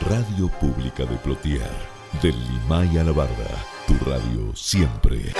Radio 0.00 0.48
Pública 0.60 1.04
de 1.04 1.16
Plotier, 1.16 1.70
del 2.22 2.34
Limay 2.48 2.98
a 2.98 3.04
la 3.04 3.12
Barda, 3.12 3.64
tu 3.86 3.94
radio 4.04 4.54
siempre. 4.54 5.32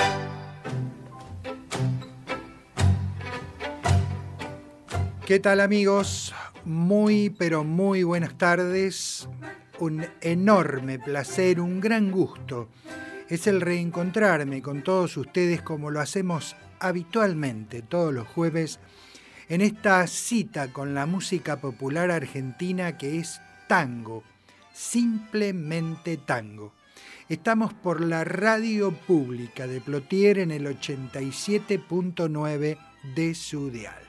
¿Qué 5.25 5.39
tal 5.39 5.61
amigos? 5.61 6.33
Muy 6.65 7.29
pero 7.29 7.63
muy 7.63 8.03
buenas 8.03 8.37
tardes. 8.37 9.29
Un 9.79 10.05
enorme 10.21 10.99
placer, 10.99 11.61
un 11.61 11.79
gran 11.79 12.11
gusto. 12.11 12.67
Es 13.29 13.47
el 13.47 13.61
reencontrarme 13.61 14.61
con 14.61 14.83
todos 14.83 15.15
ustedes 15.17 15.61
como 15.61 15.91
lo 15.91 16.01
hacemos 16.01 16.55
habitualmente 16.79 17.81
todos 17.81 18.13
los 18.13 18.27
jueves 18.27 18.79
en 19.49 19.61
esta 19.61 20.05
cita 20.07 20.73
con 20.73 20.93
la 20.93 21.05
música 21.05 21.61
popular 21.61 22.11
argentina 22.11 22.97
que 22.97 23.19
es 23.19 23.39
tango, 23.67 24.23
simplemente 24.77 26.17
tango. 26.17 26.73
Estamos 27.29 27.73
por 27.73 27.99
la 27.99 28.23
radio 28.23 28.91
pública 28.91 29.65
de 29.65 29.81
Plotier 29.81 30.37
en 30.37 30.51
el 30.51 30.67
87.9 30.67 32.77
de 33.15 33.35
su 33.35 33.71
dial. 33.71 34.03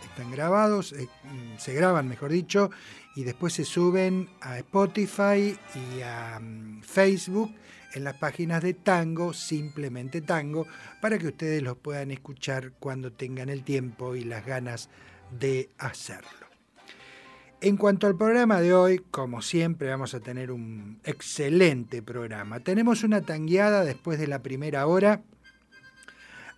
están 0.02 0.30
grabados, 0.30 0.92
eh, 0.92 1.10
mm, 1.24 1.58
se 1.58 1.74
graban 1.74 2.08
mejor 2.08 2.30
dicho, 2.30 2.70
y 3.14 3.24
después 3.24 3.52
se 3.52 3.64
suben 3.64 4.30
a 4.40 4.56
Spotify 4.58 5.58
y 5.74 6.00
a 6.02 6.38
mm, 6.40 6.80
Facebook 6.82 7.52
en 7.96 8.04
las 8.04 8.16
páginas 8.16 8.62
de 8.62 8.74
Tango, 8.74 9.32
simplemente 9.32 10.20
Tango, 10.20 10.66
para 11.00 11.18
que 11.18 11.28
ustedes 11.28 11.62
los 11.62 11.78
puedan 11.78 12.10
escuchar 12.10 12.72
cuando 12.78 13.10
tengan 13.10 13.48
el 13.48 13.64
tiempo 13.64 14.14
y 14.14 14.22
las 14.22 14.44
ganas 14.44 14.90
de 15.30 15.70
hacerlo. 15.78 16.46
En 17.62 17.78
cuanto 17.78 18.06
al 18.06 18.14
programa 18.14 18.60
de 18.60 18.74
hoy, 18.74 18.98
como 19.10 19.40
siempre 19.40 19.88
vamos 19.88 20.12
a 20.12 20.20
tener 20.20 20.52
un 20.52 21.00
excelente 21.04 22.02
programa. 22.02 22.60
Tenemos 22.60 23.02
una 23.02 23.22
tangueada 23.22 23.82
después 23.82 24.18
de 24.18 24.26
la 24.26 24.42
primera 24.42 24.86
hora 24.86 25.22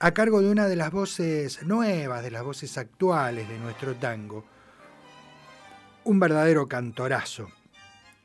a 0.01 0.11
cargo 0.11 0.41
de 0.43 0.51
una 0.51 0.67
de 0.67 0.75
las 0.75 0.91
voces 0.91 1.63
nuevas, 1.63 2.25
de 2.25 2.33
las 2.33 2.43
voces 2.43 2.77
actuales 2.77 3.49
de 3.49 3.59
nuestro 3.61 3.95
tango. 3.95 4.45
Un 6.03 6.19
verdadero 6.19 6.67
cantorazo. 6.67 7.49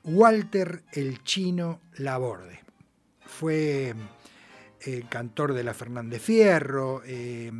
Walter 0.03 0.83
el 0.93 1.23
Chino 1.23 1.79
Laborde. 1.97 2.62
Fue 3.39 3.93
eh, 4.85 5.03
cantor 5.09 5.53
de 5.53 5.63
la 5.63 5.73
Fernández 5.73 6.21
Fierro, 6.21 7.01
eh, 7.05 7.51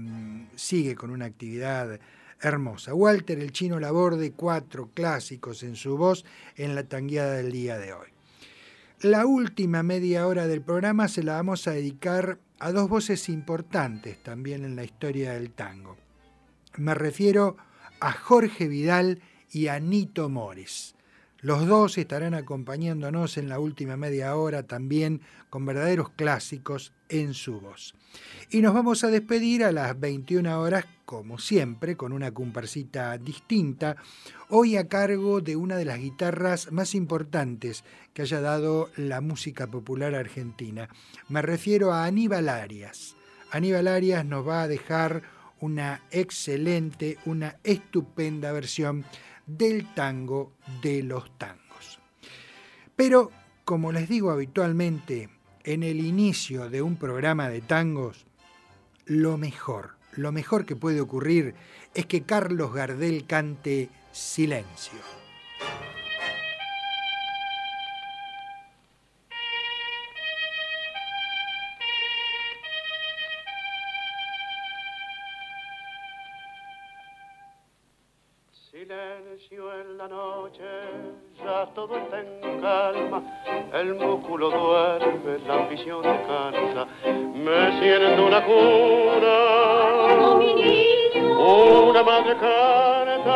sigue 0.56 0.96
con 0.96 1.10
una 1.10 1.26
actividad 1.26 2.00
hermosa. 2.42 2.94
Walter 2.94 3.40
el 3.40 3.52
Chino 3.52 3.80
Laborde, 3.80 4.34
cuatro 4.34 4.90
clásicos 4.94 5.64
en 5.64 5.76
su 5.76 5.98
voz 5.98 6.26
en 6.58 6.76
la 6.76 6.84
tangueada 6.84 7.36
del 7.36 7.52
día 7.52 7.78
de 7.78 7.94
hoy. 7.94 8.08
La 9.02 9.26
última 9.26 9.84
media 9.84 10.28
hora 10.28 10.48
del 10.48 10.62
programa 10.62 11.08
se 11.08 11.24
la 11.24 11.34
vamos 11.34 11.68
a 11.68 11.72
dedicar 11.72 12.40
a 12.60 12.72
dos 12.72 12.88
voces 12.88 13.28
importantes 13.30 14.22
también 14.22 14.64
en 14.64 14.76
la 14.76 14.84
historia 14.84 15.34
del 15.34 15.52
tango. 15.52 15.98
Me 16.78 16.94
refiero 16.94 17.58
a 18.00 18.12
Jorge 18.12 18.68
Vidal 18.68 19.22
y 19.52 19.68
a 19.68 19.80
Nito 19.80 20.30
Mores. 20.30 20.93
Los 21.44 21.68
dos 21.68 21.98
estarán 21.98 22.36
acompañándonos 22.36 23.38
en 23.38 23.50
la 23.50 23.60
última 23.60 23.98
media 23.98 24.34
hora 24.38 24.64
también 24.64 25.20
con 25.50 25.66
verdaderos 25.66 26.10
clásicos 26.12 26.94
en 27.10 27.34
su 27.34 27.60
voz. 27.60 27.96
Y 28.50 28.62
nos 28.62 28.74
vamos 28.74 29.04
a 29.04 29.10
despedir 29.10 29.66
a 29.66 29.74
las 29.74 30.00
21 30.00 30.58
horas, 30.58 30.86
como 31.04 31.40
siempre, 31.40 31.98
con 31.98 32.14
una 32.14 32.34
comparsita 32.34 33.18
distinta, 33.18 33.98
hoy 34.48 34.78
a 34.78 34.88
cargo 34.88 35.42
de 35.42 35.58
una 35.58 35.76
de 35.76 35.84
las 35.84 36.00
guitarras 36.00 36.72
más 36.72 36.96
importantes 36.96 37.84
que 38.14 38.22
haya 38.22 38.40
dado 38.40 38.90
la 38.96 39.20
música 39.20 39.68
popular 39.68 40.16
argentina. 40.16 40.88
Me 41.28 41.42
refiero 41.42 41.92
a 41.92 42.06
Aníbal 42.06 42.48
Arias. 42.48 43.18
Aníbal 43.52 43.90
Arias 43.90 44.24
nos 44.24 44.48
va 44.48 44.62
a 44.62 44.70
dejar 44.70 45.24
una 45.60 46.02
excelente, 46.10 47.18
una 47.26 47.58
estupenda 47.66 48.54
versión 48.54 49.04
del 49.46 49.94
tango 49.94 50.54
de 50.82 51.04
los 51.04 51.38
tangos. 51.38 52.00
Pero, 52.96 53.32
como 53.66 53.92
les 53.92 54.08
digo 54.10 54.32
habitualmente, 54.32 55.30
en 55.64 55.84
el 55.84 56.00
inicio 56.00 56.70
de 56.70 56.82
un 56.82 56.98
programa 56.98 57.50
de 57.50 57.62
tangos, 57.62 58.26
lo 59.06 59.38
mejor, 59.38 59.96
lo 60.14 60.32
mejor 60.32 60.66
que 60.66 60.76
puede 60.76 61.02
ocurrir 61.02 61.56
es 61.94 62.06
que 62.06 62.24
Carlos 62.24 62.74
Gardel 62.74 63.26
cante 63.26 63.90
Silencio. 64.12 65.00
Todo 81.76 81.96
está 81.98 82.20
en 82.20 82.62
calma, 82.62 83.22
el 83.74 83.94
músculo 83.96 84.50
duerme, 84.50 85.40
la 85.46 85.54
ambición 85.54 86.02
descansa, 86.02 86.88
me 87.06 87.80
siento 87.80 88.26
una 88.26 88.44
cuna, 88.44 89.36
una 91.40 92.04
madre 92.04 92.36
canta, 92.38 93.32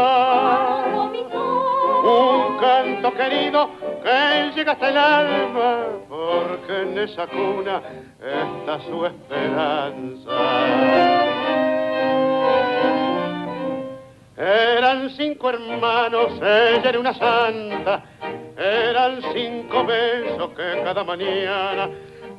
un 2.03 2.57
canto 2.57 3.13
querido 3.13 3.69
que 4.03 4.51
llega 4.55 4.71
hasta 4.71 4.89
el 4.89 4.97
alma, 4.97 5.85
porque 6.09 6.81
en 6.81 6.97
esa 6.97 7.27
cuna 7.27 7.83
está 8.19 8.79
su 8.81 9.05
esperanza. 9.05 10.37
Eran 14.37 15.09
cinco 15.09 15.49
hermanos, 15.49 16.33
ella 16.39 16.89
era 16.89 16.99
una 16.99 17.13
santa. 17.13 18.03
Eran 18.55 19.19
cinco 19.33 19.83
besos 19.83 20.51
que 20.51 20.81
cada 20.83 21.03
mañana 21.03 21.89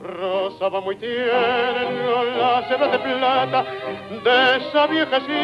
rozaba 0.00 0.80
muy 0.80 0.94
tierno 0.96 2.24
las 2.38 2.70
hebras 2.70 2.92
de 2.92 2.98
plata 3.00 3.64
de 4.24 4.56
esa 4.58 4.86
viejecita. 4.86 5.38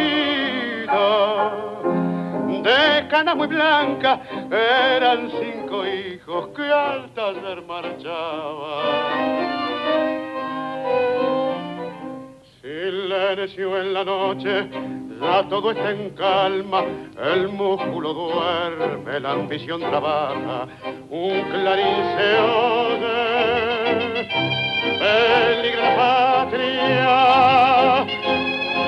De 2.62 3.08
cana 3.08 3.34
muy 3.34 3.48
blanca 3.48 4.20
eran 4.50 5.30
cinco 5.30 5.84
hijos 5.84 6.48
que 6.56 6.62
al 6.62 7.12
taller 7.14 7.62
marchaban. 7.62 8.94
Silencio 12.62 13.78
en 13.78 13.92
la 13.92 14.04
noche, 14.04 14.68
ya 15.20 15.42
todo 15.48 15.70
está 15.70 15.90
en 15.90 16.10
calma, 16.10 16.84
el 17.22 17.48
músculo 17.48 18.12
duerme, 18.14 19.20
la 19.20 19.32
ambición 19.32 19.80
trabaja, 19.80 20.66
un 21.10 21.42
clarín 21.50 21.96
se 22.16 22.38
oye, 22.40 24.28
peligra 24.98 25.96
patria, 25.96 28.06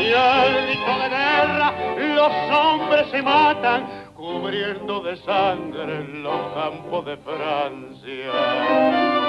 y 0.00 0.12
al 0.12 0.66
grito 0.66 0.92
de 1.02 1.08
guerra 1.08 1.68
los 2.14 2.32
hombres 2.56 3.04
se 3.10 3.20
matan, 3.22 3.80
cubriendo 4.14 5.00
de 5.00 5.16
sangre 5.18 6.04
los 6.08 6.40
campos 6.54 7.04
de 7.06 7.16
Francia. 7.18 9.25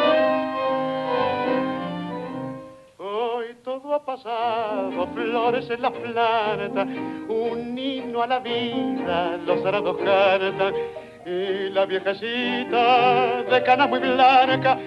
Todo 3.56 3.94
ha 3.94 4.04
pasado, 4.04 5.08
flores 5.14 5.70
en 5.70 5.82
la 5.82 5.92
planta, 5.92 6.84
un 7.30 7.78
himno 7.78 8.22
a 8.22 8.28
la 8.28 8.40
vida, 8.40 9.38
los 9.46 9.66
arados 9.66 9.98
cantan, 9.98 10.74
y 11.26 11.70
la 11.70 11.86
viejecita 11.86 13.44
de 13.44 13.64
cana 13.64 13.88
muy 13.88 14.00
blanca 14.00 14.78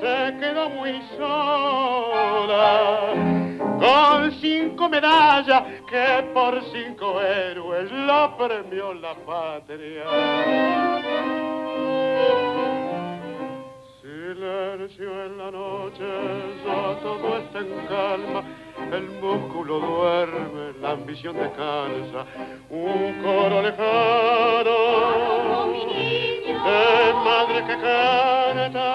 se 0.00 0.36
quedó 0.38 0.70
muy 0.70 1.00
sola 1.16 3.00
con 3.78 4.32
cinco 4.40 4.88
medallas 4.88 5.62
que 5.88 6.24
por 6.32 6.62
cinco 6.72 7.20
héroes 7.20 7.90
la 7.92 8.36
premió 8.36 8.94
la 8.94 9.14
patria. 9.14 10.04
Silencio 14.44 15.08
en 15.24 15.38
la 15.38 15.50
noche, 15.50 16.04
ya 16.66 17.00
todo 17.00 17.38
está 17.38 17.60
en 17.60 17.86
calma, 17.86 18.44
el 18.92 19.08
músculo 19.22 19.80
duerme, 19.80 20.74
la 20.82 20.90
ambición 20.90 21.34
descansa, 21.34 22.26
un 22.68 23.22
coro 23.22 23.62
lejano. 23.62 24.76
De 26.44 27.14
madre 27.24 27.64
que 27.64 27.76
canta. 27.80 28.88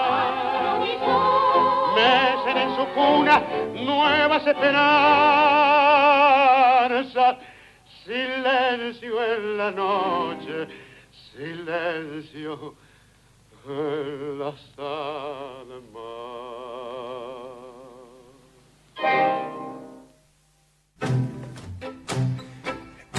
Mecen 1.96 2.56
en 2.56 2.70
su 2.76 2.86
cuna 2.94 3.42
nuevas 3.74 4.46
esperanzas. 4.46 4.70
Silencio 8.04 9.24
en 9.34 9.58
la 9.58 9.72
noche, 9.72 10.68
silencio 11.34 12.76
las 13.66 14.70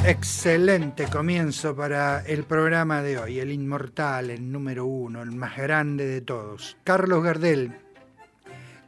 Excelente 0.03 1.05
comienzo 1.05 1.75
para 1.75 2.25
el 2.25 2.43
programa 2.43 3.03
de 3.03 3.19
hoy, 3.19 3.39
el 3.39 3.51
inmortal, 3.51 4.31
el 4.31 4.51
número 4.51 4.85
uno, 4.85 5.21
el 5.21 5.31
más 5.31 5.57
grande 5.57 6.05
de 6.05 6.21
todos. 6.21 6.75
Carlos 6.83 7.23
Gardel 7.23 7.71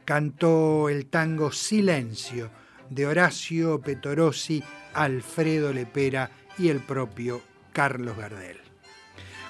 cantó 0.04 0.88
el 0.88 1.06
tango 1.06 1.52
Silencio 1.52 2.50
de 2.90 3.06
Horacio 3.06 3.80
Petorosi, 3.80 4.62
Alfredo 4.92 5.72
Lepera 5.72 6.30
y 6.58 6.68
el 6.68 6.80
propio 6.80 7.40
Carlos 7.72 8.16
Gardel. 8.16 8.63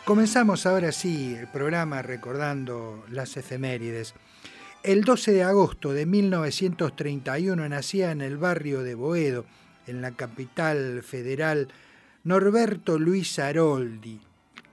Comenzamos 0.04 0.66
ahora 0.66 0.92
sí 0.92 1.34
el 1.34 1.46
programa 1.48 2.02
recordando 2.02 3.06
las 3.08 3.38
efemérides. 3.38 4.12
El 4.82 5.02
12 5.02 5.32
de 5.32 5.42
agosto 5.42 5.94
de 5.94 6.04
1931 6.04 7.66
nacía 7.70 8.10
en 8.10 8.20
el 8.20 8.36
barrio 8.36 8.82
de 8.82 8.94
Boedo, 8.94 9.46
en 9.86 10.02
la 10.02 10.10
capital 10.10 11.02
federal, 11.02 11.68
Norberto 12.22 12.98
Luis 12.98 13.38
Aroldi, 13.38 14.20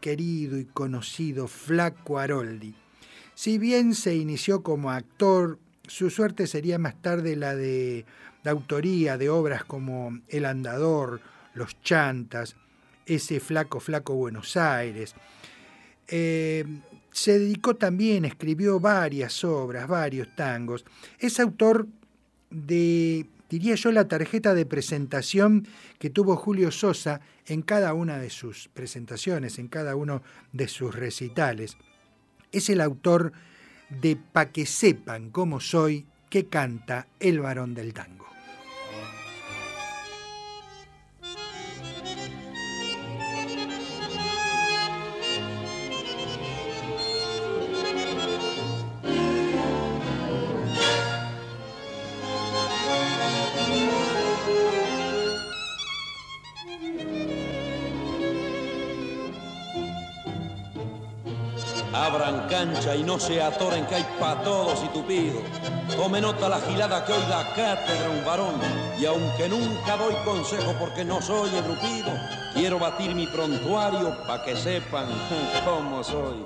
querido 0.01 0.57
y 0.57 0.65
conocido 0.65 1.47
Flaco 1.47 2.19
Aroldi. 2.19 2.75
Si 3.33 3.57
bien 3.57 3.95
se 3.95 4.15
inició 4.15 4.63
como 4.63 4.91
actor, 4.91 5.59
su 5.87 6.09
suerte 6.09 6.45
sería 6.45 6.77
más 6.77 7.01
tarde 7.01 7.37
la 7.37 7.55
de, 7.55 8.05
la 8.43 8.51
autoría 8.51 9.17
de 9.17 9.29
obras 9.29 9.63
como 9.63 10.19
El 10.27 10.45
Andador, 10.45 11.21
Los 11.53 11.81
Chantas, 11.83 12.57
ese 13.15 13.39
Flaco 13.39 13.79
Flaco 13.79 14.15
Buenos 14.15 14.55
Aires. 14.57 15.15
Eh, 16.07 16.65
se 17.11 17.39
dedicó 17.39 17.75
también, 17.75 18.25
escribió 18.25 18.79
varias 18.79 19.43
obras, 19.43 19.87
varios 19.87 20.33
tangos. 20.35 20.85
Es 21.19 21.39
autor 21.39 21.87
de, 22.49 23.25
diría 23.49 23.75
yo, 23.75 23.91
la 23.91 24.07
tarjeta 24.07 24.53
de 24.53 24.65
presentación 24.65 25.67
que 25.99 26.09
tuvo 26.09 26.35
Julio 26.37 26.71
Sosa 26.71 27.21
en 27.45 27.61
cada 27.61 27.93
una 27.93 28.17
de 28.17 28.29
sus 28.29 28.69
presentaciones, 28.69 29.59
en 29.59 29.67
cada 29.67 29.95
uno 29.95 30.23
de 30.53 30.67
sus 30.67 30.95
recitales. 30.95 31.77
Es 32.51 32.69
el 32.69 32.81
autor 32.81 33.33
de 33.89 34.15
Pa' 34.15 34.51
que 34.51 34.65
sepan 34.65 35.31
cómo 35.31 35.59
soy 35.59 36.05
que 36.29 36.45
canta 36.45 37.07
el 37.19 37.41
varón 37.41 37.73
del 37.73 37.93
tango. 37.93 38.30
Y 62.61 63.03
no 63.03 63.19
se 63.19 63.41
atoren 63.41 63.87
que 63.87 63.95
hay 63.95 64.05
pa' 64.19 64.43
todos 64.43 64.83
y 64.83 64.87
tupido. 64.89 65.41
Tome 65.95 66.21
nota 66.21 66.47
la 66.47 66.59
gilada 66.61 67.03
que 67.03 67.13
hoy 67.13 67.23
da 67.27 67.43
cátedra 67.55 68.09
un 68.09 68.23
varón, 68.23 68.53
y 68.99 69.05
aunque 69.05 69.49
nunca 69.49 69.97
doy 69.97 70.13
consejo 70.23 70.75
porque 70.79 71.03
no 71.03 71.21
soy 71.23 71.49
engrupido, 71.55 72.11
quiero 72.53 72.77
batir 72.77 73.15
mi 73.15 73.25
prontuario 73.25 74.15
pa' 74.27 74.43
que 74.43 74.55
sepan 74.55 75.07
cómo 75.65 76.03
soy. 76.03 76.45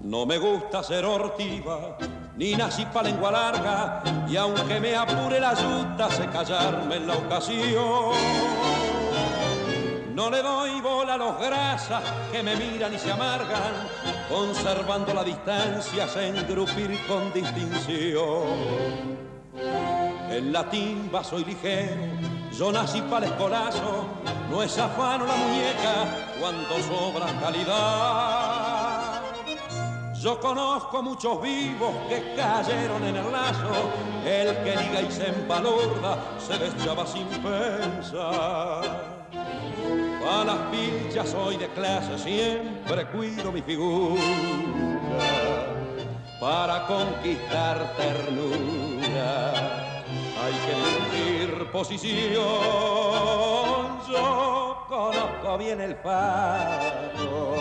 No 0.00 0.24
me 0.24 0.38
gusta 0.38 0.82
ser 0.82 1.04
hortiva, 1.04 1.98
ni 2.38 2.54
nací 2.54 2.86
pa' 2.86 3.02
lengua 3.02 3.30
larga, 3.30 4.02
y 4.26 4.36
aunque 4.36 4.80
me 4.80 4.96
apure 4.96 5.38
la 5.38 5.52
yuta, 5.52 6.10
sé 6.10 6.26
callarme 6.28 6.96
en 6.96 7.06
la 7.06 7.14
ocasión. 7.16 8.71
No 10.14 10.28
le 10.28 10.42
doy 10.42 10.80
bola 10.82 11.14
a 11.14 11.16
los 11.16 11.38
grasas 11.40 12.02
que 12.30 12.42
me 12.42 12.54
miran 12.54 12.92
y 12.94 12.98
se 12.98 13.10
amargan, 13.10 13.88
conservando 14.28 15.14
la 15.14 15.24
distancia, 15.24 16.06
se 16.06 16.28
engrupir 16.28 16.98
con 17.06 17.32
distinción. 17.32 18.42
En 20.28 20.52
la 20.52 20.68
timba 20.68 21.24
soy 21.24 21.44
ligero, 21.44 22.02
yo 22.52 22.70
nací 22.70 23.00
para 23.02 23.24
el 23.26 23.32
escolazo, 23.32 24.06
no 24.50 24.62
es 24.62 24.76
afano 24.78 25.24
la 25.24 25.34
muñeca 25.34 26.36
cuando 26.38 26.78
sobra 26.82 27.26
calidad. 27.40 29.22
Yo 30.20 30.38
conozco 30.40 31.02
muchos 31.02 31.42
vivos 31.42 31.94
que 32.08 32.34
cayeron 32.36 33.02
en 33.04 33.16
el 33.16 33.32
lazo, 33.32 33.90
el 34.24 34.56
que 34.62 34.76
diga 34.76 35.00
y 35.00 35.10
se 35.10 35.28
empalurda 35.28 36.18
se 36.38 36.58
deschaba 36.58 37.06
sin 37.06 37.26
pensar. 37.28 38.82
A 40.28 40.44
las 40.44 40.58
pilchas 40.70 41.28
soy 41.28 41.56
de 41.56 41.68
clase, 41.68 42.18
siempre 42.18 43.06
cuido 43.06 43.50
mi 43.50 43.62
figura 43.62 44.20
para 46.40 46.86
conquistar 46.86 47.96
ternura. 47.96 49.52
Hay 50.42 50.54
que 50.64 50.72
elegir 50.72 51.70
posición, 51.70 52.32
yo 54.10 54.84
conozco 54.88 55.58
bien 55.58 55.80
el 55.80 55.96
pato. 55.96 57.56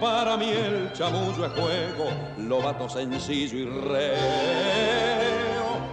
Para 0.00 0.36
mí 0.36 0.50
el 0.50 0.92
chamullo 0.92 1.46
es 1.46 1.52
juego, 1.52 2.10
lo 2.38 2.62
vato 2.62 2.88
sencillo 2.88 3.58
y 3.58 3.64
re 3.64 5.51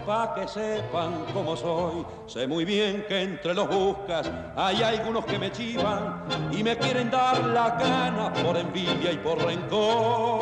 pa' 0.09 0.33
que 0.33 0.47
sepan 0.47 1.23
cómo 1.35 1.55
soy. 1.55 2.03
Sé 2.25 2.47
muy 2.47 2.65
bien 2.65 3.05
que 3.07 3.21
entre 3.21 3.53
los 3.53 3.67
buscas 3.69 4.27
hay 4.55 4.81
algunos 4.81 5.23
que 5.23 5.37
me 5.37 5.51
chivan 5.51 6.23
y 6.51 6.63
me 6.63 6.75
quieren 6.77 7.11
dar 7.11 7.37
la 7.45 7.69
gana 7.77 8.33
por 8.33 8.57
envidia 8.57 9.11
y 9.11 9.17
por 9.17 9.37
rencor. 9.37 10.41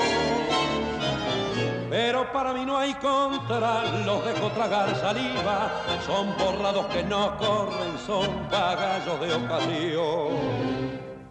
Pero 1.89 2.31
para 2.31 2.53
mí 2.53 2.65
no 2.65 2.77
hay 2.77 2.93
contra, 2.93 3.83
los 4.05 4.24
dejo 4.24 4.50
tragar 4.51 4.95
saliva, 4.95 5.83
son 6.05 6.33
borrados 6.38 6.86
que 6.86 7.03
no 7.03 7.38
corren, 7.38 7.97
son 8.05 8.47
pagallos 8.50 9.19
de 9.19 9.33
ocasión. 9.33 10.87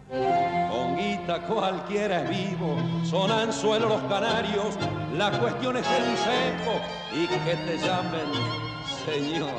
Con 0.09 0.95
guita 0.95 1.41
cualquiera 1.41 2.23
es 2.23 2.29
vivo, 2.29 2.77
son 3.03 3.29
anzuelos 3.29 3.89
los 3.89 4.01
canarios, 4.03 4.77
la 5.17 5.31
cuestión 5.31 5.75
es 5.75 5.85
el 5.85 6.17
seco 6.17 6.79
y 7.13 7.27
que 7.27 7.55
te 7.55 7.77
llamen 7.77 8.31
señor. 9.05 9.49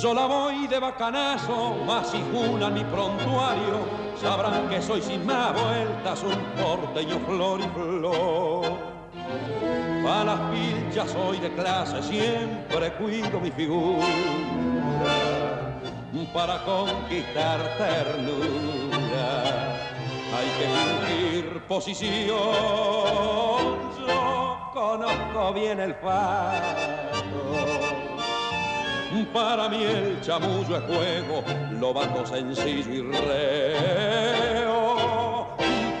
Yo 0.00 0.14
la 0.14 0.26
voy 0.26 0.66
de 0.68 0.78
bacanazo, 0.78 1.76
más 1.86 2.10
si 2.10 2.22
junan 2.32 2.74
mi 2.74 2.84
prontuario, 2.84 3.86
sabrán 4.20 4.68
que 4.68 4.80
soy 4.80 5.02
sin 5.02 5.26
más 5.26 5.52
vueltas 5.52 6.22
un 6.22 6.62
porteño 6.62 7.18
flor 7.26 7.60
y 7.60 7.68
flor. 7.68 8.96
Para 10.04 10.24
las 10.24 10.40
pilchas 10.50 11.10
soy 11.10 11.38
de 11.38 11.52
clase, 11.54 12.02
siempre 12.02 12.92
cuido 12.92 13.40
mi 13.40 13.50
figura 13.50 14.06
para 16.32 16.62
conquistar 16.64 17.60
ternura. 17.78 18.85
Hay 20.36 20.48
que 20.58 20.66
fingir 20.76 21.44
posición, 21.68 22.34
yo 24.06 24.70
conozco 24.72 25.52
bien 25.54 25.80
el 25.80 25.94
fato. 25.94 26.86
Para 29.32 29.68
mí 29.68 29.82
el 29.82 30.20
chamullo 30.22 30.76
es 30.76 30.84
juego, 30.84 31.42
lo 31.78 31.92
bajo 31.92 32.24
sencillo 32.26 32.92
y 32.92 33.02
reo 33.02 34.86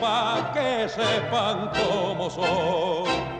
pa' 0.00 0.52
que 0.54 0.88
sepan 0.88 1.70
cómo 1.70 2.30
soy. 2.30 3.35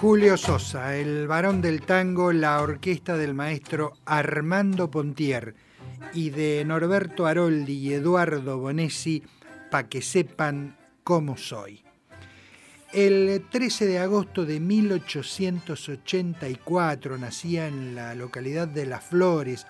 Julio 0.00 0.36
Sosa, 0.38 0.96
el 0.96 1.28
varón 1.28 1.60
del 1.60 1.82
tango, 1.82 2.32
la 2.32 2.62
orquesta 2.62 3.18
del 3.18 3.34
maestro 3.34 3.92
Armando 4.06 4.90
Pontier 4.90 5.54
y 6.14 6.30
de 6.30 6.64
Norberto 6.64 7.26
Aroldi 7.26 7.74
y 7.74 7.92
Eduardo 7.92 8.56
Bonesi, 8.56 9.22
pa' 9.70 9.90
que 9.90 10.00
sepan 10.00 10.78
cómo 11.04 11.36
soy. 11.36 11.84
El 12.94 13.44
13 13.50 13.86
de 13.86 13.98
agosto 13.98 14.46
de 14.46 14.58
1884 14.58 17.18
nacía 17.18 17.66
en 17.66 17.94
la 17.94 18.14
localidad 18.14 18.68
de 18.68 18.86
Las 18.86 19.04
Flores, 19.04 19.66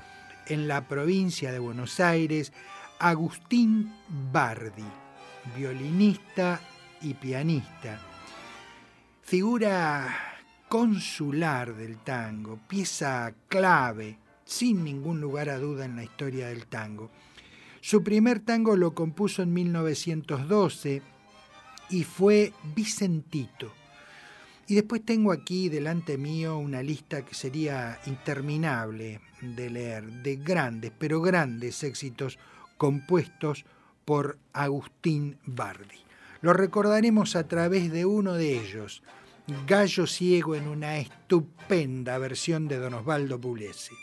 en 0.46 0.68
la 0.68 0.86
provincia 0.86 1.50
de 1.50 1.58
Buenos 1.58 1.98
Aires, 1.98 2.52
Agustín 3.00 3.92
Bardi, 4.30 4.86
violinista 5.56 6.60
y 7.02 7.14
pianista. 7.14 8.09
Figura 9.30 10.42
consular 10.68 11.76
del 11.76 11.98
tango, 11.98 12.58
pieza 12.66 13.32
clave, 13.46 14.18
sin 14.44 14.82
ningún 14.82 15.20
lugar 15.20 15.50
a 15.50 15.58
duda 15.60 15.84
en 15.84 15.94
la 15.94 16.02
historia 16.02 16.48
del 16.48 16.66
tango. 16.66 17.12
Su 17.80 18.02
primer 18.02 18.40
tango 18.40 18.74
lo 18.74 18.92
compuso 18.92 19.42
en 19.42 19.52
1912 19.52 21.02
y 21.90 22.02
fue 22.02 22.52
Vicentito. 22.74 23.72
Y 24.66 24.74
después 24.74 25.04
tengo 25.04 25.30
aquí 25.30 25.68
delante 25.68 26.18
mío 26.18 26.58
una 26.58 26.82
lista 26.82 27.24
que 27.24 27.36
sería 27.36 28.00
interminable 28.06 29.20
de 29.42 29.70
leer, 29.70 30.10
de 30.24 30.34
grandes, 30.38 30.90
pero 30.98 31.20
grandes 31.20 31.84
éxitos 31.84 32.36
compuestos 32.76 33.64
por 34.04 34.38
Agustín 34.52 35.38
Bardi. 35.46 36.00
Lo 36.42 36.54
recordaremos 36.54 37.36
a 37.36 37.46
través 37.46 37.92
de 37.92 38.06
uno 38.06 38.32
de 38.32 38.58
ellos, 38.58 39.02
Gallo 39.66 40.06
Ciego 40.06 40.54
en 40.54 40.68
una 40.68 40.98
estupenda 40.98 42.18
versión 42.18 42.68
de 42.68 42.78
Don 42.78 42.94
Osvaldo 42.94 43.40
Pugliese. 43.40 43.94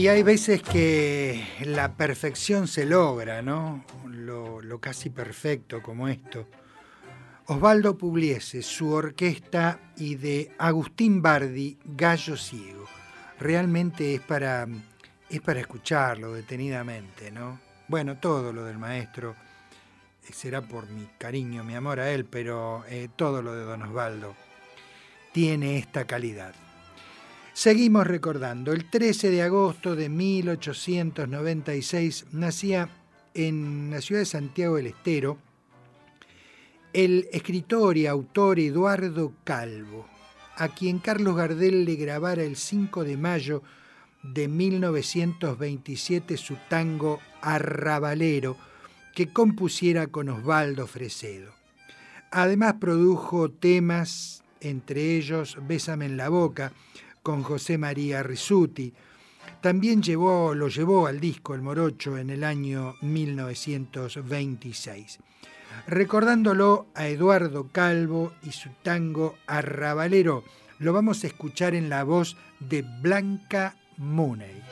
Y 0.00 0.08
hay 0.08 0.22
veces 0.22 0.62
que 0.62 1.44
la 1.66 1.94
perfección 1.94 2.66
se 2.68 2.86
logra, 2.86 3.42
¿no? 3.42 3.84
Lo, 4.06 4.80
casi 4.80 5.10
perfecto 5.10 5.82
como 5.82 6.08
esto. 6.08 6.48
Osvaldo 7.44 7.98
Pugliese, 7.98 8.62
su 8.62 8.92
orquesta 8.92 9.92
y 9.98 10.14
de 10.14 10.52
Agustín 10.56 11.20
Bardi, 11.20 11.76
Gallo 11.84 12.38
Ciego. 12.38 12.86
realmente 13.38 14.14
es 14.14 14.22
para, 14.22 14.66
es 15.28 15.40
para 15.42 15.60
escucharlo 15.60 16.32
detenidamente, 16.32 17.30
¿no? 17.30 17.60
Bueno, 17.86 18.16
todo 18.16 18.54
lo 18.54 18.64
del 18.64 18.78
maestro 18.78 19.36
eh, 20.26 20.32
será 20.32 20.62
por 20.62 20.88
mi 20.88 21.10
cariño, 21.18 21.62
mi 21.62 21.74
amor 21.74 22.00
a 22.00 22.10
él, 22.10 22.24
pero 22.24 22.86
eh, 22.88 23.10
todo 23.16 23.42
lo 23.42 23.54
de 23.54 23.64
Don 23.64 23.82
Osvaldo 23.82 24.34
tiene 25.34 25.76
esta 25.76 26.06
calidad. 26.06 26.54
Seguimos 27.60 28.06
recordando, 28.06 28.72
el 28.72 28.88
13 28.88 29.30
de 29.30 29.42
agosto 29.42 29.94
de 29.94 30.08
1896 30.08 32.28
nacía 32.32 32.88
en 33.34 33.90
la 33.90 34.00
ciudad 34.00 34.22
de 34.22 34.24
Santiago 34.24 34.76
del 34.76 34.86
Estero 34.86 35.36
el 36.94 37.28
escritor 37.34 37.98
y 37.98 38.06
autor 38.06 38.60
Eduardo 38.60 39.34
Calvo, 39.44 40.06
a 40.56 40.68
quien 40.68 41.00
Carlos 41.00 41.36
Gardel 41.36 41.84
le 41.84 41.96
grabara 41.96 42.44
el 42.44 42.56
5 42.56 43.04
de 43.04 43.18
mayo 43.18 43.62
de 44.22 44.48
1927 44.48 46.38
su 46.38 46.56
tango 46.70 47.20
Arrabalero, 47.42 48.56
que 49.14 49.34
compusiera 49.34 50.06
con 50.06 50.30
Osvaldo 50.30 50.86
Fresedo. 50.86 51.52
Además 52.30 52.76
produjo 52.80 53.50
temas, 53.50 54.44
entre 54.62 55.18
ellos 55.18 55.58
Bésame 55.68 56.06
en 56.06 56.16
la 56.16 56.30
boca, 56.30 56.72
con 57.22 57.42
José 57.42 57.78
María 57.78 58.22
Risuti. 58.22 58.92
También 59.60 60.02
llevó, 60.02 60.54
lo 60.54 60.68
llevó 60.68 61.06
al 61.06 61.20
disco 61.20 61.54
El 61.54 61.62
Morocho 61.62 62.18
en 62.18 62.30
el 62.30 62.44
año 62.44 62.94
1926. 63.02 65.18
Recordándolo 65.86 66.86
a 66.94 67.08
Eduardo 67.08 67.68
Calvo 67.70 68.32
y 68.42 68.52
su 68.52 68.70
tango 68.82 69.36
Arrabalero, 69.46 70.44
lo 70.78 70.92
vamos 70.92 71.24
a 71.24 71.26
escuchar 71.26 71.74
en 71.74 71.90
la 71.90 72.04
voz 72.04 72.36
de 72.58 72.82
Blanca 72.82 73.76
Mooney. 73.98 74.62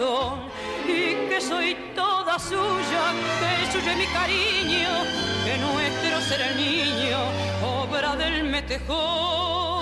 Y 0.00 1.28
que 1.28 1.40
soy 1.40 1.76
toda 1.96 2.38
suya, 2.38 3.12
que 3.40 3.72
suyo 3.72 3.96
mi 3.96 4.06
cariño, 4.06 4.88
que 5.44 5.58
nuestro 5.58 6.20
será 6.20 6.50
el 6.50 6.56
niño, 6.56 7.18
obra 7.64 8.14
del 8.14 8.44
metejón. 8.44 9.77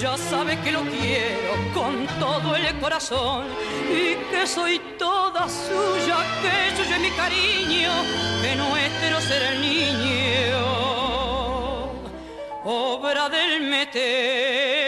Ya 0.00 0.16
sabe 0.16 0.58
que 0.60 0.72
lo 0.72 0.82
quiero 0.82 1.52
con 1.72 2.06
todo 2.20 2.56
el 2.56 2.78
corazón 2.78 3.46
y 3.90 4.14
que 4.30 4.46
soy 4.46 4.80
toda 4.98 5.48
suya, 5.48 6.18
que 6.42 6.76
suyo 6.76 6.94
es 6.94 7.00
mi 7.00 7.10
cariño, 7.10 7.92
que 8.42 8.54
nuestro 8.56 9.20
será 9.20 9.52
el 9.52 9.60
niño, 9.60 10.60
obra 12.64 13.28
del 13.28 13.62
meter. 13.62 14.83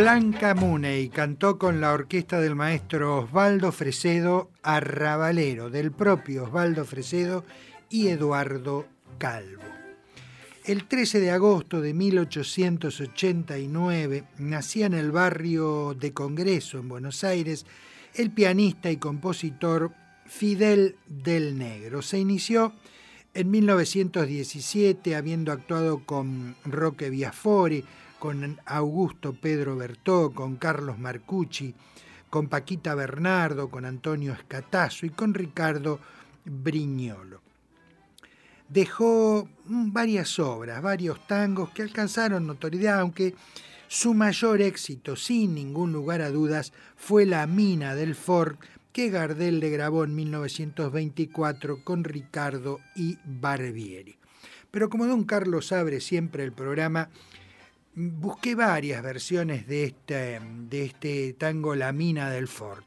Blanca 0.00 0.54
Muney 0.54 1.10
cantó 1.10 1.58
con 1.58 1.82
la 1.82 1.92
orquesta 1.92 2.40
del 2.40 2.56
maestro 2.56 3.18
Osvaldo 3.18 3.70
Fresedo 3.70 4.50
Arrabalero, 4.62 5.68
del 5.68 5.92
propio 5.92 6.44
Osvaldo 6.44 6.86
Fresedo 6.86 7.44
y 7.90 8.08
Eduardo 8.08 8.86
Calvo. 9.18 9.60
El 10.64 10.88
13 10.88 11.20
de 11.20 11.32
agosto 11.32 11.82
de 11.82 11.92
1889 11.92 14.24
nacía 14.38 14.86
en 14.86 14.94
el 14.94 15.12
barrio 15.12 15.92
de 15.92 16.14
Congreso, 16.14 16.78
en 16.78 16.88
Buenos 16.88 17.22
Aires, 17.22 17.66
el 18.14 18.30
pianista 18.30 18.90
y 18.90 18.96
compositor 18.96 19.92
Fidel 20.24 20.96
del 21.08 21.58
Negro. 21.58 22.00
Se 22.00 22.18
inició 22.18 22.72
en 23.34 23.50
1917 23.50 25.14
habiendo 25.14 25.52
actuado 25.52 26.06
con 26.06 26.56
Roque 26.64 27.10
Biafori, 27.10 27.84
con 28.20 28.60
Augusto 28.66 29.32
Pedro 29.32 29.76
Bertó, 29.76 30.30
con 30.32 30.56
Carlos 30.56 30.98
Marcucci, 30.98 31.74
con 32.28 32.48
Paquita 32.48 32.94
Bernardo, 32.94 33.70
con 33.70 33.84
Antonio 33.84 34.32
Escatazo 34.34 35.06
y 35.06 35.10
con 35.10 35.34
Ricardo 35.34 35.98
Briñolo. 36.44 37.40
Dejó 38.68 39.48
mm, 39.64 39.92
varias 39.92 40.38
obras, 40.38 40.80
varios 40.82 41.26
tangos 41.26 41.70
que 41.70 41.82
alcanzaron 41.82 42.46
notoriedad, 42.46 43.00
aunque 43.00 43.34
su 43.88 44.14
mayor 44.14 44.60
éxito, 44.60 45.16
sin 45.16 45.54
ningún 45.54 45.90
lugar 45.90 46.20
a 46.20 46.30
dudas, 46.30 46.72
fue 46.96 47.26
La 47.26 47.46
Mina 47.48 47.96
del 47.96 48.14
Ford, 48.14 48.56
que 48.92 49.08
Gardel 49.08 49.60
le 49.60 49.70
grabó 49.70 50.04
en 50.04 50.14
1924 50.14 51.82
con 51.82 52.04
Ricardo 52.04 52.80
y 52.94 53.18
Barbieri. 53.24 54.16
Pero 54.70 54.90
como 54.90 55.06
don 55.06 55.24
Carlos 55.24 55.72
abre 55.72 56.00
siempre 56.00 56.44
el 56.44 56.52
programa, 56.52 57.08
busqué 57.94 58.54
varias 58.54 59.02
versiones 59.02 59.66
de 59.66 59.84
este, 59.84 60.40
de 60.68 60.84
este 60.84 61.32
tango 61.34 61.74
La 61.74 61.92
Mina 61.92 62.30
del 62.30 62.48
Ford. 62.48 62.84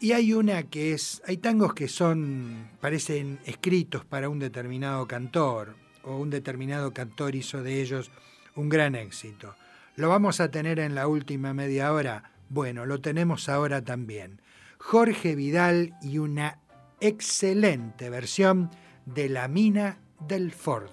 Y 0.00 0.12
hay 0.12 0.32
una 0.32 0.62
que 0.64 0.94
es, 0.94 1.22
hay 1.26 1.36
tangos 1.36 1.74
que 1.74 1.86
son, 1.86 2.70
parecen 2.80 3.38
escritos 3.44 4.04
para 4.04 4.30
un 4.30 4.38
determinado 4.38 5.06
cantor, 5.06 5.76
o 6.02 6.16
un 6.16 6.30
determinado 6.30 6.94
cantor 6.94 7.34
hizo 7.34 7.62
de 7.62 7.82
ellos 7.82 8.10
un 8.54 8.70
gran 8.70 8.94
éxito. 8.94 9.54
¿Lo 9.96 10.08
vamos 10.08 10.40
a 10.40 10.50
tener 10.50 10.78
en 10.78 10.94
la 10.94 11.06
última 11.06 11.52
media 11.52 11.92
hora? 11.92 12.32
Bueno, 12.48 12.86
lo 12.86 13.00
tenemos 13.00 13.48
ahora 13.50 13.84
también. 13.84 14.40
Jorge 14.78 15.34
Vidal 15.34 15.94
y 16.00 16.16
una 16.16 16.58
excelente 17.00 18.08
versión 18.08 18.70
de 19.04 19.28
La 19.28 19.48
Mina 19.48 19.98
del 20.26 20.52
Ford. 20.52 20.90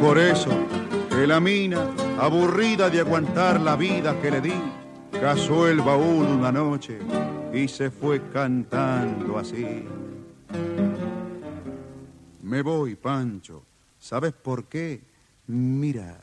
Por 0.00 0.18
eso 0.18 0.50
que 1.08 1.26
la 1.26 1.40
mina, 1.40 1.90
aburrida 2.20 2.88
de 2.88 3.00
aguantar 3.00 3.60
la 3.60 3.74
vida 3.74 4.20
que 4.20 4.30
le 4.30 4.40
di, 4.40 4.54
casó 5.20 5.66
el 5.66 5.80
baúl 5.80 6.26
una 6.26 6.52
noche 6.52 6.98
y 7.52 7.66
se 7.66 7.90
fue 7.90 8.22
cantando 8.32 9.38
así. 9.38 9.84
Me 12.42 12.62
voy, 12.62 12.94
Pancho. 12.94 13.64
¿Sabes 13.98 14.32
por 14.32 14.64
qué? 14.66 15.02
Mira, 15.48 16.20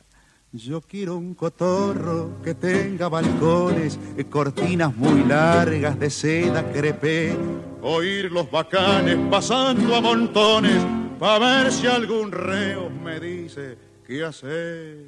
yo 0.53 0.79
quiero 0.79 1.17
un 1.17 1.33
cotorro 1.33 2.41
que 2.41 2.53
tenga 2.53 3.09
balcones, 3.09 3.99
y 4.17 4.23
cortinas 4.23 4.95
muy 4.95 5.23
largas 5.25 5.99
de 5.99 6.09
seda 6.09 6.71
crepé, 6.71 7.35
oír 7.81 8.31
los 8.31 8.49
bacanes 8.49 9.17
pasando 9.29 9.95
a 9.95 10.01
montones, 10.01 10.81
pa' 11.19 11.39
ver 11.39 11.71
si 11.71 11.87
algún 11.87 12.31
reo 12.31 12.89
me 12.89 13.19
dice 13.19 13.77
qué 14.05 14.23
hacer. 14.23 15.05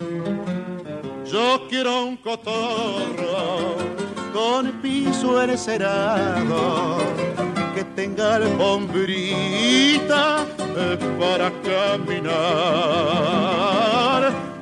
Yo 1.26 1.68
quiero 1.70 2.06
un 2.06 2.18
cotorro 2.18 3.78
con 4.34 4.72
piso 4.82 5.42
encerado 5.42 6.98
que 7.76 7.84
tenga 7.84 8.36
alfombrita 8.36 10.46
para 11.20 11.52
caminar, 11.62 12.34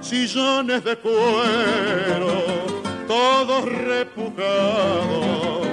sillones 0.01 0.83
de 0.83 0.97
cuero, 0.97 2.43
todos 3.07 3.65
repujados 3.65 5.67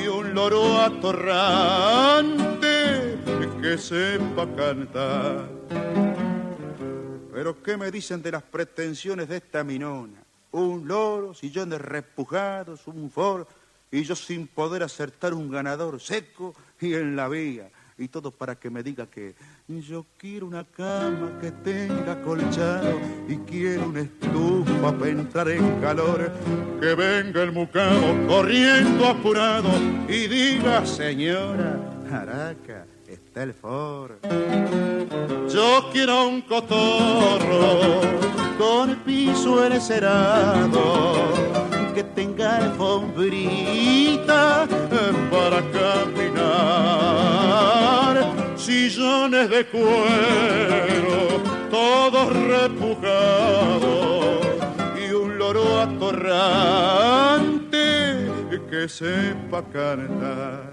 y 0.00 0.06
un 0.08 0.34
loro 0.34 0.80
atorrante 0.80 2.61
que 3.72 3.78
sepa 3.78 4.46
cantar. 4.54 5.48
Pero 7.32 7.62
¿qué 7.62 7.78
me 7.78 7.90
dicen 7.90 8.20
de 8.20 8.32
las 8.32 8.42
pretensiones 8.42 9.30
de 9.30 9.38
esta 9.38 9.64
minona? 9.64 10.22
Un 10.50 10.86
loro, 10.86 11.32
sillones 11.32 11.80
repujados, 11.80 12.86
un 12.86 13.10
foro, 13.10 13.48
y 13.90 14.02
yo 14.02 14.14
sin 14.14 14.46
poder 14.46 14.82
acertar 14.82 15.32
un 15.32 15.50
ganador 15.50 15.98
seco 16.00 16.54
y 16.82 16.92
en 16.92 17.16
la 17.16 17.28
vía 17.28 17.70
y 17.96 18.08
todo 18.08 18.30
para 18.30 18.56
que 18.56 18.68
me 18.68 18.82
diga 18.82 19.06
que 19.06 19.34
yo 19.68 20.04
quiero 20.18 20.46
una 20.46 20.64
cama 20.64 21.38
que 21.40 21.50
tenga 21.50 22.20
colchado 22.20 22.98
y 23.26 23.36
quiero 23.38 23.86
una 23.86 24.00
estufa 24.00 24.98
para 24.98 25.10
entrar 25.10 25.48
en 25.48 25.80
calor. 25.80 26.30
Que 26.78 26.94
venga 26.94 27.42
el 27.42 27.52
mucamo 27.52 28.26
corriendo 28.26 29.06
apurado 29.06 29.70
y 30.08 30.26
diga, 30.26 30.84
señora, 30.84 31.78
el. 33.34 33.54
Yo 35.48 35.88
quiero 35.92 36.28
un 36.28 36.42
cotorro 36.42 38.00
con 38.58 38.96
piso 39.04 39.64
encerado 39.64 41.14
que 41.94 42.04
tenga 42.04 42.58
alfombrita 42.58 44.68
para 45.30 45.62
caminar, 45.72 46.44
sillones 48.56 49.48
de 49.50 49.66
cuero, 49.66 51.40
todos 51.70 52.32
repujados 52.34 54.46
y 55.00 55.12
un 55.12 55.38
loro 55.38 55.80
atorrante 55.80 57.52
que 58.72 58.88
sepa 58.88 59.62
cantar. 59.70 60.72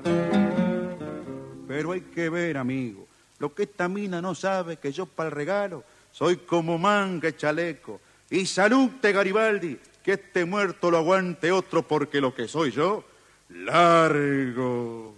Pero 1.70 1.92
hay 1.92 2.02
que 2.02 2.30
ver, 2.30 2.58
amigo, 2.58 3.08
lo 3.38 3.54
que 3.54 3.62
esta 3.62 3.88
mina 3.88 4.24
no 4.24 4.34
sabe 4.34 4.78
que 4.78 4.92
yo 4.92 5.06
para 5.06 5.30
el 5.30 5.36
regalo 5.36 5.84
soy 6.12 6.38
como 6.38 6.80
manga 6.80 7.38
chaleco. 7.38 8.02
Y 8.32 8.48
salute 8.48 9.12
Garibaldi, 9.12 9.78
que 10.02 10.14
este 10.14 10.46
muerto 10.46 10.90
lo 10.90 10.98
aguante 10.98 11.52
otro 11.52 11.88
porque 11.88 12.22
lo 12.22 12.34
que 12.34 12.48
soy 12.48 12.72
yo, 12.72 13.04
largo. 13.50 15.14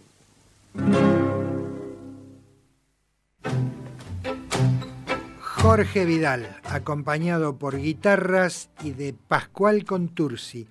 Jorge 5.39 6.03
Vidal, 6.03 6.59
acompañado 6.65 7.55
por 7.55 7.77
guitarras 7.77 8.69
y 8.83 8.91
de 8.91 9.13
Pascual 9.13 9.85
Contursi 9.85 10.67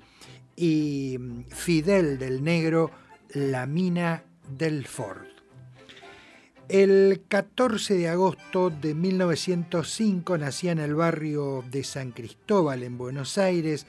y 0.57 1.19
Fidel 1.49 2.19
del 2.19 2.45
Negro, 2.45 2.90
La 3.31 3.64
Mina 3.64 4.25
del 4.47 4.87
Ford. 4.87 5.30
El 6.73 7.25
14 7.27 7.95
de 7.95 8.09
agosto 8.09 8.71
de 8.71 8.95
1905 8.95 10.39
nacía 10.39 10.71
en 10.71 10.79
el 10.79 10.95
barrio 10.95 11.65
de 11.69 11.83
San 11.83 12.13
Cristóbal, 12.13 12.85
en 12.85 12.97
Buenos 12.97 13.39
Aires, 13.39 13.89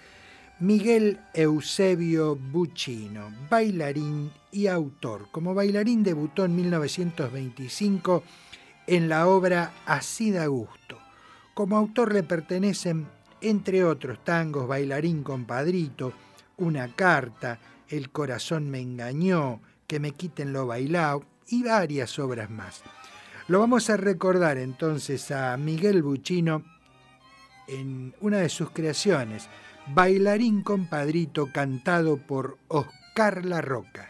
Miguel 0.59 1.19
Eusebio 1.35 2.35
Buccino, 2.35 3.31
bailarín 3.51 4.31
y 4.51 4.65
autor. 4.65 5.27
Como 5.31 5.53
bailarín 5.53 6.01
debutó 6.01 6.43
en 6.43 6.55
1925 6.55 8.23
en 8.87 9.09
la 9.09 9.27
obra 9.27 9.73
Así 9.85 10.31
da 10.31 10.47
gusto. 10.47 10.97
Como 11.53 11.77
autor 11.77 12.15
le 12.15 12.23
pertenecen, 12.23 13.05
entre 13.41 13.83
otros 13.83 14.23
tangos, 14.23 14.67
Bailarín 14.67 15.21
compadrito, 15.21 16.13
Una 16.57 16.95
carta, 16.95 17.59
El 17.87 18.09
corazón 18.09 18.71
me 18.71 18.79
engañó, 18.79 19.61
Que 19.85 19.99
me 19.99 20.13
quiten 20.13 20.51
lo 20.51 20.65
bailado, 20.65 21.30
y 21.51 21.63
varias 21.63 22.17
obras 22.19 22.49
más. 22.49 22.83
Lo 23.47 23.59
vamos 23.59 23.89
a 23.89 23.97
recordar 23.97 24.57
entonces 24.57 25.31
a 25.31 25.57
Miguel 25.57 26.03
Buchino 26.03 26.63
en 27.67 28.13
una 28.21 28.37
de 28.37 28.49
sus 28.49 28.71
creaciones, 28.71 29.47
Bailarín 29.87 30.61
Compadrito, 30.61 31.51
cantado 31.51 32.17
por 32.17 32.57
Oscar 32.67 33.45
La 33.45 33.61
Roca. 33.61 34.09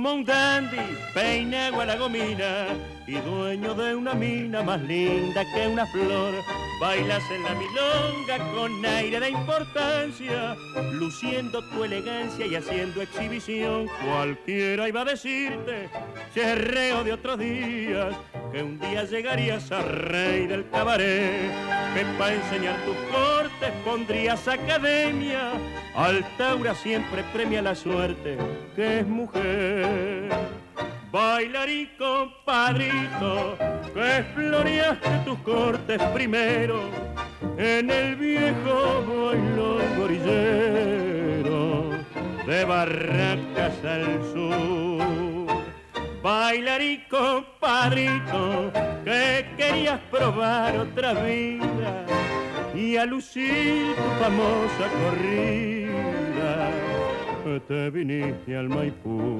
Como 0.00 0.14
un 0.14 0.24
dandy, 0.24 0.78
peinado 1.12 1.82
a 1.82 1.84
la 1.84 1.96
gomina 1.96 2.68
y 3.06 3.16
dueño 3.16 3.74
de 3.74 3.94
una 3.94 4.14
mina 4.14 4.62
más 4.62 4.80
linda 4.80 5.44
que 5.52 5.68
una 5.68 5.84
flor. 5.84 6.32
Bailas 6.80 7.22
en 7.30 7.42
la 7.42 7.54
milonga 7.54 8.52
con 8.54 8.86
aire 8.86 9.20
de 9.20 9.28
importancia, 9.28 10.56
luciendo 10.94 11.60
tu 11.68 11.84
elegancia 11.84 12.46
y 12.46 12.54
haciendo 12.54 13.02
exhibición. 13.02 13.88
Cualquiera 14.02 14.88
iba 14.88 15.02
a 15.02 15.04
decirte, 15.04 15.90
cherreo 16.34 17.04
de 17.04 17.12
otros 17.12 17.38
días, 17.38 18.16
que 18.52 18.62
un 18.62 18.78
día 18.78 19.04
llegarías 19.04 19.70
a 19.70 19.82
rey 19.82 20.46
del 20.46 20.68
cabaret, 20.70 21.50
que 21.94 22.04
para 22.18 22.34
enseñar 22.34 22.76
tus 22.84 22.96
cortes 23.10 23.70
pondrías 23.84 24.46
academia. 24.48 25.52
Altaura 25.94 26.74
siempre 26.74 27.24
premia 27.32 27.62
la 27.62 27.74
suerte, 27.74 28.36
que 28.74 29.00
es 29.00 29.06
mujer. 29.06 30.28
Bailarín 31.12 31.90
compadrito, 31.98 33.56
que 33.94 34.24
floreaste 34.34 35.10
tus 35.24 35.38
cortes 35.40 36.00
primero 36.14 36.88
en 37.58 37.90
el 37.90 38.14
viejo 38.16 39.04
bailón 39.06 39.82
gorillero 39.98 41.90
de 42.46 42.64
Barracas 42.64 43.84
al 43.84 44.22
sur. 44.32 45.29
Bailarín 46.22 47.02
compadrito, 47.08 48.70
que 49.04 49.46
querías 49.56 50.00
probar 50.10 50.76
otra 50.76 51.14
vida 51.14 52.04
y 52.74 52.96
a 52.96 53.06
lucir 53.06 53.94
tu 53.96 54.22
famosa 54.22 54.88
corrida, 55.00 56.70
te 57.66 57.90
viniste 57.90 58.56
al 58.56 58.68
Maipú. 58.68 59.38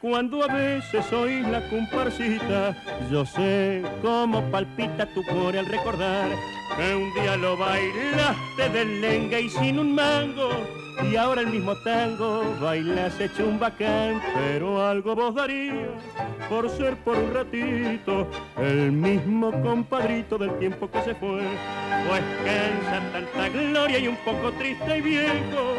Cuando 0.00 0.44
a 0.44 0.52
veces 0.52 1.12
oís 1.12 1.46
la 1.48 1.68
comparsita, 1.68 2.76
yo 3.10 3.24
sé 3.26 3.82
cómo 4.02 4.42
palpita 4.50 5.06
tu 5.06 5.24
core 5.24 5.58
al 5.58 5.66
recordar 5.66 6.28
que 6.76 6.96
un 6.96 7.14
día 7.14 7.36
lo 7.36 7.56
bailaste 7.56 8.68
de 8.70 8.84
lenga 8.84 9.38
y 9.38 9.48
sin 9.48 9.78
un 9.78 9.94
mango 9.94 10.50
y 11.02 11.16
ahora 11.16 11.42
el 11.42 11.48
mismo 11.48 11.74
tango 11.76 12.42
bailas 12.60 13.20
hecho 13.20 13.46
un 13.46 13.58
bacán, 13.58 14.20
pero 14.34 14.84
algo 14.84 15.14
vos 15.14 15.34
darías 15.34 15.90
por 16.48 16.70
ser 16.70 16.96
por 16.96 17.16
un 17.16 17.34
ratito 17.34 18.26
el 18.56 18.92
mismo 18.92 19.50
compadrito 19.62 20.38
del 20.38 20.58
tiempo 20.58 20.90
que 20.90 21.02
se 21.02 21.14
fue. 21.14 21.42
Pues 22.08 22.22
cansa 22.44 23.02
tanta 23.12 23.48
gloria 23.48 23.98
y 23.98 24.08
un 24.08 24.16
poco 24.16 24.52
triste 24.52 24.98
y 24.98 25.00
viejo, 25.02 25.74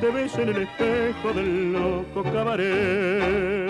te 0.00 0.10
ves 0.10 0.34
en 0.36 0.48
el 0.48 0.62
espejo 0.62 1.32
del 1.32 1.72
loco 1.72 2.22
cabaret. 2.24 3.67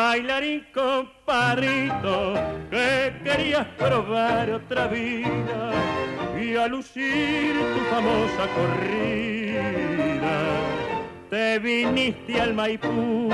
Bailarín 0.00 0.64
compadrito, 0.72 2.34
que 2.70 3.20
querías 3.24 3.66
probar 3.76 4.48
otra 4.48 4.86
vida 4.86 5.72
y 6.40 6.54
a 6.54 6.68
lucir 6.68 7.56
tu 7.74 7.80
famosa 7.92 8.46
corrida, 8.54 10.36
te 11.28 11.58
viniste 11.58 12.40
al 12.40 12.54
Maipú. 12.54 13.28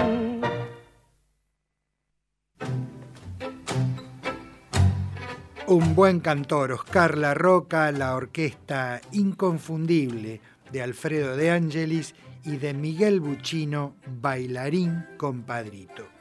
Un 5.66 5.94
buen 5.94 6.20
cantor, 6.20 6.72
Oscar 6.72 7.18
La 7.18 7.34
Roca, 7.34 7.92
la 7.92 8.14
orquesta 8.14 9.02
inconfundible 9.12 10.40
de 10.72 10.82
Alfredo 10.82 11.36
de 11.36 11.50
Angelis 11.50 12.14
y 12.42 12.56
de 12.56 12.72
Miguel 12.72 13.20
Buchino, 13.20 13.96
bailarín 14.06 15.04
compadrito. 15.18 16.13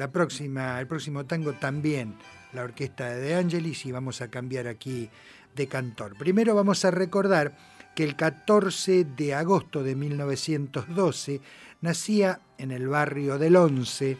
La 0.00 0.10
próxima, 0.10 0.80
el 0.80 0.86
próximo 0.86 1.26
tango 1.26 1.52
también 1.52 2.14
la 2.54 2.62
orquesta 2.62 3.10
de 3.10 3.20
De 3.20 3.34
Angelis 3.34 3.84
y 3.84 3.92
vamos 3.92 4.22
a 4.22 4.30
cambiar 4.30 4.66
aquí 4.66 5.10
de 5.54 5.66
cantor. 5.66 6.16
Primero 6.16 6.54
vamos 6.54 6.86
a 6.86 6.90
recordar 6.90 7.54
que 7.94 8.04
el 8.04 8.16
14 8.16 9.04
de 9.04 9.34
agosto 9.34 9.82
de 9.82 9.96
1912 9.96 11.42
nacía 11.82 12.40
en 12.56 12.70
el 12.70 12.88
barrio 12.88 13.36
del 13.36 13.56
Once 13.56 14.16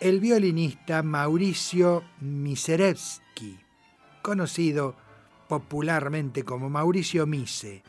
el 0.00 0.18
violinista 0.18 1.02
Mauricio 1.02 2.04
Miserevsky, 2.20 3.58
conocido 4.22 4.96
popularmente 5.46 6.42
como 6.42 6.70
Mauricio 6.70 7.26
Mise. 7.26 7.82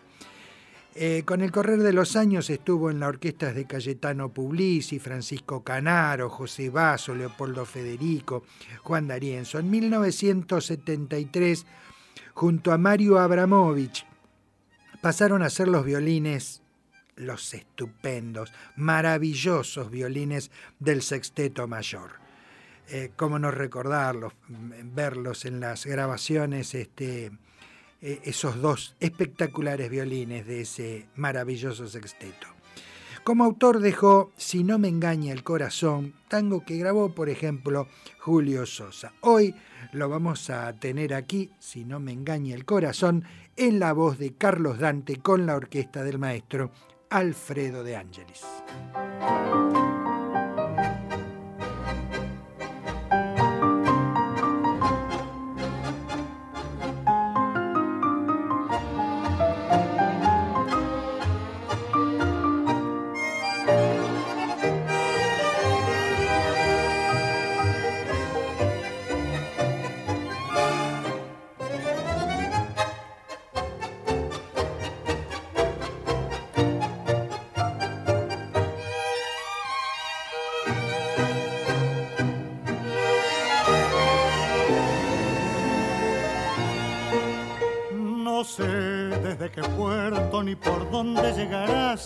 Eh, 0.95 1.23
con 1.25 1.41
el 1.41 1.51
correr 1.51 1.79
de 1.79 1.91
los 1.91 2.15
años 2.15 2.51
estuvo 2.51 2.91
en 2.91 2.99
las 2.99 3.09
orquestas 3.09 3.55
de 3.55 3.65
Cayetano 3.65 4.29
Puglisi, 4.29 4.99
Francisco 4.99 5.63
Canaro, 5.63 6.29
José 6.29 6.69
Basso, 6.69 7.15
Leopoldo 7.15 7.65
Federico, 7.65 8.43
Juan 8.83 9.07
D'Arienzo. 9.07 9.57
En 9.57 9.71
1973, 9.71 11.65
junto 12.35 12.71
a 12.71 12.77
Mario 12.77 13.17
Abramovich, 13.17 14.05
pasaron 15.01 15.41
a 15.41 15.49
ser 15.49 15.67
los 15.67 15.83
violines, 15.83 16.61
los 17.15 17.55
estupendos, 17.55 18.53
maravillosos 18.75 19.89
violines 19.89 20.51
del 20.79 21.01
Sexteto 21.01 21.67
Mayor. 21.67 22.21
Eh, 22.89 23.11
cómo 23.15 23.39
no 23.39 23.49
recordarlos, 23.49 24.33
verlos 24.47 25.45
en 25.45 25.59
las 25.59 25.87
grabaciones, 25.87 26.75
este, 26.75 27.31
eh, 28.05 28.19
esos 28.25 28.61
dos 28.61 28.97
espectaculares 28.99 29.89
violines 29.89 30.45
de 30.45 30.61
ese 30.61 31.07
maravilloso 31.15 31.87
sexteto. 31.87 32.47
Como 33.23 33.45
autor 33.45 33.79
dejó 33.79 34.33
Si 34.35 34.65
no 34.65 34.77
me 34.77 34.89
engaña 34.89 35.31
el 35.31 35.43
corazón, 35.43 36.13
tango 36.27 36.65
que 36.65 36.77
grabó, 36.77 37.15
por 37.15 37.29
ejemplo, 37.29 37.87
Julio 38.19 38.65
Sosa. 38.65 39.13
Hoy 39.21 39.55
lo 39.93 40.09
vamos 40.09 40.49
a 40.49 40.73
tener 40.73 41.13
aquí, 41.13 41.51
Si 41.59 41.85
no 41.85 42.01
me 42.01 42.11
engaña 42.11 42.55
el 42.55 42.65
corazón, 42.65 43.23
en 43.55 43.79
la 43.79 43.93
voz 43.93 44.17
de 44.17 44.33
Carlos 44.33 44.79
Dante 44.79 45.15
con 45.21 45.45
la 45.45 45.55
orquesta 45.55 46.03
del 46.03 46.19
maestro 46.19 46.71
Alfredo 47.09 47.85
de 47.85 47.95
Ángelis. 47.95 48.41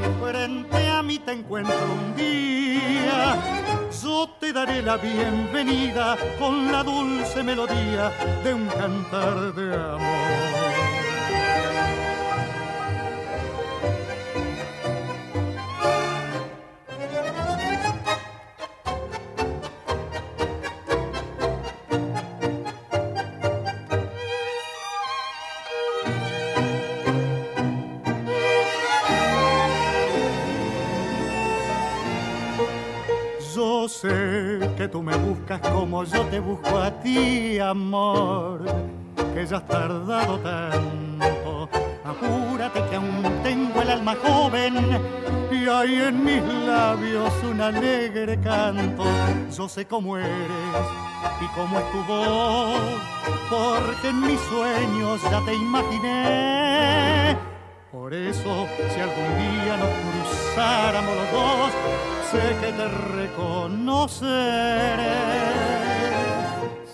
Y 0.00 0.24
frente 0.24 0.88
a 0.88 1.02
mí 1.02 1.18
te 1.18 1.32
encuentro 1.32 1.76
un 1.92 2.16
día, 2.16 3.36
yo 4.02 4.28
te 4.40 4.52
daré 4.52 4.80
la 4.82 4.96
bienvenida 4.96 6.16
con 6.38 6.72
la 6.72 6.82
dulce 6.82 7.42
melodía 7.42 8.10
de 8.42 8.54
un 8.54 8.66
cantar 8.68 9.54
de 9.54 9.74
amor. 9.74 10.67
Que 34.78 34.86
tú 34.86 35.02
me 35.02 35.16
buscas 35.16 35.60
como 35.60 36.04
yo 36.04 36.22
te 36.26 36.38
busco 36.38 36.78
a 36.78 36.92
ti, 37.02 37.58
amor, 37.58 38.64
que 39.34 39.44
ya 39.44 39.56
has 39.56 39.66
tardado 39.66 40.38
tanto. 40.38 41.68
Apúrate 42.04 42.84
que 42.88 42.94
aún 42.94 43.24
tengo 43.42 43.82
el 43.82 43.90
alma 43.90 44.14
joven 44.22 44.76
y 45.50 45.68
hay 45.68 45.94
en 45.96 46.24
mis 46.24 46.44
labios 46.44 47.32
un 47.50 47.60
alegre 47.60 48.38
canto. 48.40 49.02
Yo 49.50 49.68
sé 49.68 49.84
cómo 49.84 50.16
eres 50.16 50.86
y 51.40 51.46
cómo 51.56 51.76
es 51.80 51.90
tu 51.90 52.04
voz, 52.04 52.80
porque 53.50 54.10
en 54.10 54.20
mis 54.20 54.40
sueños 54.42 55.20
ya 55.28 55.44
te 55.44 55.54
imaginé. 55.56 57.36
Por 57.90 58.14
eso, 58.14 58.68
si 58.94 59.00
algún 59.00 59.38
día 59.38 59.76
nos 59.76 59.90
cruzáramos 59.90 61.16
los 61.16 61.32
dos, 61.32 61.72
sé 62.30 62.56
que 62.60 62.72
te 62.72 62.88
reconoceré. 63.16 64.28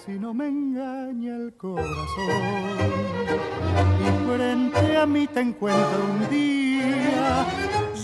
Si 0.04 0.12
no 0.12 0.34
me 0.34 0.46
engaña 0.48 1.36
el 1.36 1.54
corazón 1.56 2.76
y 4.04 4.08
frente 4.26 4.96
a 4.96 5.06
mí 5.06 5.26
te 5.26 5.40
encuentro 5.40 5.98
un 6.12 6.28
día, 6.30 7.46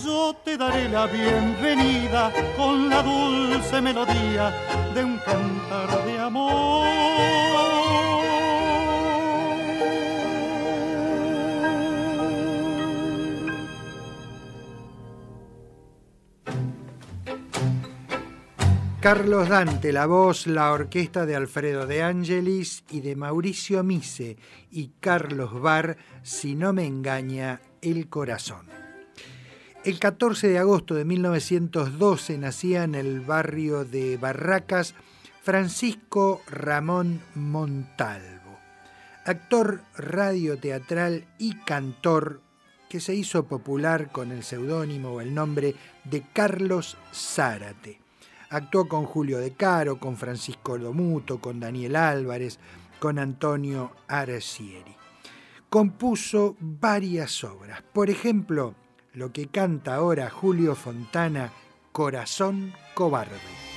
yo 0.05 0.35
te 0.45 0.57
daré 0.57 0.89
la 0.89 1.07
bienvenida 1.07 2.33
con 2.57 2.89
la 2.89 3.03
dulce 3.03 3.81
melodía 3.81 4.53
de 4.95 5.05
un 5.05 5.19
cantar 5.19 6.05
de 6.05 6.19
amor. 6.19 7.40
Carlos 19.01 19.49
Dante, 19.49 19.95
la 19.95 20.05
voz, 20.05 20.47
la 20.47 20.73
orquesta 20.73 21.25
de 21.25 21.35
Alfredo 21.35 21.87
de 21.87 22.03
Angelis 22.03 22.85
y 22.91 23.01
de 23.01 23.17
Mauricio 23.17 23.83
Mise 23.83 24.37
y 24.71 24.91
Carlos 25.01 25.59
Bar, 25.59 25.97
si 26.23 26.55
no 26.55 26.75
me 26.75 26.85
engaña, 26.85 27.63
el 27.81 28.11
corazón. 28.11 28.67
El 29.87 29.99
14 29.99 30.49
de 30.49 30.59
agosto 30.59 30.95
de 30.95 31.07
1912 31.07 32.37
nacía 32.37 32.85
en 32.85 32.95
el 32.95 33.21
barrio 33.21 33.87
de 33.87 34.19
Barracas 34.19 34.95
Francisco 35.43 36.43
Ramón 36.47 37.23
Montalvo, 37.35 38.59
actor 39.25 39.81
radioteatral 39.97 41.25
y 41.39 41.55
cantor 41.55 42.43
que 42.91 43.01
se 43.01 43.15
hizo 43.15 43.47
popular 43.47 44.13
con 44.13 44.31
el 44.31 44.43
seudónimo 44.43 45.13
o 45.13 45.21
el 45.23 45.33
nombre 45.33 45.75
de 46.05 46.23
Carlos 46.35 46.99
Zárate 47.15 48.00
Actuó 48.51 48.89
con 48.89 49.07
Julio 49.07 49.39
De 49.39 49.53
Caro, 49.53 49.99
con 50.01 50.17
Francisco 50.17 50.77
Lomuto, 50.77 51.41
con 51.41 51.61
Daniel 51.61 51.95
Álvarez, 51.95 52.59
con 52.99 53.19
Antonio 53.19 53.93
Arcieri. 54.09 54.97
Compuso 55.69 56.57
varias 56.59 57.45
obras, 57.45 57.83
por 57.93 58.11
ejemplo, 58.11 58.75
lo 59.13 59.33
que 59.33 59.47
canta 59.47 59.95
ahora 59.95 60.31
Julio 60.31 60.75
Fontana, 60.75 61.53
Corazón 61.93 62.73
Cobarde. 62.95 63.70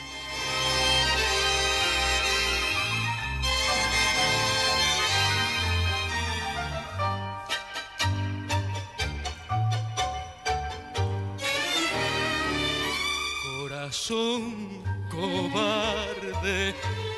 Corazón 14.04 14.84
cobarde, 15.10 16.76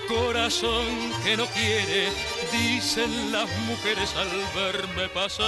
corazón 0.07 0.85
que 1.23 1.35
no 1.35 1.47
quiere, 1.47 2.11
dicen 2.51 3.31
las 3.31 3.49
mujeres 3.61 4.13
al 4.15 4.29
verme 4.53 5.09
pasar. 5.09 5.47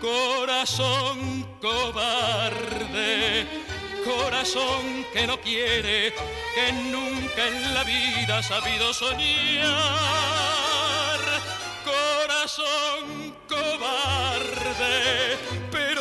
Corazón 0.00 1.48
cobarde, 1.60 3.48
corazón 4.04 5.04
que 5.12 5.26
no 5.26 5.40
quiere, 5.40 6.14
que 6.54 6.72
nunca 6.92 7.48
en 7.48 7.74
la 7.74 7.82
vida 7.82 8.38
ha 8.38 8.42
sabido 8.44 8.94
soñar. 8.94 9.74
Corazón 11.84 13.34
cobarde, 13.48 15.36
pero 15.72 15.93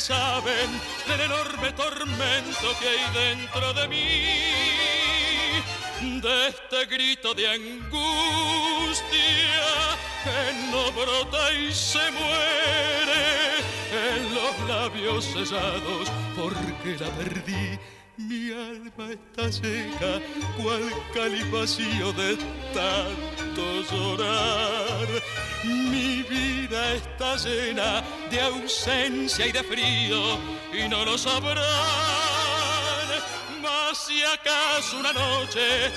saben 0.00 0.80
del 1.06 1.20
enorme 1.20 1.72
tormento 1.72 2.78
que 2.80 2.88
hay 2.88 3.36
dentro 3.36 3.74
de 3.74 3.88
mí, 3.88 4.24
de 6.20 6.48
este 6.48 6.86
grito 6.86 7.34
de 7.34 7.46
angustia 7.48 9.10
que 10.24 10.70
no 10.70 10.90
brota 10.92 11.52
y 11.52 11.72
se 11.72 12.10
muere 12.12 13.58
en 13.92 14.34
los 14.34 14.68
labios 14.68 15.24
cesados 15.26 16.10
porque 16.34 16.96
la 16.98 17.10
perdí 17.10 17.78
mi 18.30 18.52
alma 18.52 19.10
está 19.10 19.50
seca, 19.50 20.20
cual 20.56 20.86
calipacío 21.12 22.12
de 22.12 22.36
tanto 22.72 23.82
llorar. 23.90 25.08
Mi 25.64 26.22
vida 26.22 26.94
está 26.94 27.36
llena 27.36 28.04
de 28.30 28.40
ausencia 28.40 29.46
y 29.48 29.52
de 29.52 29.64
frío, 29.64 30.38
y 30.72 30.88
no 30.88 31.04
lo 31.04 31.18
sabrán. 31.18 31.66
Mas 33.60 33.98
si 34.06 34.22
acaso 34.22 34.98
una 34.98 35.12
noche 35.12 35.90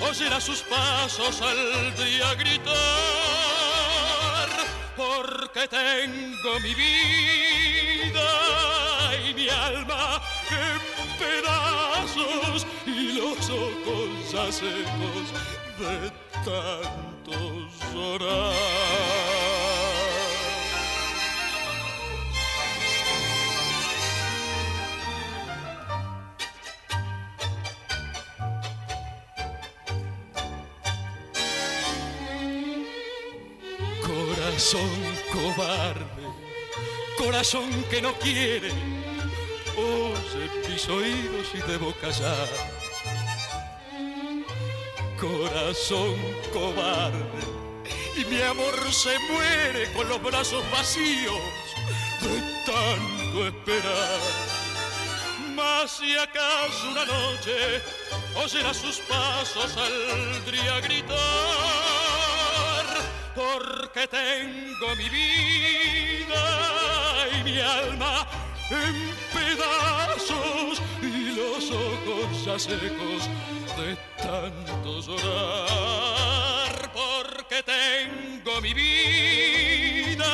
oyera 0.00 0.38
sus 0.42 0.60
pasos, 0.60 1.36
saldría 1.36 2.28
a 2.28 2.34
gritar, 2.34 2.68
porque 4.94 5.66
tengo 5.68 6.60
mi 6.60 6.74
vida 6.74 8.28
y 9.26 9.32
mi 9.32 9.48
alma 9.48 10.20
pedazos 11.18 12.66
y 12.86 13.12
los 13.12 13.50
ojos 13.50 14.32
ya 14.32 14.52
secos 14.52 15.26
de 15.78 16.10
tanto 16.44 17.68
llorar. 17.92 18.54
Corazón 34.06 34.90
cobarde, 35.32 36.24
corazón 37.18 37.70
que 37.90 38.02
no 38.02 38.12
quiere 38.14 38.72
oye 39.78 40.07
mis 40.78 40.88
oídos 40.90 41.48
y 41.54 41.58
debo 41.70 41.92
callar. 41.94 42.48
Corazón 45.20 46.16
cobarde, 46.52 47.42
y 48.16 48.24
mi 48.26 48.40
amor 48.42 48.92
se 48.92 49.18
muere 49.30 49.92
con 49.92 50.08
los 50.08 50.22
brazos 50.22 50.62
vacíos 50.70 51.40
de 52.20 52.40
tanto 52.64 53.48
esperar. 53.48 54.20
Mas 55.56 55.90
si 55.90 56.16
acaso 56.16 56.90
una 56.92 57.04
noche 57.06 57.82
oyera 58.36 58.72
sus 58.72 59.00
pasos 59.00 59.72
saldría 59.72 60.76
a 60.76 60.80
gritar, 60.80 61.16
porque 63.34 64.06
tengo 64.06 64.94
mi 64.96 65.08
vida 65.08 66.44
y 67.36 67.42
mi 67.42 67.58
alma 67.58 68.28
en 68.70 69.12
pedazos 69.32 70.07
ya 72.48 72.58
secos 72.58 73.28
de 73.76 73.96
tanto 74.16 75.00
llorar 75.02 76.74
porque 76.94 77.62
tengo 77.62 78.52
mi 78.62 78.72
vida 78.72 80.32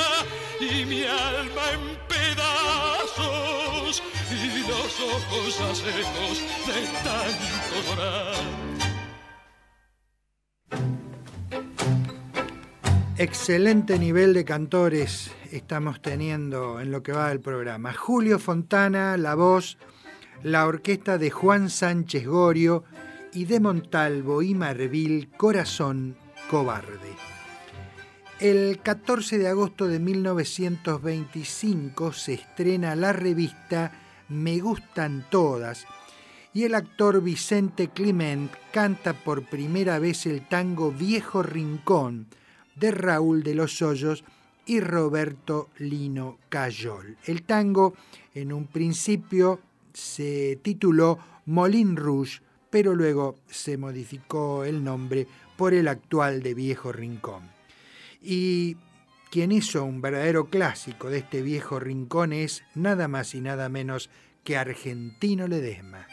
y 0.60 0.84
mi 0.84 1.02
alma 1.02 1.62
en 1.72 1.80
pedazos 2.06 4.02
y 4.30 4.60
los 4.70 5.00
ojos 5.16 5.60
a 5.60 5.74
secos 5.74 6.36
de 6.68 6.80
tanto 7.02 7.74
llorar. 7.88 8.44
Excelente 13.18 13.98
nivel 13.98 14.34
de 14.34 14.44
cantores 14.44 15.32
estamos 15.50 16.00
teniendo 16.00 16.80
en 16.80 16.92
lo 16.92 17.02
que 17.02 17.10
va 17.10 17.30
del 17.30 17.40
programa. 17.40 17.92
Julio 17.92 18.38
Fontana, 18.38 19.16
la 19.16 19.34
voz, 19.34 19.78
la 20.44 20.66
orquesta 20.66 21.16
de 21.16 21.30
Juan 21.30 21.70
Sánchez 21.70 22.26
Gorio 22.26 22.84
y 23.32 23.46
de 23.46 23.60
Montalvo 23.60 24.42
y 24.42 24.54
Marvil, 24.54 25.30
Corazón 25.38 26.18
Cobarde. 26.50 27.14
El 28.40 28.78
14 28.82 29.38
de 29.38 29.48
agosto 29.48 29.88
de 29.88 29.98
1925 29.98 32.12
se 32.12 32.34
estrena 32.34 32.94
la 32.94 33.14
revista 33.14 33.92
Me 34.28 34.60
Gustan 34.60 35.24
Todas 35.30 35.86
y 36.52 36.64
el 36.64 36.74
actor 36.74 37.22
Vicente 37.22 37.88
Clement 37.88 38.52
canta 38.70 39.14
por 39.14 39.46
primera 39.46 39.98
vez 39.98 40.26
el 40.26 40.46
tango 40.46 40.92
Viejo 40.92 41.42
Rincón, 41.42 42.26
de 42.76 42.90
Raúl 42.90 43.44
de 43.44 43.54
los 43.54 43.80
Hoyos 43.80 44.24
y 44.66 44.80
Roberto 44.80 45.70
Lino 45.78 46.36
Cayol. 46.50 47.16
El 47.24 47.44
tango 47.44 47.94
en 48.34 48.52
un 48.52 48.66
principio 48.66 49.60
se 49.94 50.58
tituló 50.62 51.18
Molin 51.46 51.96
Rouge, 51.96 52.42
pero 52.68 52.94
luego 52.94 53.36
se 53.46 53.78
modificó 53.78 54.64
el 54.64 54.84
nombre 54.84 55.26
por 55.56 55.72
el 55.72 55.88
actual 55.88 56.42
de 56.42 56.52
Viejo 56.52 56.92
Rincón. 56.92 57.50
Y 58.20 58.76
quien 59.30 59.50
hizo 59.50 59.84
un 59.84 60.00
verdadero 60.00 60.46
clásico 60.46 61.10
de 61.10 61.18
este 61.18 61.42
viejo 61.42 61.80
rincón 61.80 62.32
es 62.32 62.62
nada 62.74 63.08
más 63.08 63.34
y 63.34 63.40
nada 63.40 63.68
menos 63.68 64.08
que 64.44 64.56
Argentino 64.56 65.48
Ledesma. 65.48 66.06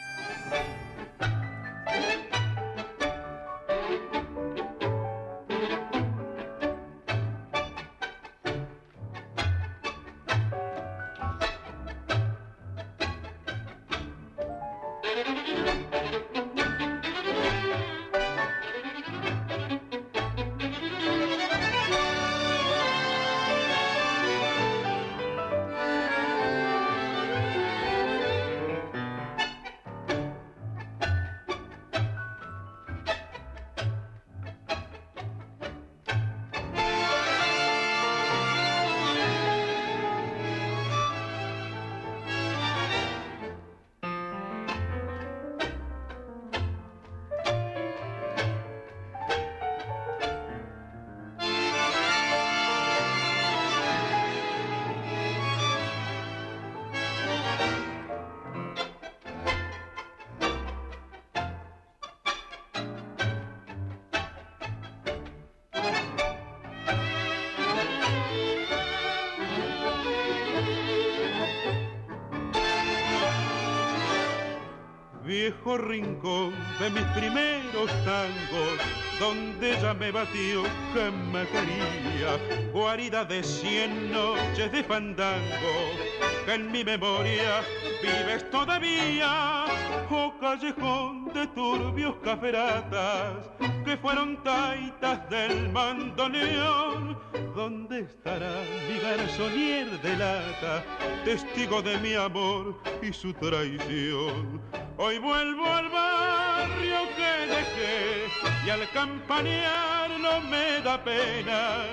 De 76.78 76.90
mis 76.90 77.04
primeros 77.14 77.90
tangos, 78.04 78.78
donde 79.18 79.76
ella 79.76 79.94
me 79.94 80.10
batió 80.10 80.62
quería, 81.46 82.38
guarida 82.72 83.24
de 83.24 83.42
cien 83.42 84.12
noches 84.12 84.70
de 84.72 84.82
fandango, 84.84 85.74
que 86.44 86.54
en 86.54 86.70
mi 86.70 86.84
memoria 86.84 87.62
vives 88.02 88.50
todavía, 88.50 89.64
oh 90.10 90.34
callejón 90.40 91.32
de 91.32 91.46
turbios 91.48 92.16
caferatas, 92.22 93.50
que 93.84 93.96
fueron 93.96 94.42
taitas 94.42 95.28
del 95.30 95.70
mandoneón, 95.70 97.18
¿dónde 97.92 98.10
estará 98.10 98.50
mi 98.88 98.98
garzonier 99.00 100.00
de 100.00 100.16
lata, 100.16 100.82
testigo 101.26 101.82
de 101.82 101.98
mi 101.98 102.14
amor 102.14 102.80
y 103.02 103.12
su 103.12 103.34
traición? 103.34 104.62
Hoy 104.96 105.18
vuelvo 105.18 105.66
al 105.66 105.90
barrio 105.90 106.96
que 107.16 107.46
dejé 107.52 108.66
y 108.66 108.70
al 108.70 108.88
campanear 108.90 110.10
no 110.20 110.40
me 110.40 110.80
da 110.82 111.04
pena. 111.04 111.84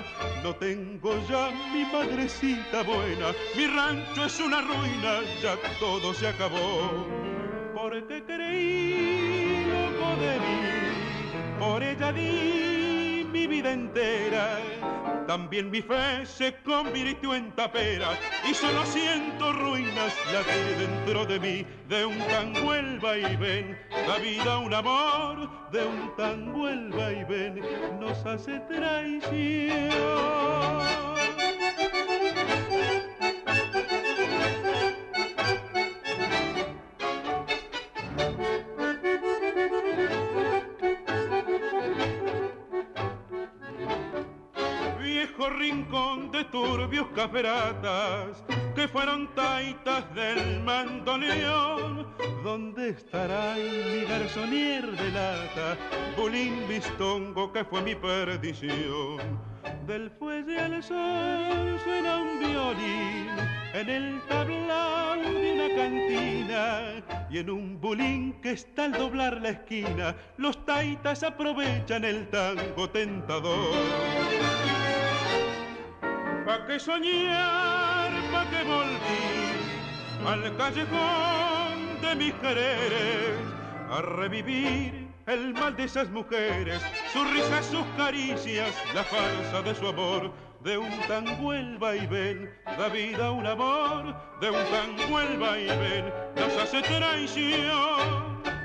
No 0.41 0.55
tengo 0.55 1.15
ya 1.27 1.51
mi 1.73 1.83
madrecita 1.83 2.83
buena, 2.83 3.33
mi 3.57 3.67
rancho 3.67 4.25
es 4.25 4.39
una 4.39 4.61
ruina, 4.61 5.19
ya 5.41 5.57
todo 5.79 6.13
se 6.13 6.27
acabó. 6.27 7.07
Porque 7.75 8.23
creí 8.23 9.65
loco 9.65 10.15
de 10.21 10.39
mí, 10.39 11.59
por 11.59 11.83
ella 11.83 12.13
di 12.13 13.25
mi 13.31 13.47
vida 13.47 13.73
entera 13.73 14.59
también 15.29 15.69
mi 15.69 15.79
fe 15.79 16.25
se 16.25 16.55
convirtió 16.63 17.35
en 17.35 17.51
tapera 17.51 18.17
y 18.49 18.53
solo 18.55 18.83
siento 18.83 19.53
ruinas 19.53 20.11
latir 20.33 20.75
dentro 20.79 21.23
de 21.23 21.39
mí 21.39 21.65
de 21.87 22.03
un 22.03 22.17
tango 22.29 22.73
el 22.73 22.99
vaivén. 22.99 23.77
La 24.07 24.17
vida, 24.17 24.57
un 24.57 24.73
amor 24.73 25.47
de 25.69 25.85
un 25.85 26.15
tango 26.17 26.67
el 26.67 26.89
vaivén 26.89 27.61
nos 27.99 28.25
hace 28.25 28.59
traición. 28.61 29.89
Turbios 46.51 47.07
caferatas 47.15 48.43
que 48.75 48.87
fueron 48.87 49.33
taitas 49.35 50.03
del 50.13 50.61
mandoneón. 50.61 52.07
¿Dónde 52.43 52.89
estará 52.89 53.55
mi 53.55 54.05
garzonier 54.05 54.89
de 54.91 55.11
lata, 55.11 55.77
bulín 56.17 56.67
bistongo 56.67 57.51
que 57.51 57.63
fue 57.65 57.81
mi 57.81 57.95
perdición? 57.95 59.19
Del 59.85 60.09
fuelle 60.11 60.59
al 60.59 60.83
sol 60.83 61.79
suena 61.83 62.17
un 62.17 62.39
violín 62.39 63.27
en 63.73 63.89
el 63.89 64.21
tablao 64.27 65.21
de 65.21 65.53
una 65.53 65.75
cantina 65.75 67.27
y 67.29 67.39
en 67.39 67.49
un 67.49 67.79
bulín 67.79 68.39
que 68.41 68.51
está 68.51 68.85
al 68.85 68.93
doblar 68.93 69.41
la 69.41 69.49
esquina 69.49 70.15
los 70.37 70.65
taitas 70.65 71.23
aprovechan 71.23 72.03
el 72.03 72.27
tango 72.29 72.89
tentador 72.89 73.73
pa' 76.49 76.65
que 76.65 76.79
soñar, 76.79 78.11
pa' 78.31 78.45
que 78.49 78.61
volví 78.63 79.25
al 80.25 80.57
callejón 80.57 81.77
de 82.01 82.15
mis 82.15 82.33
quereres, 82.41 83.37
a 83.91 84.01
revivir 84.01 85.09
el 85.27 85.53
mal 85.53 85.75
de 85.75 85.83
esas 85.83 86.09
mujeres, 86.09 86.81
sus 87.13 87.31
risas, 87.33 87.67
sus 87.67 87.85
caricias, 87.97 88.73
la 88.95 89.03
farsa 89.03 89.61
de 89.61 89.75
su 89.75 89.89
amor, 89.89 90.31
de 90.61 90.75
un 90.79 90.89
tango 91.07 91.53
el 91.53 91.77
vaivén, 91.77 92.49
da 92.65 92.89
vida 92.89 93.29
un 93.29 93.45
amor, 93.45 94.15
de 94.41 94.49
un 94.49 94.65
tango 94.73 95.19
el 95.19 95.37
vaivén, 95.37 96.05
nos 96.35 96.53
hace 96.57 96.81
traición 96.81 98.58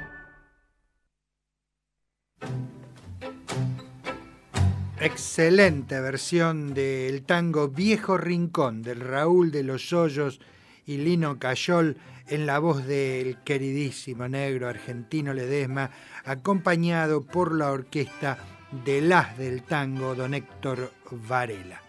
Excelente 5.04 6.00
versión 6.00 6.72
del 6.72 7.24
tango 7.24 7.68
Viejo 7.68 8.16
Rincón 8.16 8.80
del 8.80 9.00
Raúl 9.00 9.50
de 9.50 9.62
los 9.62 9.92
Hoyos 9.92 10.40
y 10.86 10.96
Lino 10.96 11.38
Cayol 11.38 11.98
en 12.26 12.46
la 12.46 12.58
voz 12.58 12.86
del 12.86 13.36
queridísimo 13.42 14.26
negro 14.28 14.66
argentino 14.66 15.34
Ledesma, 15.34 15.90
acompañado 16.24 17.20
por 17.20 17.54
la 17.54 17.70
orquesta 17.70 18.38
del 18.82 19.12
as 19.12 19.36
del 19.36 19.62
tango, 19.64 20.14
don 20.14 20.32
Héctor 20.32 20.90
Varela. 21.10 21.82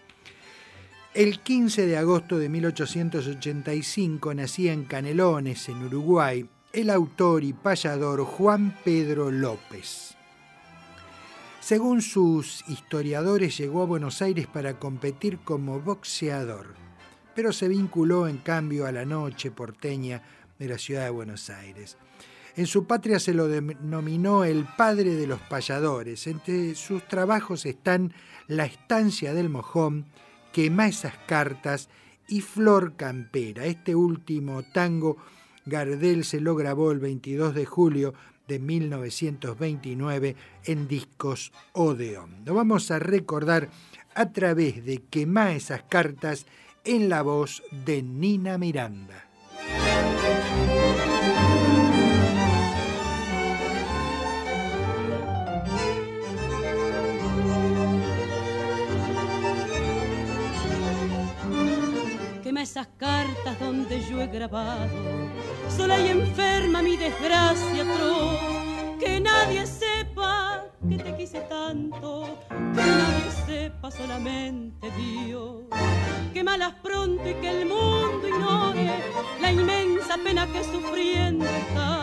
El 1.14 1.40
15 1.40 1.86
de 1.86 1.96
agosto 1.96 2.36
de 2.38 2.50
1885 2.50 4.34
nacía 4.34 4.74
en 4.74 4.84
Canelones, 4.84 5.70
en 5.70 5.84
Uruguay, 5.84 6.46
el 6.70 6.90
autor 6.90 7.44
y 7.44 7.54
payador 7.54 8.24
Juan 8.24 8.76
Pedro 8.84 9.30
López. 9.30 10.15
Según 11.66 12.00
sus 12.00 12.62
historiadores, 12.68 13.58
llegó 13.58 13.82
a 13.82 13.86
Buenos 13.86 14.22
Aires 14.22 14.46
para 14.46 14.78
competir 14.78 15.40
como 15.40 15.80
boxeador, 15.80 16.76
pero 17.34 17.52
se 17.52 17.66
vinculó 17.66 18.28
en 18.28 18.36
cambio 18.36 18.86
a 18.86 18.92
la 18.92 19.04
noche 19.04 19.50
porteña 19.50 20.22
de 20.60 20.68
la 20.68 20.78
ciudad 20.78 21.02
de 21.02 21.10
Buenos 21.10 21.50
Aires. 21.50 21.96
En 22.54 22.68
su 22.68 22.86
patria 22.86 23.18
se 23.18 23.34
lo 23.34 23.48
denominó 23.48 24.44
el 24.44 24.64
padre 24.76 25.16
de 25.16 25.26
los 25.26 25.40
payadores. 25.40 26.28
Entre 26.28 26.76
sus 26.76 27.02
trabajos 27.08 27.66
están 27.66 28.12
La 28.46 28.64
estancia 28.64 29.34
del 29.34 29.48
mojón, 29.48 30.06
Quema 30.52 30.86
esas 30.86 31.14
cartas 31.26 31.88
y 32.28 32.42
Flor 32.42 32.94
Campera. 32.94 33.64
Este 33.64 33.96
último 33.96 34.62
tango 34.62 35.16
Gardel 35.64 36.24
se 36.24 36.40
lo 36.40 36.54
grabó 36.54 36.92
el 36.92 37.00
22 37.00 37.56
de 37.56 37.66
julio 37.66 38.14
de 38.48 38.58
1929 38.58 40.36
en 40.64 40.88
discos 40.88 41.52
Odeon. 41.72 42.44
Lo 42.44 42.54
vamos 42.54 42.90
a 42.90 42.98
recordar 42.98 43.68
a 44.14 44.32
través 44.32 44.84
de 44.84 44.98
Quema 44.98 45.52
esas 45.52 45.82
cartas 45.82 46.46
en 46.84 47.08
la 47.08 47.22
voz 47.22 47.62
de 47.84 48.02
Nina 48.02 48.58
Miranda. 48.58 49.25
Esas 62.66 62.88
cartas 62.98 63.60
donde 63.60 64.04
yo 64.10 64.20
he 64.20 64.26
grabado, 64.26 64.90
sola 65.76 66.00
y 66.00 66.08
enferma 66.08 66.82
mi 66.82 66.96
desgracia 66.96 67.82
atroz, 67.82 68.98
que 68.98 69.20
nadie 69.20 69.64
sepa 69.68 70.64
que 70.88 70.96
te 70.98 71.16
quise 71.16 71.40
tanto, 71.42 72.36
que 72.48 72.82
nadie 72.82 73.30
sepa 73.46 73.88
solamente 73.92 74.90
Dios, 74.96 75.62
que 76.34 76.42
malas 76.42 76.74
pronto 76.82 77.22
y 77.30 77.34
que 77.34 77.50
el 77.50 77.66
mundo 77.66 78.26
ignore 78.26 78.90
la 79.40 79.52
inmensa 79.52 80.18
pena 80.24 80.48
que 80.52 80.64
sufriendo 80.64 81.44
está. 81.44 82.02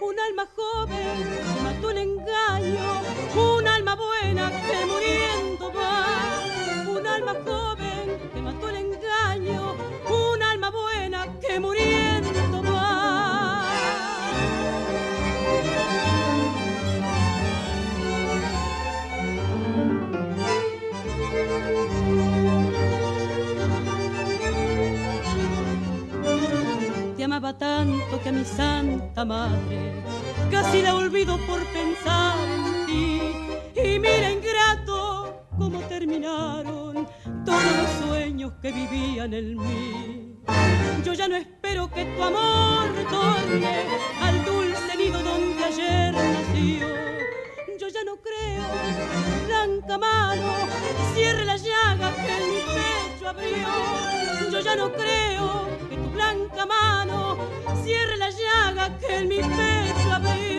Un 0.00 0.18
alma 0.18 0.48
joven 0.56 1.18
que 1.54 1.60
mató 1.62 1.90
el 1.90 1.98
engaño, 1.98 3.02
un 3.58 3.68
alma 3.68 3.94
buena 3.94 4.50
que 4.50 4.86
muriendo 4.86 5.70
va, 5.70 6.98
un 6.98 7.06
alma 7.06 7.34
joven 7.44 7.65
a 28.28 28.32
mi 28.32 28.44
santa 28.44 29.24
madre 29.24 29.92
casi 30.50 30.82
la 30.82 30.96
olvido 30.96 31.38
por 31.46 31.64
pensar 31.66 32.36
en 32.38 32.86
ti. 32.86 33.20
Y 33.80 33.98
mira 33.98 34.30
ingrato 34.30 35.46
cómo 35.56 35.78
terminaron 35.82 37.06
todos 37.44 37.76
los 37.80 37.90
sueños 38.06 38.52
que 38.60 38.72
vivían 38.72 39.32
en 39.32 39.56
mí. 39.56 40.42
Yo 41.04 41.12
ya 41.12 41.28
no 41.28 41.36
espero 41.36 41.88
que 41.90 42.04
tu 42.04 42.22
amor 42.22 42.92
retorne 42.96 43.84
al 44.20 44.44
dulce 44.44 44.96
nido 44.96 45.22
donde 45.22 45.64
ayer 45.64 46.12
nació. 46.12 46.86
Yo 47.78 47.88
ya 47.88 48.02
no 48.04 48.16
creo 48.16 48.64
que 48.82 49.46
blanca 49.46 49.98
mano 49.98 50.52
cierre 51.14 51.44
la 51.44 51.56
llaga 51.56 52.12
que 52.16 52.32
en 52.38 52.50
mi 52.54 52.62
pecho 52.76 53.28
abrió. 53.28 54.50
Yo 54.50 54.60
ya 54.60 54.74
no 54.74 54.92
creo 54.92 55.68
que 55.88 55.96
tu 55.96 56.10
blanca 56.10 56.66
mano 56.66 57.25
cierre 57.86 58.16
la 58.16 58.30
llaga 58.30 58.98
que 58.98 59.16
en 59.18 59.28
mi 59.28 59.36
pecho 59.36 60.12
abrió. 60.12 60.56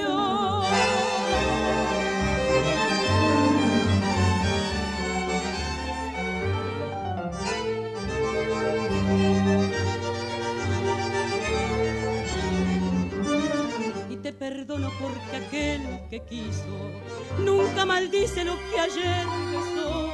te 14.23 14.33
perdono 14.33 14.89
porque 14.99 15.37
aquel 15.37 15.81
que 16.09 16.19
quiso 16.21 16.91
nunca 17.45 17.85
maldice 17.85 18.43
lo 18.43 18.55
que 18.55 18.79
ayer 18.79 19.25
besó. 19.51 20.11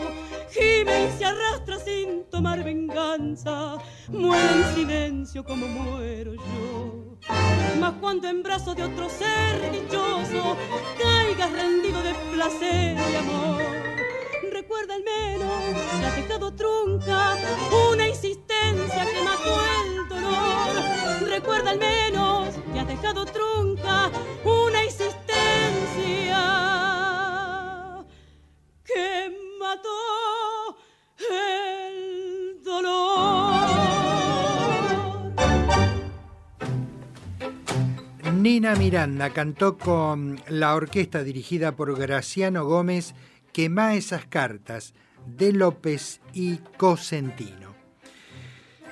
Gime 0.51 1.07
y 1.07 1.17
se 1.17 1.25
arrastra 1.25 1.79
sin 1.79 2.25
tomar 2.29 2.63
venganza, 2.63 3.77
muere 4.09 4.53
en 4.53 4.75
silencio 4.75 5.43
como 5.43 5.67
muero 5.67 6.35
yo. 6.35 7.02
Mas 7.27 7.93
cuando 7.99 8.27
en 8.27 8.43
brazos 8.43 8.75
de 8.75 8.83
otro 8.83 9.09
ser 9.09 9.71
dichoso 9.71 10.57
caigas 11.01 11.51
rendido 11.51 12.01
de 12.01 12.13
placer 12.31 12.97
y 12.97 13.15
amor, 13.15 13.61
recuerda 14.51 14.95
al 14.95 15.03
menos 15.03 15.53
que 15.99 16.05
ha 16.05 16.15
dejado 16.15 16.53
trunca 16.53 17.35
una 17.91 18.07
insistencia 18.07 19.05
que 19.05 19.23
mató 19.23 19.61
el 19.83 20.07
dolor. 20.09 21.29
Recuerda 21.29 21.71
al 21.71 21.79
menos 21.79 22.55
que 22.71 22.79
ha 22.79 22.85
dejado 22.85 23.25
trunca 23.25 24.09
una 24.43 24.83
insistencia 24.83 25.23
que 28.85 29.31
mató 29.59 30.77
el 31.29 32.63
dolor. 32.63 33.12
Nina 38.43 38.75
Miranda 38.75 39.29
cantó 39.29 39.77
con 39.77 40.41
la 40.49 40.75
orquesta 40.75 41.23
dirigida 41.23 41.77
por 41.77 41.97
Graciano 41.97 42.65
Gómez 42.65 43.15
Quema 43.53 43.95
esas 43.95 44.25
cartas 44.25 44.93
de 45.25 45.53
López 45.53 46.19
y 46.33 46.57
Cosentino. 46.75 47.73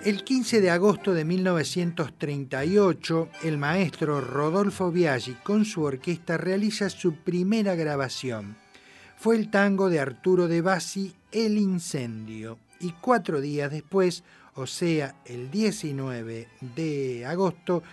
El 0.05 0.23
15 0.23 0.61
de 0.61 0.69
agosto 0.69 1.13
de 1.13 1.25
1938, 1.25 3.27
el 3.43 3.57
maestro 3.57 4.21
Rodolfo 4.21 4.89
Biaggi 4.89 5.33
con 5.43 5.65
su 5.65 5.83
orquesta 5.83 6.37
realiza 6.37 6.89
su 6.89 7.15
primera 7.15 7.75
grabación. 7.75 8.55
Fue 9.17 9.35
el 9.35 9.51
tango 9.51 9.89
de 9.89 9.99
Arturo 9.99 10.47
de 10.47 10.61
Bassi, 10.61 11.13
El 11.33 11.57
Incendio, 11.57 12.57
y 12.79 12.93
cuatro 13.01 13.41
días 13.41 13.69
después, 13.69 14.23
o 14.55 14.65
sea, 14.65 15.15
el 15.25 15.51
19 15.51 16.47
de 16.73 17.25
agosto, 17.25 17.83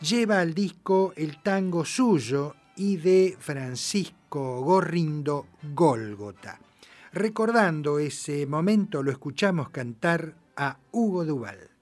lleva 0.00 0.40
al 0.40 0.54
disco 0.54 1.12
el 1.16 1.42
tango 1.42 1.84
suyo 1.84 2.54
y 2.76 2.96
de 2.96 3.36
Francisco 3.38 4.60
Gorrindo 4.60 5.46
Gólgota. 5.74 6.60
Recordando 7.12 7.98
ese 7.98 8.46
momento 8.46 9.02
lo 9.02 9.10
escuchamos 9.10 9.70
cantar 9.70 10.34
a 10.56 10.78
Hugo 10.92 11.24
Duval. 11.24 11.75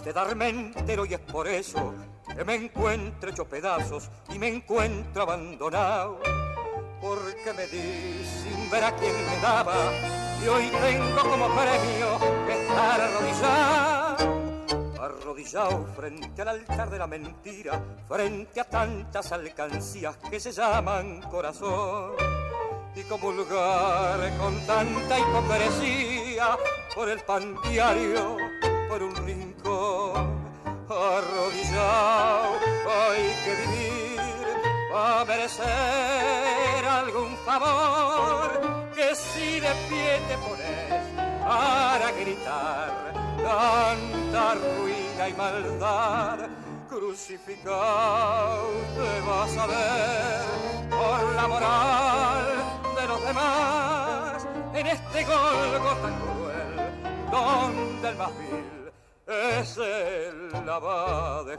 De 0.00 0.12
darme 0.14 0.48
entero 0.48 1.04
y 1.04 1.12
es 1.12 1.20
por 1.20 1.46
eso 1.46 1.92
que 2.34 2.44
me 2.44 2.54
encuentro 2.54 3.28
hecho 3.28 3.44
pedazos 3.44 4.08
y 4.32 4.38
me 4.38 4.48
encuentro 4.48 5.22
abandonado. 5.22 6.18
Porque 6.98 7.52
me 7.54 7.66
di 7.66 8.24
sin 8.24 8.70
ver 8.70 8.84
a 8.84 8.96
quien 8.96 9.14
me 9.26 9.36
daba 9.42 9.74
y 10.42 10.48
hoy 10.48 10.70
tengo 10.70 11.20
como 11.20 11.46
premio 11.48 12.16
estar 12.48 13.00
arrodillado. 13.02 14.42
Arrodillado 14.98 15.86
frente 15.94 16.40
al 16.40 16.48
altar 16.48 16.88
de 16.88 16.98
la 16.98 17.06
mentira, 17.06 17.82
frente 18.08 18.60
a 18.60 18.64
tantas 18.64 19.30
alcancías 19.32 20.16
que 20.30 20.40
se 20.40 20.52
llaman 20.52 21.20
corazón 21.22 22.12
y 22.94 23.02
comulgar 23.02 24.38
con 24.38 24.58
tanta 24.66 25.18
hipocresía 25.18 26.56
por 26.94 27.10
el 27.10 27.20
pan 27.20 27.56
diario, 27.68 28.38
por 28.88 29.02
un 29.02 29.14
rincón. 29.16 29.41
Arrodillado 31.02 32.60
hay 32.88 33.34
que 33.44 33.52
vivir 33.56 34.20
a 34.94 35.24
merecer 35.24 36.84
algún 36.86 37.36
favor 37.38 38.92
que 38.94 39.12
si 39.16 39.58
de 39.58 39.72
pie 39.88 40.20
te 40.28 40.38
pones 40.38 41.02
para 41.42 42.12
gritar 42.12 43.12
tanta 43.36 44.54
ruina 44.54 45.28
y 45.28 45.34
maldad 45.34 46.38
crucificado 46.88 48.68
te 48.94 49.20
vas 49.26 49.56
a 49.58 49.66
ver 49.66 50.42
por 50.88 51.34
la 51.34 51.48
moral 51.48 52.46
de 52.94 53.06
los 53.08 53.24
demás 53.24 54.46
en 54.72 54.86
este 54.86 55.24
golgo 55.24 55.96
tan 56.00 56.14
cruel 56.20 56.76
donde 57.32 58.08
el 58.08 58.16
más 58.16 58.30
vil 58.38 58.71
es 59.26 59.76
el 59.78 60.66
lava 60.66 61.44
de 61.44 61.56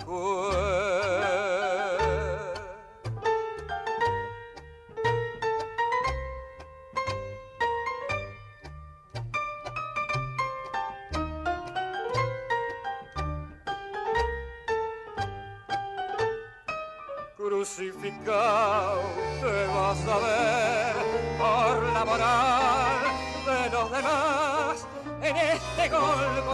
crucificado 17.64 19.02
te 19.42 19.68
vas 19.68 20.06
a 20.08 20.18
ver 20.20 20.96
por 21.38 21.94
la 21.94 22.06
moral 22.06 23.00
de 23.46 23.70
los 23.70 23.92
demás. 23.92 24.88
En 25.22 25.38
este 25.38 25.90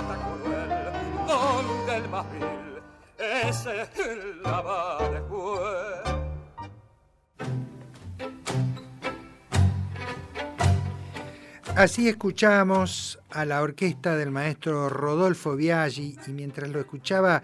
tan 0.07 0.41
cruel 0.41 0.58
donde 1.29 1.97
el 1.97 2.09
más 2.09 2.25
vil 2.31 2.81
es 3.19 3.65
el 3.65 4.41
lava 4.41 5.09
de 5.09 5.19
juez. 5.19 6.19
Así 11.75 12.09
escuchamos 12.09 13.19
a 13.29 13.45
la 13.45 13.61
orquesta 13.61 14.17
del 14.17 14.31
maestro 14.31 14.89
Rodolfo 14.89 15.55
Biaggi 15.55 16.17
y 16.27 16.31
mientras 16.31 16.69
lo 16.69 16.79
escuchaba 16.79 17.43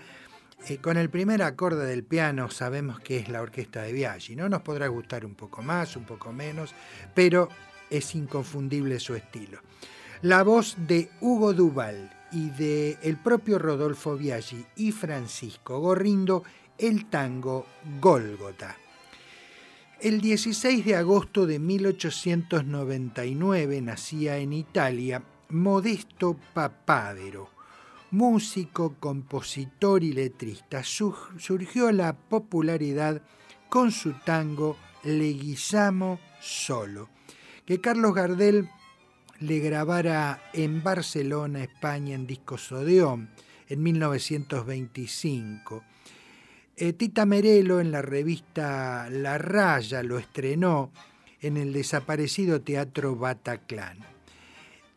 eh, 0.68 0.78
con 0.78 0.98
el 0.98 1.10
primer 1.10 1.44
acorde 1.44 1.86
del 1.86 2.04
piano 2.04 2.50
sabemos 2.50 3.00
que 3.00 3.18
es 3.18 3.30
la 3.30 3.42
orquesta 3.42 3.84
de 3.84 3.94
Biaggi, 3.94 4.36
¿no? 4.36 4.50
Nos 4.50 4.64
podrá 4.64 4.88
gustar 4.88 5.26
un 5.26 5.36
poco 5.36 5.62
más, 5.62 5.96
un 5.96 6.06
poco 6.06 6.34
menos, 6.34 6.74
pero 7.14 7.50
es 7.90 8.16
inconfundible 8.16 9.00
su 9.00 9.14
estilo. 9.14 9.60
La 10.22 10.44
voz 10.44 10.76
de 10.80 11.12
Hugo 11.22 11.54
Duval 11.54 12.12
y 12.36 12.50
de 12.50 13.00
el 13.02 13.18
propio 13.18 13.58
Rodolfo 13.58 14.16
Biaggi 14.18 14.66
y 14.76 14.92
Francisco 14.92 15.80
Gorrindo, 15.80 16.44
el 16.78 17.06
tango 17.06 17.66
Gólgota. 18.02 18.76
El 20.02 20.20
16 20.20 20.84
de 20.84 20.98
agosto 20.98 21.48
de 21.48 21.60
1899 21.60 23.82
nacía 23.82 24.38
en 24.38 24.52
Italia 24.52 25.24
Modesto 25.48 26.36
Papávero, 26.54 27.52
músico, 28.12 28.96
compositor 29.00 30.04
y 30.04 30.12
letrista. 30.12 30.84
surgió 30.84 31.90
la 31.94 32.18
popularidad 32.18 33.22
con 33.70 33.94
su 33.94 34.12
tango 34.26 34.76
Leguizamo 35.06 36.20
Solo, 36.42 37.08
que 37.66 37.80
Carlos 37.80 38.14
Gardel 38.14 38.70
le 39.40 39.60
grabara 39.60 40.42
en 40.54 40.84
Barcelona, 40.84 41.64
España, 41.64 42.16
en 42.16 42.28
Discos 42.28 42.72
Odeón 42.72 43.30
en 43.68 43.84
1925. 43.84 45.84
Eh, 46.78 46.94
Tita 46.94 47.26
Merelo 47.26 47.80
en 47.80 47.92
la 47.92 48.02
revista 48.02 49.10
La 49.10 49.38
Raya 49.38 50.04
lo 50.04 50.18
estrenó 50.18 50.92
en 51.42 51.58
el 51.58 51.74
desaparecido 51.74 52.62
Teatro 52.62 53.16
Bataclan. 53.16 53.98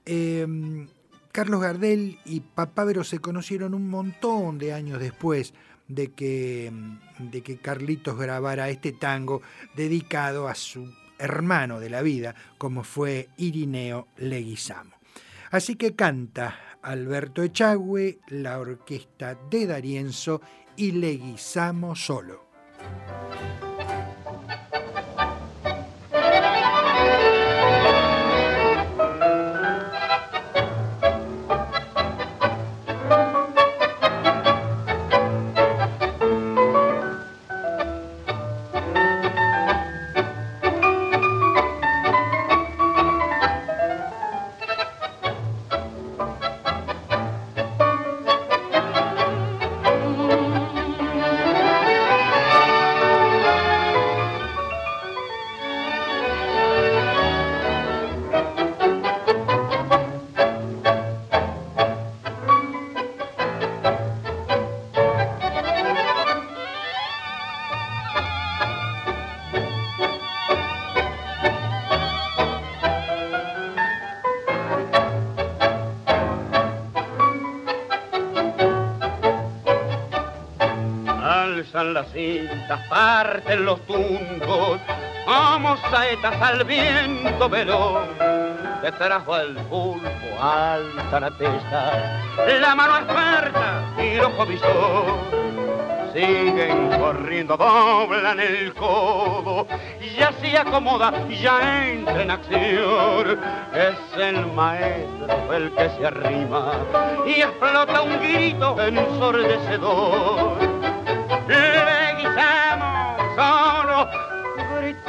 Em, 0.04 0.88
Carlos 1.32 1.60
Gardel 1.60 2.18
y 2.24 2.40
Papávero 2.40 3.04
se 3.04 3.18
conocieron 3.18 3.74
un 3.74 3.88
montón 3.88 4.58
de 4.58 4.72
años 4.72 4.98
después 4.98 5.52
de 5.86 6.12
que, 6.12 6.72
de 7.18 7.42
que 7.42 7.58
Carlitos 7.58 8.18
grabara 8.18 8.70
este 8.70 8.92
tango 8.92 9.42
dedicado 9.76 10.48
a 10.48 10.54
su 10.54 10.90
hermano 11.18 11.80
de 11.80 11.90
la 11.90 12.02
vida, 12.02 12.34
como 12.56 12.84
fue 12.84 13.28
Irineo 13.36 14.08
Leguizamo. 14.16 14.92
Así 15.50 15.76
que 15.76 15.94
canta 15.94 16.78
Alberto 16.82 17.42
Echagüe, 17.42 18.18
la 18.28 18.58
orquesta 18.58 19.38
de 19.50 19.66
Darienzo 19.66 20.40
y 20.76 20.92
Leguizamo 20.92 21.96
solo. 21.96 22.48
Cintas, 82.68 82.80
parten 82.88 83.64
los 83.64 83.80
tumbos, 83.86 84.78
como 85.24 85.76
saetas 85.90 86.40
al 86.40 86.64
viento 86.64 87.48
velón. 87.48 88.08
Detrás 88.82 89.22
va 89.28 89.42
el 89.42 89.56
pulpo, 89.56 90.08
alta 90.40 91.20
la 91.20 91.30
testa, 91.30 92.20
la 92.60 92.74
mano 92.74 92.98
experta 92.98 93.82
y 93.98 94.18
ojo 94.18 94.46
visor. 94.46 95.48
Siguen 96.12 96.88
corriendo, 96.98 97.56
doblan 97.56 98.40
el 98.40 98.72
codo, 98.74 99.66
ya 100.16 100.32
se 100.40 100.56
acomoda, 100.56 101.12
ya 101.28 101.86
entra 101.86 102.22
en 102.22 102.30
acción. 102.30 103.38
Es 103.74 103.98
el 104.18 104.46
maestro 104.46 105.54
el 105.54 105.70
que 105.72 105.90
se 105.90 106.06
arrima 106.06 106.72
y 107.26 107.42
explota 107.42 108.02
un 108.02 108.18
grito 108.20 108.80
ensordecedor 108.80 110.56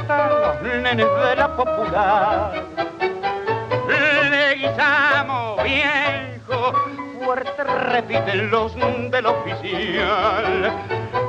gritan 0.09 0.41
los 0.41 0.61
nenes 0.61 1.07
de 1.07 1.35
la 1.35 1.55
popular. 1.55 2.63
Le 3.87 4.55
guisamos 4.55 5.63
viejo, 5.63 6.73
fuerte 7.19 7.63
repiten 7.63 8.49
los 8.49 8.75
del 8.75 9.25
oficial. 9.25 10.71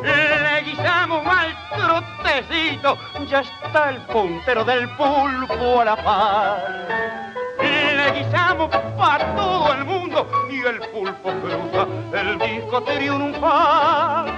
Le 0.03 0.63
guisamos 0.63 1.25
mal 1.25 1.55
trotecito, 1.77 2.97
ya 3.29 3.41
está 3.41 3.91
el 3.91 3.97
puntero 4.07 4.65
del 4.65 4.89
pulpo 4.97 5.81
a 5.81 5.85
la 5.85 5.97
par. 5.97 6.59
Le 7.61 8.13
guisamos 8.13 8.71
para 8.97 9.35
todo 9.35 9.73
el 9.75 9.85
mundo 9.85 10.27
y 10.51 10.61
el 10.61 10.81
pulpo 10.91 11.31
cruza 11.43 11.87
el 12.19 12.39
disco 12.39 12.83
triunfal. 12.83 14.31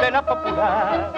De 0.00 0.10
la 0.10 0.24
popular. 0.24 1.12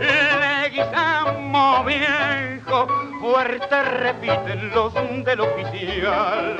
Le 0.00 0.70
guisamos 0.70 1.84
viejo, 1.84 2.86
fuerte 3.20 3.82
repiten 3.82 4.70
los 4.70 4.94
del 4.94 5.40
oficial. 5.40 6.56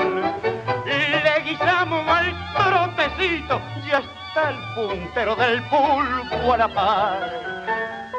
Le 0.84 1.40
guisamos 1.50 2.06
al 2.06 2.34
trotecito, 2.54 3.62
ya 3.88 3.98
está 3.98 4.50
el 4.50 4.56
puntero 4.74 5.34
del 5.36 5.62
pulpo 5.64 6.52
a 6.52 6.56
la 6.58 6.68
par. 6.68 8.09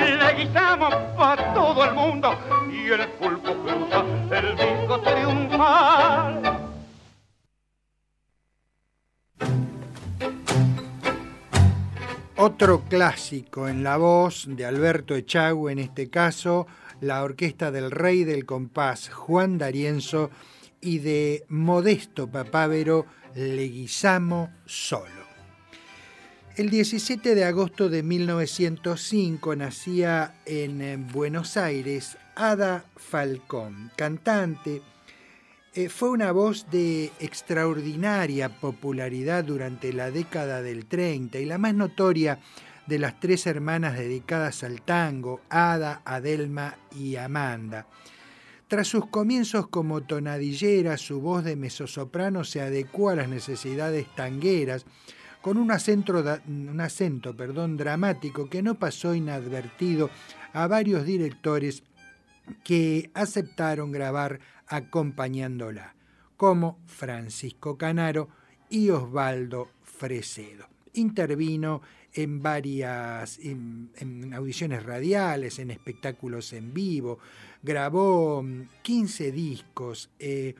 Le 0.00 0.34
guisamos 0.34 0.94
para 1.16 1.54
todo 1.54 1.84
el 1.84 1.94
mundo 1.94 2.34
y 2.72 2.88
el 2.88 3.08
pulpo 3.10 3.54
cruza 3.62 4.04
el 4.30 4.56
disco 4.56 5.00
triunfal. 5.00 6.70
Otro 12.36 12.84
clásico 12.88 13.68
en 13.68 13.84
la 13.84 13.98
voz 13.98 14.46
de 14.48 14.64
Alberto 14.64 15.14
Echagüe, 15.14 15.72
en 15.72 15.78
este 15.78 16.08
caso, 16.08 16.66
la 17.02 17.22
orquesta 17.22 17.70
del 17.70 17.90
rey 17.90 18.24
del 18.24 18.46
compás, 18.46 19.10
Juan 19.10 19.58
D'Arienzo, 19.58 20.30
y 20.80 21.00
de 21.00 21.44
Modesto 21.48 22.28
Papávero, 22.28 23.04
Leguizamo 23.34 24.50
Solo. 24.64 25.19
El 26.60 26.68
17 26.68 27.34
de 27.34 27.44
agosto 27.44 27.88
de 27.88 28.02
1905 28.02 29.56
nacía 29.56 30.34
en 30.44 30.82
eh, 30.82 30.98
Buenos 30.98 31.56
Aires 31.56 32.18
Ada 32.36 32.84
Falcón, 32.96 33.90
cantante, 33.96 34.82
eh, 35.72 35.88
fue 35.88 36.10
una 36.10 36.32
voz 36.32 36.70
de 36.70 37.12
extraordinaria 37.18 38.50
popularidad 38.60 39.42
durante 39.42 39.94
la 39.94 40.10
década 40.10 40.60
del 40.60 40.84
30 40.84 41.38
y 41.38 41.46
la 41.46 41.56
más 41.56 41.72
notoria 41.72 42.40
de 42.86 42.98
las 42.98 43.18
tres 43.20 43.46
hermanas 43.46 43.96
dedicadas 43.96 44.62
al 44.62 44.82
tango, 44.82 45.40
Ada, 45.48 46.02
Adelma 46.04 46.76
y 46.94 47.16
Amanda. 47.16 47.86
Tras 48.68 48.86
sus 48.86 49.06
comienzos 49.06 49.68
como 49.68 50.02
tonadillera, 50.02 50.98
su 50.98 51.22
voz 51.22 51.42
de 51.42 51.56
mezzosoprano 51.56 52.44
se 52.44 52.60
adecuó 52.60 53.08
a 53.08 53.16
las 53.16 53.30
necesidades 53.30 54.14
tangueras, 54.14 54.84
con 55.40 55.56
un 55.56 55.70
acento, 55.70 56.22
un 56.48 56.80
acento 56.80 57.36
perdón, 57.36 57.76
dramático 57.76 58.48
que 58.48 58.62
no 58.62 58.78
pasó 58.78 59.14
inadvertido 59.14 60.10
a 60.52 60.66
varios 60.66 61.04
directores 61.04 61.82
que 62.64 63.10
aceptaron 63.14 63.92
grabar 63.92 64.40
acompañándola, 64.66 65.94
como 66.36 66.78
Francisco 66.86 67.76
Canaro 67.76 68.28
y 68.68 68.90
Osvaldo 68.90 69.68
Fresedo. 69.82 70.66
Intervino 70.94 71.82
en 72.12 72.42
varias 72.42 73.38
en, 73.38 74.32
audiciones 74.34 74.82
radiales, 74.84 75.58
en 75.58 75.70
espectáculos 75.70 76.52
en 76.52 76.74
vivo, 76.74 77.18
grabó 77.62 78.44
15 78.82 79.32
discos, 79.32 80.10
eh, 80.18 80.54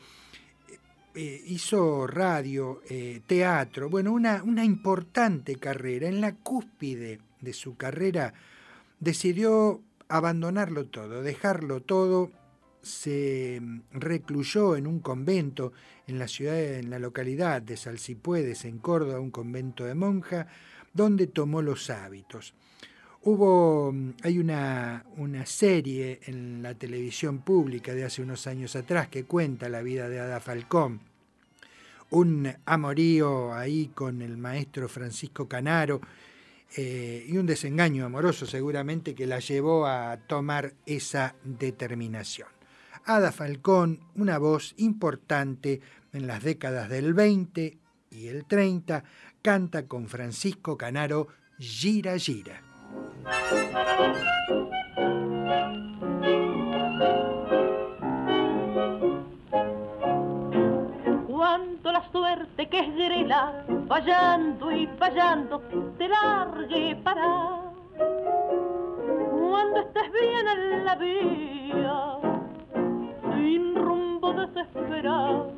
eh, 1.15 1.43
hizo 1.47 2.07
radio, 2.07 2.83
eh, 2.89 3.21
teatro, 3.27 3.91
bueno, 3.91 4.13
una, 4.13 4.43
una 4.43 4.65
importante 4.65 5.57
carrera. 5.57 6.09
En 6.09 6.21
la 6.21 6.35
cúspide 6.37 7.21
de 7.41 7.53
su 7.53 7.77
carrera 7.77 8.33
decidió 9.01 9.83
abandonarlo 10.09 10.87
todo, 10.87 11.23
dejarlo 11.23 11.81
todo, 11.81 12.31
se 12.83 13.61
recluyó 13.93 14.77
en 14.77 14.87
un 14.87 15.01
convento 15.01 15.73
en 16.07 16.19
la 16.19 16.29
ciudad, 16.29 16.59
en 16.59 16.91
la 16.91 16.99
localidad 16.99 17.63
de 17.63 17.77
Salsipuedes, 17.77 18.65
en 18.65 18.79
Córdoba, 18.79 19.21
un 19.21 19.31
convento 19.31 19.85
de 19.85 19.95
monja, 19.95 20.47
donde 20.93 21.27
tomó 21.27 21.63
los 21.63 21.91
hábitos. 21.91 22.55
Hubo, 23.23 23.95
hay 24.23 24.39
una, 24.39 25.05
una 25.19 25.45
serie 25.45 26.21
en 26.25 26.63
la 26.63 26.75
televisión 26.75 27.41
pública 27.41 27.93
de 27.93 28.05
hace 28.05 28.23
unos 28.23 28.47
años 28.47 28.77
atrás 28.77 29.09
que 29.09 29.25
cuenta 29.25 29.69
la 29.69 29.83
vida 29.83 30.09
de 30.09 30.21
Ada 30.21 30.41
Falcón. 30.41 31.01
Un 32.09 32.51
amorío 32.65 33.53
ahí 33.53 33.89
con 33.95 34.23
el 34.23 34.39
maestro 34.39 34.89
Francisco 34.89 35.47
Canaro, 35.47 36.01
eh, 36.77 37.27
y 37.29 37.37
un 37.37 37.47
desengaño 37.47 38.07
amoroso 38.07 38.47
seguramente 38.47 39.15
que 39.15 39.27
la 39.27 39.41
llevó 39.41 39.87
a 39.87 40.17
tomar 40.29 40.75
esa 40.87 41.35
determinación. 41.43 42.49
Ada 43.05 43.33
Falcón, 43.33 44.01
una 44.15 44.39
voz 44.39 44.75
importante 44.77 45.81
en 46.13 46.27
las 46.27 46.45
décadas 46.45 46.89
del 46.89 47.13
20 47.13 47.77
y 48.11 48.27
el 48.29 48.45
30, 48.45 49.03
canta 49.43 49.87
con 49.87 50.09
Francisco 50.09 50.77
Canaro 50.77 51.29
Gira 51.59 52.17
Gira. 52.19 52.70
Cuando 61.27 61.93
la 61.93 62.03
suerte 62.13 62.69
que 62.69 62.79
es 62.81 62.95
grela, 62.95 63.65
fallando 63.89 64.71
y 64.73 64.87
fallando, 64.99 65.61
te 65.99 66.09
largue 66.09 66.97
para. 67.03 67.61
Cuando 69.31 69.81
estés 69.81 70.13
bien 70.13 70.49
en 70.49 70.85
la 70.85 70.95
vía, 70.97 72.19
sin 73.35 73.75
rumbo 73.75 74.33
desesperado. 74.33 75.53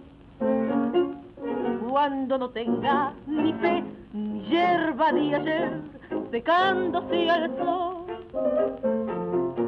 Cuando 1.90 2.38
no 2.38 2.48
tengas 2.50 3.14
ni 3.26 3.52
fe, 3.54 3.84
ni 4.12 4.40
hierba 4.46 5.12
ni 5.12 5.34
ayer, 5.34 5.80
secándose 6.32 7.30
al 7.30 7.56
sol. 7.58 8.06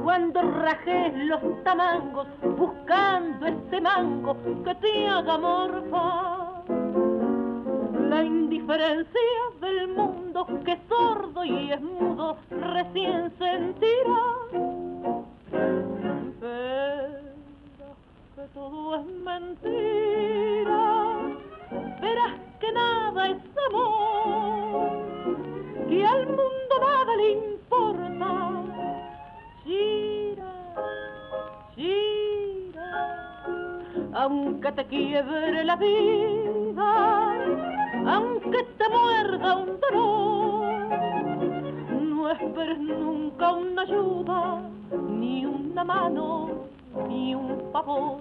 Cuando 0.02 0.40
rajes 0.42 1.12
los 1.14 1.62
tamangos, 1.62 2.26
buscando 2.56 3.46
ese 3.46 3.80
mango 3.82 4.36
que 4.64 4.74
te 4.76 5.06
haga 5.06 5.38
morfar. 5.38 6.64
La 8.08 8.24
indiferencia 8.24 9.20
del 9.60 9.88
mundo 9.88 10.46
que 10.64 10.72
es 10.72 10.78
sordo 10.88 11.44
y 11.44 11.70
es 11.70 11.80
mudo 11.82 12.38
recién 12.50 13.30
sentirá. 13.38 14.24
Verás 16.40 17.24
que 18.36 18.42
todo 18.54 18.96
es 19.00 19.06
mentira, 19.22 20.82
verás 22.00 22.40
que 22.60 22.72
nada 22.72 23.28
es 23.28 23.36
amor, 23.68 25.13
que 25.88 26.06
al 26.06 26.26
mundo 26.26 26.74
nada 26.80 27.16
le 27.16 27.30
importa. 27.32 28.30
Gira, 29.64 30.52
gira, 31.74 33.44
aunque 34.14 34.72
te 34.72 34.84
quiebre 34.86 35.64
la 35.64 35.76
vida, 35.76 37.34
aunque 38.06 38.62
te 38.78 38.88
muerda 38.88 39.56
un 39.56 39.80
dolor, 39.80 40.64
no 42.00 42.30
esperes 42.30 42.78
nunca 42.78 43.52
una 43.52 43.82
ayuda, 43.82 44.60
ni 45.08 45.46
una 45.46 45.84
mano, 45.84 46.50
ni 47.08 47.34
un 47.34 47.70
favor. 47.72 48.20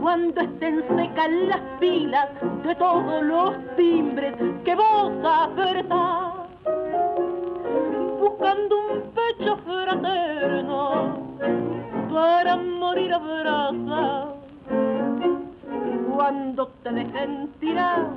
Cuando 0.00 0.40
estén 0.40 0.84
secas 0.96 1.30
las 1.48 1.60
pilas 1.80 2.28
de 2.64 2.74
todos 2.76 3.22
los 3.22 3.76
timbres 3.76 4.34
que 4.64 4.74
vos 4.74 5.12
apretás, 5.24 6.34
buscando 8.20 8.76
un 8.92 9.02
pecho 9.12 9.56
fraterno 9.58 11.18
para 12.12 12.56
morir 12.56 13.12
abrazado. 13.12 14.36
Cuando 16.14 16.68
te 16.82 16.92
dejen 16.92 17.48
tirar 17.60 18.08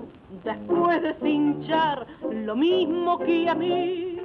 después 0.43 1.01
de 1.01 1.13
cinchar 1.21 2.05
lo 2.31 2.55
mismo 2.55 3.19
que 3.19 3.49
a 3.49 3.55
mí. 3.55 4.17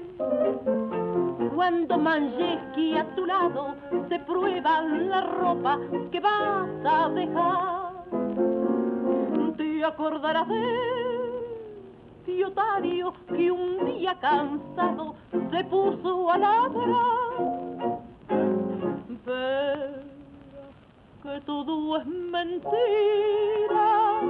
Cuando 1.55 1.97
Manjeski 1.97 2.97
a 2.97 3.05
tu 3.15 3.25
lado 3.27 3.77
se 4.09 4.19
prueba 4.21 4.83
la 4.83 5.21
ropa 5.21 5.79
que 6.11 6.19
vas 6.19 6.69
a 6.85 7.09
dejar, 7.11 7.93
te 9.57 9.85
acordarás 9.85 10.49
de 10.49 11.15
Fiotario 12.25 13.13
que 13.29 13.53
un 13.53 13.85
día 13.85 14.19
cansado 14.19 15.15
se 15.51 15.65
puso 15.65 16.31
a 16.31 16.39
ladrar. 16.39 18.01
Verás 19.25 20.05
que 21.23 22.05
mentira, 22.33 24.21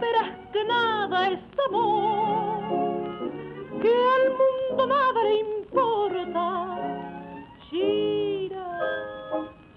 verás 0.00 0.30
que 0.52 0.64
nada 0.64 1.28
es 1.28 1.40
amor, 1.68 2.60
que 3.82 3.88
al 3.88 4.30
mundo 4.30 4.86
nada 4.86 5.22
le 5.24 5.65
importa. 5.76 6.78
Gira, 7.70 8.68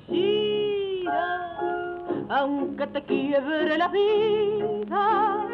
gira, 0.08 1.24
aunque 2.30 2.88
te 2.88 3.04
quiebre 3.04 3.78
la 3.78 3.88
vida, 3.88 5.48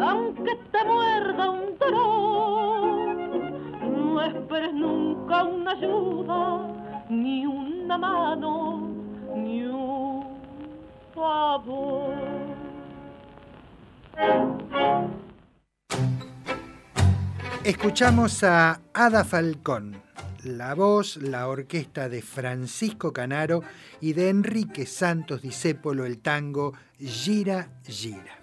aunque 0.00 0.54
te 0.72 0.84
muerda 0.84 1.50
un 1.50 1.78
dolor, 1.78 3.16
no 3.82 4.22
esperes 4.22 4.72
nunca 4.72 5.44
una 5.44 5.72
ayuda, 5.72 6.60
ni 7.10 7.46
una 7.46 7.98
mano, 7.98 8.80
ni 9.34 9.66
un 9.66 10.24
favor. 11.14 12.14
Escuchamos 17.66 18.44
a 18.44 18.80
Ada 18.94 19.24
Falcón, 19.24 20.00
la 20.44 20.76
voz, 20.76 21.16
la 21.16 21.48
orquesta 21.48 22.08
de 22.08 22.22
Francisco 22.22 23.12
Canaro 23.12 23.64
y 24.00 24.12
de 24.12 24.28
Enrique 24.28 24.86
Santos 24.86 25.42
Discépolo 25.42 26.06
el 26.06 26.18
tango 26.18 26.74
Gira 26.96 27.68
Gira. 27.84 28.38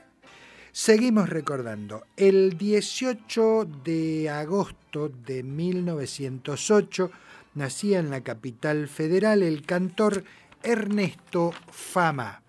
Seguimos 0.73 1.29
recordando, 1.29 2.03
el 2.17 2.57
18 2.57 3.65
de 3.85 4.29
agosto 4.29 5.07
de 5.07 5.41
1908 5.41 7.09
nacía 7.55 7.99
en 7.99 8.09
la 8.09 8.25
capital 8.25 8.89
federal 8.89 9.41
el 9.41 9.65
cantor 9.65 10.25
Ernesto 10.63 11.53
Fama. 11.71 12.42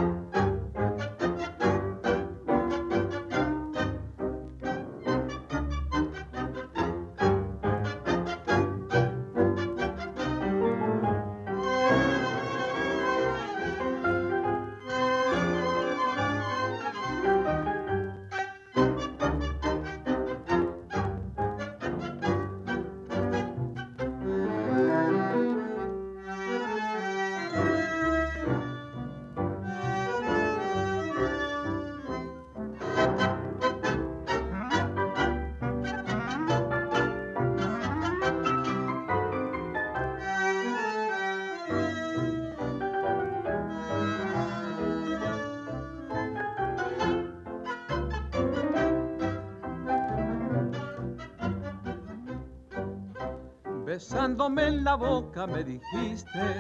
boca 55.00 55.48
me 55.48 55.64
dijiste, 55.64 56.56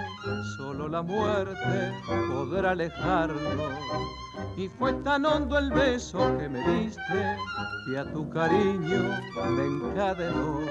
solo 0.57 0.87
la 0.87 1.01
muerte 1.01 1.93
podrá 2.29 2.71
alejarlo. 2.71 3.69
Y 4.55 4.69
fue 4.69 4.93
tan 4.93 5.25
hondo 5.25 5.57
el 5.57 5.71
beso 5.71 6.19
que 6.37 6.47
me 6.47 6.59
diste 6.71 7.37
que 7.85 7.99
a 7.99 8.11
tu 8.11 8.29
cariño 8.29 9.09
me 9.51 9.65
encadenó. 9.65 10.61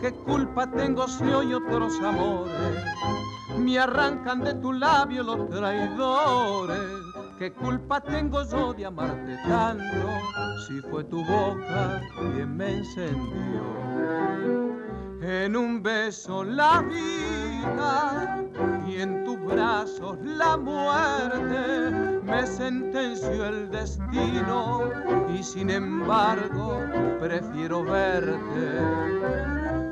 ¿Qué 0.00 0.12
culpa 0.12 0.70
tengo 0.70 1.06
si 1.06 1.24
hoy 1.24 1.52
otros 1.52 2.00
amores 2.00 2.84
me 3.58 3.78
arrancan 3.78 4.42
de 4.42 4.54
tu 4.54 4.72
labio 4.72 5.22
los 5.22 5.48
traidores? 5.50 6.80
¿Qué 7.38 7.52
culpa 7.52 8.00
tengo 8.00 8.42
yo 8.44 8.72
de 8.72 8.86
amarte 8.86 9.36
tanto 9.46 10.08
si 10.66 10.80
fue 10.80 11.04
tu 11.04 11.22
boca 11.24 12.00
quien 12.34 12.56
me 12.56 12.78
encendió? 12.78 14.65
En 15.28 15.56
un 15.56 15.82
beso 15.82 16.44
la 16.44 16.82
vida 16.82 18.38
y 18.86 19.00
en 19.00 19.24
tus 19.24 19.40
brazos 19.44 20.16
la 20.22 20.56
muerte 20.56 22.20
me 22.22 22.46
sentenció 22.46 23.46
el 23.46 23.68
destino 23.68 24.88
y 25.36 25.42
sin 25.42 25.70
embargo 25.70 26.80
prefiero 27.18 27.82
verte. 27.82 28.78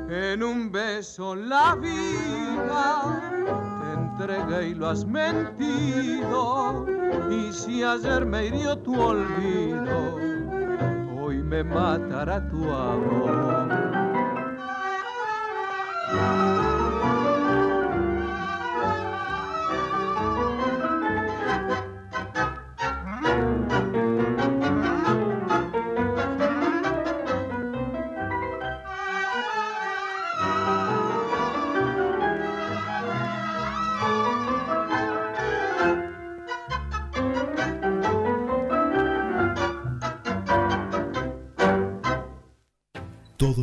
En 0.07 0.41
un 0.41 0.71
beso 0.71 1.35
la 1.35 1.75
vida 1.75 3.21
te 3.81 3.91
entregué 3.91 4.69
y 4.69 4.73
lo 4.73 4.87
has 4.87 5.05
mentido 5.05 6.85
y 7.29 7.51
si 7.51 7.83
ayer 7.83 8.25
me 8.25 8.45
hirió 8.45 8.77
tu 8.77 8.97
olvido, 8.97 10.15
hoy 11.19 11.43
me 11.43 11.61
matará 11.61 12.47
tu 12.47 12.71
amor. 12.71 13.64
Música 16.07 16.74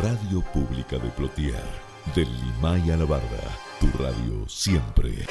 Radio 0.00 0.40
Pública 0.52 0.98
de 0.98 1.10
Plotier, 1.10 1.62
del 2.16 2.26
Limay 2.40 2.90
a 2.90 2.96
la 2.96 3.04
Barda, 3.04 3.58
tu 3.78 3.86
radio 4.02 4.48
siempre. 4.48 5.26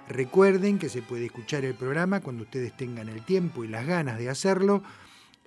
Recuerden 0.08 0.78
que 0.78 0.88
se 0.88 1.02
puede 1.02 1.26
escuchar 1.26 1.64
el 1.64 1.74
programa 1.74 2.20
cuando 2.20 2.44
ustedes 2.44 2.76
tengan 2.76 3.08
el 3.08 3.24
tiempo 3.24 3.64
y 3.64 3.68
las 3.68 3.86
ganas 3.86 4.18
de 4.18 4.28
hacerlo 4.28 4.82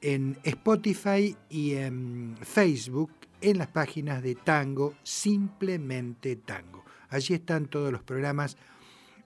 en 0.02 0.38
Spotify 0.44 1.36
y 1.50 1.76
en 1.76 2.38
Facebook 2.42 3.12
en 3.42 3.60
las 3.60 3.68
páginas 3.68 4.24
de 4.24 4.36
Tango, 4.36 4.96
simplemente 5.04 6.36
Tango. 6.38 6.84
Allí 7.10 7.36
están 7.36 7.68
todos 7.68 7.92
los 7.92 8.02
programas 8.02 8.58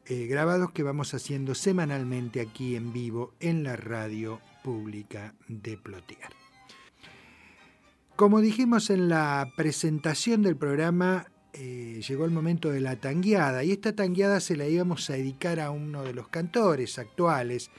eh, 0.05 0.28
grabados 0.28 0.72
que 0.72 0.84
vamos 0.84 1.13
haciendo 1.13 1.55
semanalmente 1.55 2.41
aquí 2.41 2.76
en 2.76 2.91
vivo 2.91 3.34
en 3.39 3.63
la 3.63 3.76
radio 3.76 4.41
pública 4.63 5.34
de 5.47 5.78
Plotier. 5.78 6.41
Como 8.22 8.39
dijimos 8.39 8.91
en 8.91 9.09
la 9.09 9.51
presentación 9.57 10.43
del 10.43 10.55
programa, 10.55 11.26
eh, 11.53 11.99
llegó 12.07 12.26
el 12.26 12.30
momento 12.30 12.69
de 12.69 12.80
la 12.80 12.95
tangueada 12.95 13.63
y 13.63 13.72
esta 13.72 13.95
tangueada 13.95 14.39
se 14.39 14.55
la 14.55 14.67
íbamos 14.67 15.09
a 15.09 15.13
dedicar 15.13 15.59
a 15.59 15.72
uno 15.72 16.03
de 16.03 16.13
los 16.13 16.28
cantores 16.28 16.99
actuales, 16.99 17.72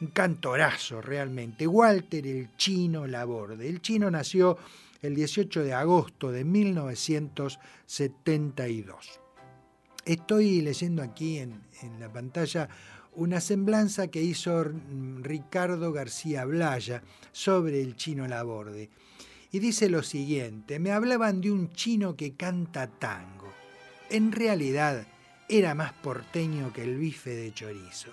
un 0.00 0.06
cantorazo 0.06 1.02
realmente, 1.02 1.66
Walter 1.66 2.24
el 2.28 2.54
Chino 2.56 3.08
Laborde. 3.08 3.68
El 3.68 3.82
chino 3.82 4.08
nació 4.08 4.56
el 5.02 5.16
18 5.16 5.64
de 5.64 5.74
agosto 5.74 6.30
de 6.30 6.44
1972. 6.44 9.20
Estoy 10.04 10.60
leyendo 10.60 11.02
aquí 11.02 11.38
en, 11.38 11.60
en 11.82 11.98
la 11.98 12.12
pantalla 12.12 12.68
una 13.16 13.40
semblanza 13.40 14.06
que 14.06 14.22
hizo 14.22 14.62
Ricardo 14.62 15.92
García 15.92 16.44
Blaya 16.44 17.02
sobre 17.32 17.82
el 17.82 17.96
chino 17.96 18.28
Laborde. 18.28 18.90
Y 19.50 19.60
dice 19.60 19.88
lo 19.88 20.02
siguiente, 20.02 20.78
me 20.78 20.92
hablaban 20.92 21.40
de 21.40 21.50
un 21.50 21.70
chino 21.72 22.16
que 22.16 22.34
canta 22.34 22.86
tango. 22.86 23.52
En 24.10 24.32
realidad 24.32 25.06
era 25.48 25.74
más 25.74 25.92
porteño 25.94 26.72
que 26.72 26.82
el 26.82 26.98
bife 26.98 27.30
de 27.30 27.52
chorizo. 27.52 28.10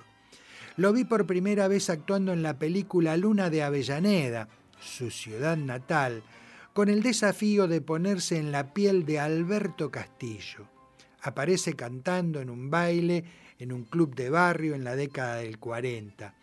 Lo 0.77 0.93
vi 0.93 1.03
por 1.03 1.25
primera 1.25 1.67
vez 1.67 1.89
actuando 1.89 2.33
en 2.33 2.43
la 2.43 2.57
película 2.57 3.17
Luna 3.17 3.49
de 3.49 3.63
Avellaneda, 3.63 4.47
su 4.79 5.09
ciudad 5.11 5.57
natal, 5.57 6.23
con 6.73 6.89
el 6.89 7.01
desafío 7.01 7.67
de 7.67 7.81
ponerse 7.81 8.37
en 8.37 8.51
la 8.51 8.73
piel 8.73 9.05
de 9.05 9.19
Alberto 9.19 9.89
Castillo. 9.89 10.67
Aparece 11.21 11.73
cantando 11.73 12.41
en 12.41 12.49
un 12.49 12.69
baile 12.69 13.23
en 13.59 13.71
un 13.71 13.83
club 13.85 14.15
de 14.15 14.29
barrio 14.29 14.75
en 14.75 14.83
la 14.83 14.95
década 14.95 15.37
del 15.37 15.59
40. 15.59 16.33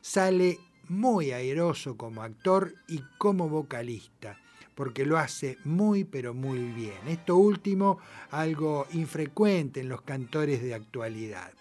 Sale 0.00 0.58
muy 0.88 1.32
airoso 1.32 1.96
como 1.96 2.22
actor 2.22 2.74
y 2.88 3.02
como 3.18 3.48
vocalista, 3.48 4.38
porque 4.74 5.04
lo 5.04 5.18
hace 5.18 5.58
muy 5.64 6.04
pero 6.04 6.34
muy 6.34 6.58
bien. 6.58 7.08
Esto 7.08 7.36
último, 7.36 7.98
algo 8.30 8.86
infrecuente 8.92 9.80
en 9.80 9.88
los 9.88 10.02
cantores 10.02 10.62
de 10.62 10.74
actualidad. 10.74 11.52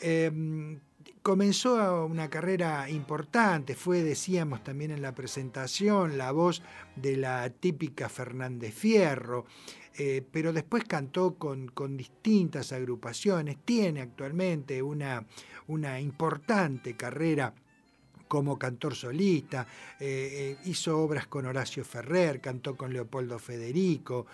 Em, 0.00 0.80
comenzó 1.22 2.04
una 2.04 2.28
carrera 2.28 2.90
importante, 2.90 3.74
fue, 3.74 4.02
decíamos 4.02 4.62
también 4.62 4.90
en 4.90 5.00
la 5.00 5.14
presentación, 5.14 6.18
la 6.18 6.32
voz 6.32 6.62
de 6.96 7.16
la 7.16 7.48
típica 7.48 8.08
Fernández 8.08 8.74
Fierro, 8.74 9.46
eh, 9.96 10.22
pero 10.30 10.52
después 10.52 10.84
cantó 10.84 11.36
con, 11.36 11.96
distintas 11.96 12.72
agrupaciones, 12.72 13.56
tiene 13.64 14.02
actualmente 14.02 14.82
una, 14.82 15.24
una 15.66 16.00
importante 16.00 16.94
carrera 16.94 17.54
como 18.28 18.58
cantor 18.58 18.94
solista, 18.94 19.66
eh, 20.00 20.56
eh, 20.60 20.68
hizo 20.68 20.98
obras 20.98 21.26
con 21.26 21.46
Horacio 21.46 21.84
Ferrer, 21.84 22.40
cantó 22.40 22.76
con 22.76 22.92
Leopoldo 22.92 23.38
Federico, 23.38 24.26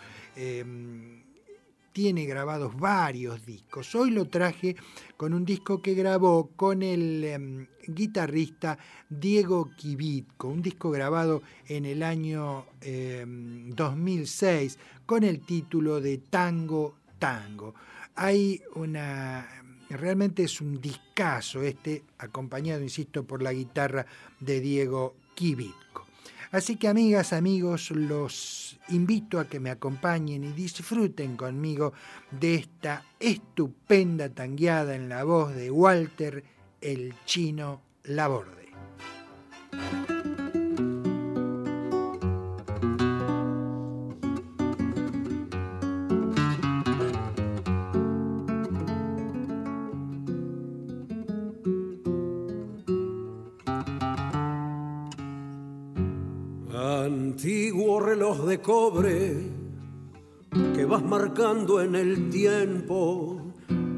tiene 1.92 2.24
grabados 2.24 2.78
varios 2.78 3.44
discos. 3.44 3.94
Hoy 3.94 4.10
lo 4.10 4.26
traje 4.26 4.76
con 5.16 5.34
un 5.34 5.44
disco 5.44 5.82
que 5.82 5.94
grabó 5.94 6.50
con 6.54 6.82
el 6.82 7.24
em, 7.24 7.66
guitarrista 7.86 8.78
Diego 9.08 9.70
Kibitko, 9.76 10.48
un 10.48 10.62
disco 10.62 10.90
grabado 10.90 11.42
en 11.66 11.84
el 11.84 12.02
año 12.02 12.66
2006 12.80 14.76
em, 14.76 14.80
con 15.04 15.24
el 15.24 15.40
título 15.40 16.00
de 16.00 16.18
Tango 16.18 16.94
Tango. 17.18 17.74
Hay 18.14 18.62
una 18.74 19.59
realmente 19.96 20.44
es 20.44 20.60
un 20.60 20.80
discazo 20.80 21.62
este, 21.62 22.04
acompañado, 22.18 22.82
insisto, 22.82 23.24
por 23.24 23.42
la 23.42 23.52
guitarra 23.52 24.06
de 24.38 24.60
Diego 24.60 25.14
Kibitko. 25.34 26.06
Así 26.52 26.76
que 26.76 26.88
amigas, 26.88 27.32
amigos, 27.32 27.90
los 27.92 28.76
invito 28.88 29.38
a 29.38 29.48
que 29.48 29.60
me 29.60 29.70
acompañen 29.70 30.42
y 30.42 30.52
disfruten 30.52 31.36
conmigo 31.36 31.92
de 32.32 32.56
esta 32.56 33.04
estupenda 33.20 34.28
tangueada 34.30 34.96
en 34.96 35.08
la 35.08 35.22
voz 35.22 35.54
de 35.54 35.70
Walter 35.70 36.42
el 36.80 37.14
Chino 37.24 37.82
Laborde. 38.04 38.70
De 58.50 58.60
cobre 58.60 59.36
que 60.74 60.84
vas 60.84 61.04
marcando 61.04 61.80
en 61.80 61.94
el 61.94 62.30
tiempo 62.30 63.40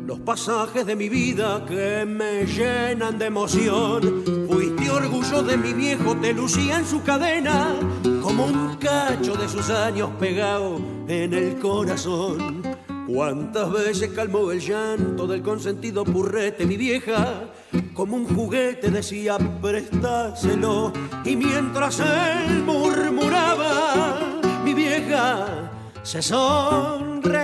los 0.07 0.21
pasajes 0.21 0.85
de 0.85 0.95
mi 0.95 1.09
vida 1.09 1.65
que 1.67 2.05
me 2.05 2.45
llenan 2.45 3.19
de 3.19 3.27
emoción. 3.27 4.23
Fuiste 4.47 4.91
orgullo 4.91 5.43
de 5.43 5.57
mi 5.57 5.73
viejo, 5.73 6.15
te 6.17 6.35
lucía 6.35 6.81
en 6.81 6.87
su 6.87 7.03
cadena 7.03 7.75
como 8.23 8.45
un 8.45 8.77
cacho 8.77 9.35
de 9.37 9.49
sus 9.49 9.71
años 9.71 10.11
pegado 10.21 10.79
en 11.09 11.33
el 11.33 11.59
corazón. 11.59 12.63
Cuántas 13.07 13.73
veces 13.73 14.11
calmó 14.11 14.53
el 14.53 14.61
llanto 14.61 15.27
del 15.27 15.43
consentido 15.43 16.05
purrete 16.05 16.67
mi 16.67 16.77
vieja, 16.77 17.51
como 17.95 18.17
un 18.17 18.27
juguete 18.27 18.91
decía 18.91 19.39
prestáselo, 19.61 20.93
y 21.25 21.37
mientras 21.37 22.01
él 22.01 22.63
murmuraba, 22.65 24.42
se 26.03 26.23
sonreía 26.23 27.35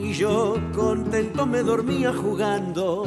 y 0.00 0.12
yo 0.12 0.56
contento 0.74 1.46
me 1.46 1.62
dormía 1.62 2.12
jugando 2.12 3.04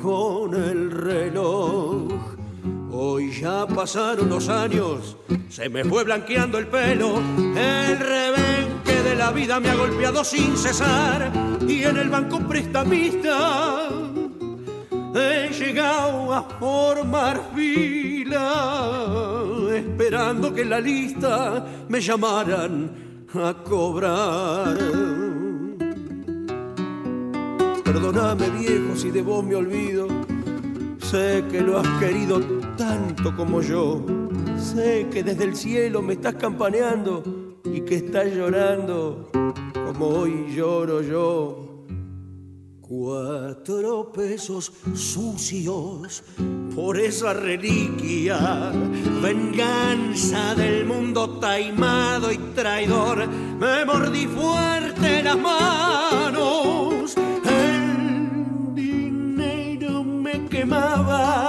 con 0.00 0.54
el 0.54 0.90
reloj. 0.90 2.12
Hoy 2.90 3.32
ya 3.32 3.66
pasaron 3.66 4.28
los 4.28 4.48
años, 4.48 5.16
se 5.48 5.68
me 5.68 5.84
fue 5.84 6.04
blanqueando 6.04 6.58
el 6.58 6.66
pelo, 6.66 7.18
el 7.38 7.98
rebenque 7.98 9.02
de 9.04 9.14
la 9.14 9.30
vida 9.30 9.60
me 9.60 9.70
ha 9.70 9.74
golpeado 9.74 10.24
sin 10.24 10.56
cesar 10.56 11.30
y 11.66 11.84
en 11.84 11.96
el 11.96 12.08
banco 12.08 12.40
prestamista 12.40 13.77
he 15.14 15.48
llegado 15.50 16.32
a 16.34 16.42
formar 16.42 17.50
fila, 17.54 19.44
esperando 19.74 20.52
que 20.54 20.64
la 20.64 20.80
lista 20.80 21.64
me 21.88 22.00
llamaran 22.00 23.26
a 23.34 23.54
cobrar. 23.64 24.76
Perdóname 27.84 28.50
viejo 28.50 28.96
si 28.96 29.10
de 29.10 29.22
vos 29.22 29.44
me 29.44 29.54
olvido 29.54 30.06
Sé 31.10 31.42
que 31.50 31.62
lo 31.62 31.78
has 31.78 31.88
querido 31.98 32.38
tanto 32.76 33.34
como 33.34 33.62
yo. 33.62 34.04
Sé 34.58 35.06
que 35.10 35.22
desde 35.22 35.44
el 35.44 35.56
cielo 35.56 36.02
me 36.02 36.12
estás 36.12 36.34
campaneando 36.34 37.22
y 37.64 37.80
que 37.80 37.94
estás 37.94 38.26
llorando 38.26 39.30
como 39.72 40.06
hoy 40.06 40.54
lloro 40.54 41.00
yo. 41.00 41.67
Cuatro 42.88 44.10
pesos 44.12 44.72
sucios 44.94 46.24
por 46.74 46.98
esa 46.98 47.34
reliquia, 47.34 48.72
venganza 49.22 50.54
del 50.54 50.86
mundo 50.86 51.38
taimado 51.38 52.32
y 52.32 52.38
traidor. 52.54 53.28
Me 53.28 53.84
mordí 53.84 54.26
fuerte 54.26 55.22
las 55.22 55.36
manos 55.36 57.14
quemaba 60.58 61.48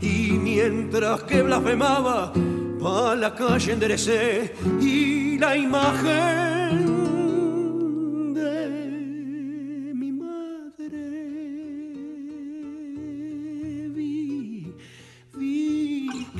y 0.00 0.32
mientras 0.32 1.22
que 1.22 1.42
blasfemaba, 1.42 2.32
pa' 2.80 3.14
la 3.14 3.34
calle 3.34 3.72
enderecé 3.72 4.54
y 4.80 5.38
la 5.38 5.56
imagen 5.56 7.17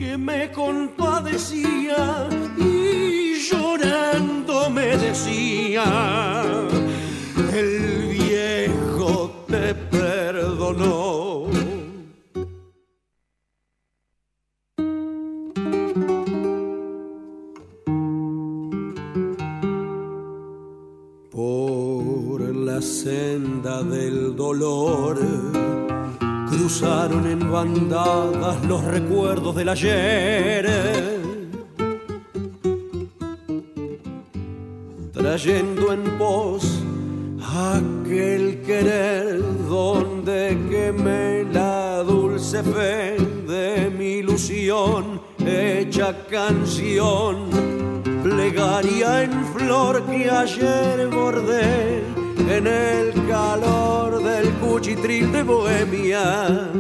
que 0.09 0.17
me 0.17 0.51
compadecía 0.53 2.29
y 2.57 3.35
llorando 3.51 4.71
me 4.71 4.97
decía, 4.97 5.85
el 7.53 8.09
viejo 8.17 9.45
te 9.47 9.75
perdonó. 9.75 11.49
Por 21.31 22.41
la 22.55 22.81
senda 22.81 23.83
del 23.83 24.35
dolor 24.35 25.19
cruzaron 26.69 27.27
en 27.27 27.51
bandadas 27.51 28.63
los 28.67 28.85
recuerdos 28.85 29.57
del 29.57 29.71
ayer. 29.71 30.67
Trayendo 35.15 35.95
en 35.95 36.03
pos 36.19 36.83
aquel 37.41 38.61
querer 38.67 39.41
donde 39.67 40.59
quemé 40.69 41.47
la 41.51 42.03
dulce 42.03 42.63
fe 42.63 43.17
de 43.49 43.91
mi 43.91 44.19
ilusión 44.21 45.23
hecha 45.47 46.15
canción 46.29 47.49
plegaria 48.23 49.23
en 49.23 49.33
flor 49.55 50.05
que 50.05 50.31
ayer 50.31 51.09
bordé 51.09 52.28
en 52.51 52.67
el 52.67 53.27
calor 53.27 54.23
del 54.23 54.51
cuchitril 54.55 55.31
de 55.33 55.43
Bohemia. 55.43 56.71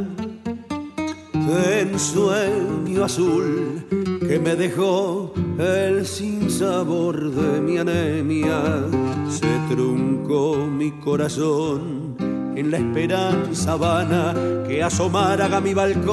En 1.35 1.99
sueño 1.99 3.05
azul 3.05 3.87
que 4.21 4.39
me 4.39 4.55
dejó 4.57 5.33
el 5.59 6.07
sinsabor 6.07 7.31
de 7.31 7.61
mi 7.61 7.79
anemia, 7.79 8.85
se 9.29 9.47
truncó 9.69 10.57
mi 10.57 10.91
corazón 11.01 12.17
en 12.57 12.71
la 12.71 12.79
esperanza 12.79 13.77
vana 13.77 14.35
que 14.67 14.83
asomara 14.83 15.47
a 15.55 15.61
mi 15.61 15.75
balcón. 15.75 16.09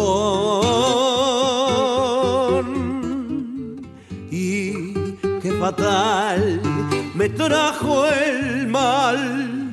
Y 4.32 4.94
qué 5.42 5.52
fatal 5.60 6.62
me 7.16 7.30
trajo 7.30 8.08
el 8.08 8.68
mal. 8.68 9.65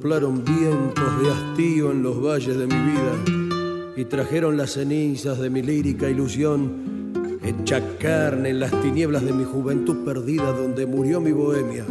Soplaron 0.00 0.44
vientos 0.44 1.20
de 1.20 1.28
hastío 1.28 1.90
en 1.90 2.04
los 2.04 2.22
valles 2.22 2.56
de 2.56 2.68
mi 2.68 2.76
vida 2.76 3.94
y 3.96 4.04
trajeron 4.04 4.56
las 4.56 4.74
cenizas 4.74 5.40
de 5.40 5.50
mi 5.50 5.60
lírica 5.60 6.08
ilusión, 6.08 7.40
hecha 7.42 7.82
carne 7.98 8.50
en 8.50 8.60
las 8.60 8.70
tinieblas 8.80 9.24
de 9.24 9.32
mi 9.32 9.42
juventud 9.42 10.04
perdida 10.04 10.52
donde 10.52 10.86
murió 10.86 11.20
mi 11.20 11.32
bohemia 11.32 11.84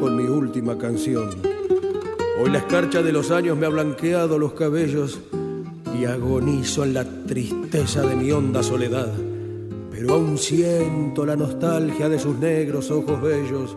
con 0.00 0.16
mi 0.16 0.24
última 0.24 0.76
canción. 0.76 1.30
Hoy 2.42 2.50
la 2.50 2.58
escarcha 2.58 3.00
de 3.00 3.12
los 3.12 3.30
años 3.30 3.56
me 3.56 3.66
ha 3.66 3.68
blanqueado 3.68 4.40
los 4.40 4.54
cabellos 4.54 5.20
y 5.96 6.04
agonizo 6.04 6.82
en 6.82 6.94
la 6.94 7.04
tristeza 7.04 8.02
de 8.02 8.16
mi 8.16 8.32
honda 8.32 8.64
soledad, 8.64 9.12
pero 9.92 10.14
aún 10.14 10.36
siento 10.36 11.24
la 11.24 11.36
nostalgia 11.36 12.08
de 12.08 12.18
sus 12.18 12.36
negros 12.38 12.90
ojos 12.90 13.22
bellos, 13.22 13.76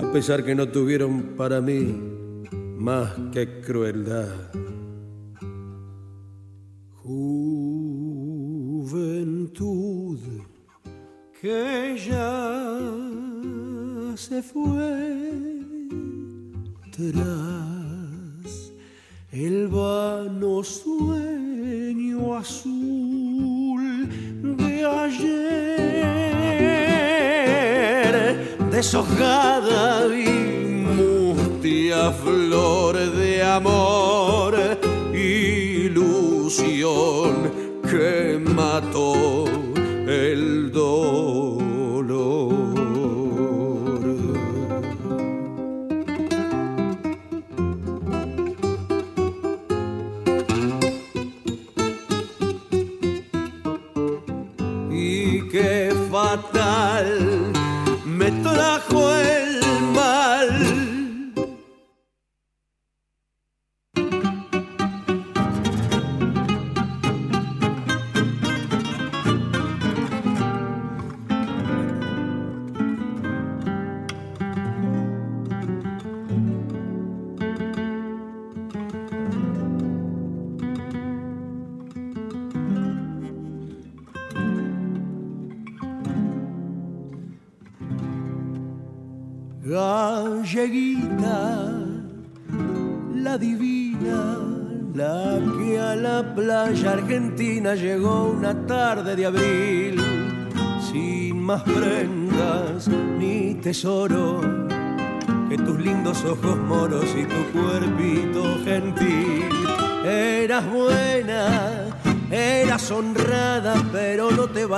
a 0.00 0.12
pesar 0.12 0.44
que 0.44 0.54
no 0.54 0.68
tuvieron 0.68 1.34
para 1.36 1.60
mí 1.60 2.11
más 2.82 3.10
que 3.32 3.60
crueldad. 3.60 4.50
Juventud 7.04 7.38
que 11.40 11.96
ya 12.08 12.78
se 14.16 14.42
fue 14.42 15.60
tras 16.90 18.72
el 19.30 19.68
vano 19.68 20.64
sueño 20.64 22.34
azul 22.34 24.08
de 24.58 24.84
ayer, 24.84 25.52
deshojada 28.72 30.02
mustia 30.08 30.31
flor 32.12 32.96
de 32.96 33.42
amor, 33.42 34.78
ilusión 35.14 36.02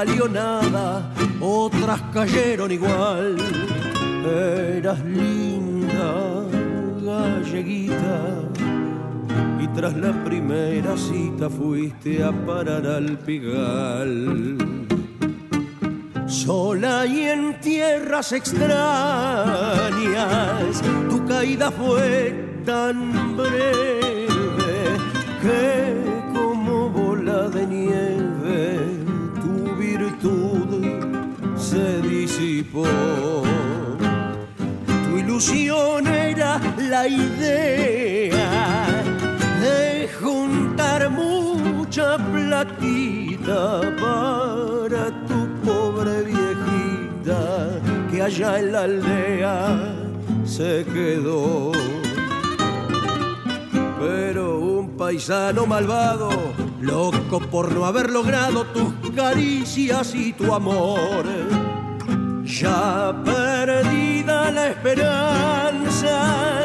valió 0.05 0.29
nada, 0.29 1.11
otras 1.41 2.01
cayeron 2.13 2.71
igual. 2.71 3.37
Eras 4.77 5.03
linda, 5.05 6.45
galleguita, 7.03 8.51
y 9.61 9.69
tras 9.69 9.97
la 9.97 10.13
primera 10.25 10.97
cita 10.97 11.49
fuiste 11.49 12.23
a 12.23 12.33
parar 12.33 12.87
al 12.87 13.19
pigal. 13.19 14.59
Sola 16.27 17.07
y 17.07 17.23
en 17.23 17.61
tierras 17.61 18.33
extrañas, 18.33 18.73
tu 21.09 21.25
caída 21.27 21.71
fue 21.71 22.61
tan 22.65 23.37
breve 23.37 24.04
Tu 35.09 35.19
ilusión 35.19 36.07
era 36.07 36.61
la 36.79 37.07
idea 37.09 38.87
de 39.61 40.09
juntar 40.21 41.11
mucha 41.11 42.17
platita 42.19 43.81
para 44.01 45.11
tu 45.27 45.47
pobre 45.65 46.23
viejita 46.23 47.81
que 48.11 48.23
allá 48.23 48.59
en 48.61 48.73
la 48.73 48.83
aldea 48.83 49.95
se 50.45 50.85
quedó. 50.93 51.73
Pero 53.99 54.59
un 54.59 54.97
paisano 54.97 55.67
malvado, 55.67 56.31
loco 56.81 57.41
por 57.41 57.73
no 57.73 57.87
haber 57.87 58.11
logrado 58.11 58.65
tus 58.67 59.11
caricias 59.15 60.15
y 60.15 60.33
tu 60.33 60.53
amor, 60.55 61.25
ya 62.61 63.13
perdida 63.25 64.51
la 64.53 64.69
esperanza, 64.69 66.63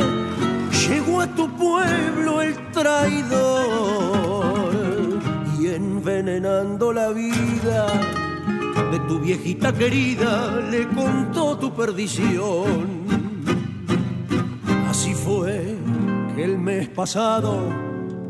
llegó 0.88 1.22
a 1.22 1.28
tu 1.28 1.50
pueblo 1.56 2.42
el 2.42 2.56
traidor 2.72 4.70
y 5.60 5.68
envenenando 5.68 6.94
la 6.94 7.10
vida 7.10 7.88
de 8.92 9.00
tu 9.08 9.20
viejita 9.20 9.74
querida 9.74 10.62
le 10.70 10.88
contó 10.90 11.58
tu 11.58 11.74
perdición. 11.74 13.00
Así 14.88 15.16
fue 15.16 15.76
que 16.36 16.44
el 16.44 16.60
mes 16.60 16.88
pasado 16.90 17.58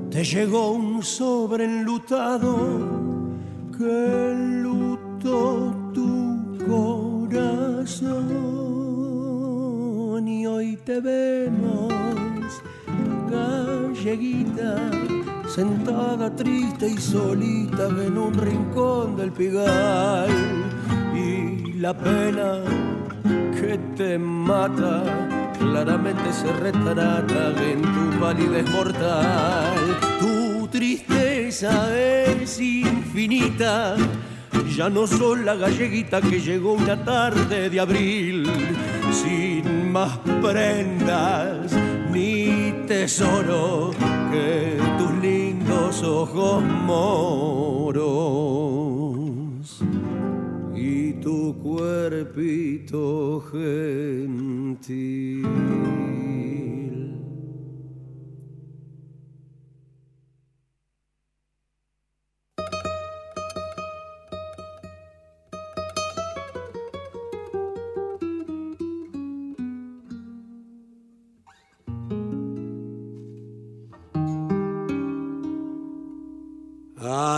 te 0.09 0.23
llegó 0.23 0.71
un 0.71 1.03
sobre 1.03 1.65
enlutado 1.65 2.55
que 3.77 4.31
enlutó 4.31 5.75
tu 5.93 6.57
corazón 6.65 7.08
y 10.25 10.45
hoy 10.45 10.77
te 10.85 10.99
vemos 10.99 11.93
galleguita 13.29 14.91
sentada 15.47 16.35
triste 16.35 16.87
y 16.87 16.97
solita 16.97 17.87
en 17.87 18.17
un 18.17 18.33
rincón 18.33 19.15
del 19.15 19.31
pigal 19.31 20.29
y 21.13 21.73
la 21.73 21.93
pena 21.93 22.61
que 23.59 23.77
te 23.95 24.17
mata 24.17 25.03
claramente 25.59 26.33
se 26.33 26.51
retrata 26.53 27.53
en 27.63 27.81
tu 27.81 28.19
palidez 28.19 28.69
mortal. 28.71 29.75
Tu 30.19 30.67
tristeza 30.67 31.95
es 31.97 32.59
infinita, 32.59 33.95
ya 34.79 34.87
no 34.89 35.05
soy 35.05 35.43
la 35.43 35.55
galleguita 35.55 36.21
que 36.21 36.39
llegó 36.39 36.71
una 36.71 37.03
tarde 37.03 37.69
de 37.69 37.81
abril, 37.81 38.49
sin 39.11 39.91
más 39.91 40.17
prendas 40.41 41.73
ni 42.13 42.71
tesoro 42.87 43.91
que 44.31 44.77
tus 44.97 45.11
lindos 45.21 46.01
ojos 46.01 46.63
moros 46.63 47.99
y 50.73 51.11
tu 51.15 51.57
cuerpito 51.61 53.43
gentil. 53.51 55.45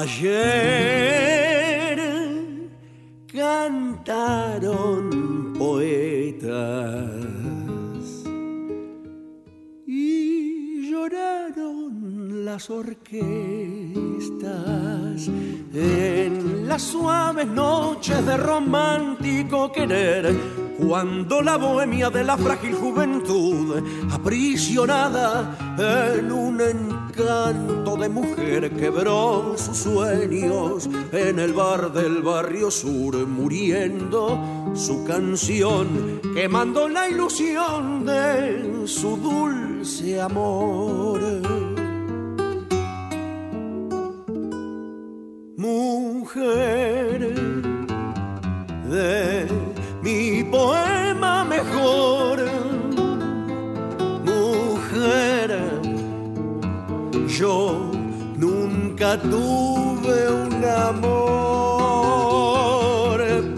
Ayer 0.02 2.00
cantaron 3.32 5.04
poetas 5.56 7.06
y 9.86 10.90
lloraron 10.90 12.44
las 12.44 12.72
orquestas 12.72 13.12
en 15.72 16.68
las 16.68 16.82
suaves 16.82 17.46
noches 17.46 18.26
de 18.26 18.38
romántico 18.38 19.72
querer 19.72 20.36
cuando 20.80 21.44
la 21.44 21.58
bohemia 21.58 22.10
de 22.10 22.24
la 22.24 22.38
frágil 22.38 22.74
juventud, 22.74 23.84
aprisionada 24.12 25.56
en 26.18 26.32
un 26.32 26.60
encanto 27.12 27.98
de 27.98 28.08
mujer, 28.08 28.72
quebró 28.72 29.56
sus 29.58 29.78
sueños 29.78 30.90
en 31.12 31.40
el 31.40 31.54
bar 31.54 31.92
del 31.92 32.22
barrio 32.22 32.72
sur, 32.72 33.16
muriendo 33.28 34.40
su 34.74 35.04
canción, 35.04 36.22
quemando 36.34 36.88
la 36.88 37.10
ilusión 37.10 38.06
de 38.06 38.88
su 38.88 39.18
dulce 39.18 40.22
amor. 40.22 41.22
Mujer 45.58 47.36
de 48.90 49.31
yo 57.42 57.92
nunca 58.38 59.20
tuve 59.20 60.30
un 60.30 60.64
amor. 60.64 61.10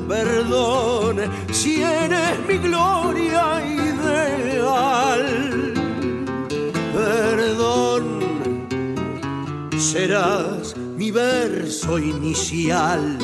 Perdón 0.08 1.18
si 1.52 1.84
eres 1.84 2.40
mi 2.48 2.58
gloria 2.60 3.62
ideal. 3.82 5.26
Perdón, 6.94 8.04
serás 9.78 10.78
mi 10.96 11.12
verso 11.12 12.00
inicial 12.00 13.18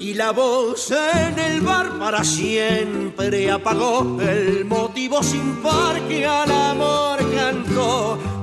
y 0.00 0.14
la 0.14 0.32
voz 0.32 0.90
en 0.90 1.38
el 1.38 1.60
bar 1.60 1.96
para 2.00 2.24
siempre 2.24 3.50
apagó 3.52 4.20
el 4.20 4.64
motivo 4.64 5.22
sin 5.22 5.62
par 5.62 6.00
que 6.08 6.26
al 6.26 6.50
amor 6.50 7.21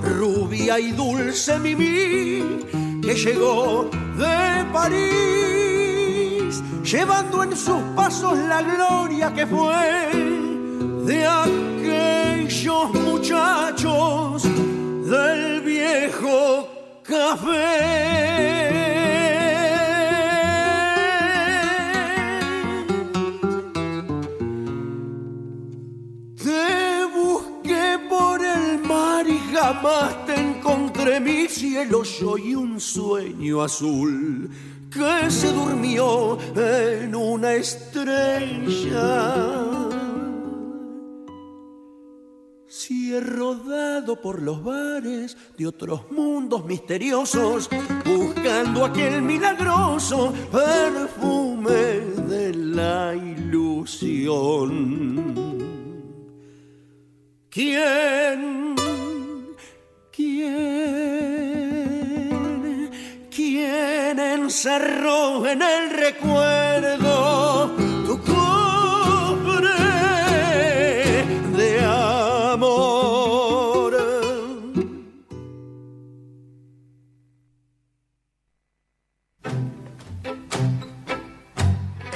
rubia 0.01 0.79
y 0.79 0.91
dulce 0.91 1.59
Mimi 1.59 2.59
que 3.01 3.15
llegó 3.15 3.89
de 4.17 4.65
París 4.73 6.63
llevando 6.83 7.43
en 7.43 7.55
sus 7.55 7.81
pasos 7.95 8.37
la 8.37 8.61
gloria 8.61 9.33
que 9.33 9.45
fue 9.47 10.09
de 11.05 11.25
aquellos 11.25 12.93
muchachos 12.93 14.43
del 14.43 15.61
viejo 15.61 16.67
café. 17.03 18.98
Jamás 29.69 30.25
te 30.25 30.33
encontré 30.33 31.19
mi 31.19 31.47
cielo. 31.47 32.03
Soy 32.03 32.55
un 32.55 32.79
sueño 32.79 33.61
azul 33.61 34.49
que 34.91 35.29
se 35.29 35.51
durmió 35.53 36.39
en 36.55 37.13
una 37.15 37.53
estrella. 37.53 39.05
Si 42.67 43.13
he 43.13 43.19
rodado 43.19 44.19
por 44.19 44.41
los 44.41 44.63
bares 44.63 45.37
de 45.57 45.67
otros 45.67 46.09
mundos 46.11 46.65
misteriosos, 46.65 47.69
buscando 48.05 48.85
aquel 48.85 49.21
milagroso 49.21 50.33
perfume 50.51 51.99
de 52.27 52.55
la 52.55 53.13
ilusión. 53.15 54.69
¿Quién? 57.49 58.88
¿Quién? 60.19 60.59
¿Quién 63.33 64.19
encerró 64.19 65.47
en 65.47 65.61
el 65.61 65.91
recuerdo 65.91 67.88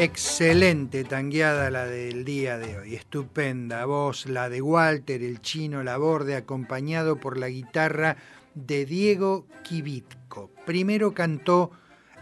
Excelente 0.04 1.06
tangueada 1.06 1.70
la 1.70 1.86
del 1.86 2.26
día 2.26 2.58
de 2.58 2.78
hoy, 2.78 2.94
estupenda 2.94 3.86
voz, 3.86 4.26
la 4.26 4.50
de 4.50 4.62
Walter, 4.62 5.24
el 5.24 5.40
chino 5.40 5.82
Laborde, 5.82 6.36
acompañado 6.36 7.22
por 7.22 7.38
la 7.38 7.48
guitarra 7.48 8.18
de 8.54 8.86
Diego 8.86 9.48
Kivitko. 9.64 10.52
Primero 10.66 11.14
cantó 11.14 11.72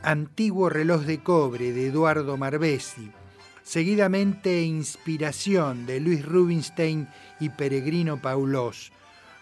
Antiguo 0.03 0.70
reloj 0.70 1.02
de 1.06 1.24
cobre 1.24 1.72
de 1.72 1.88
Eduardo 1.88 2.38
Marbesi, 2.38 3.12
seguidamente 3.64 4.62
Inspiración 4.62 5.88
de 5.88 6.02
Luis 6.02 6.24
Rubinstein 6.24 7.08
y 7.40 7.49
Peregrino 7.49 8.22
Paulós, 8.22 8.91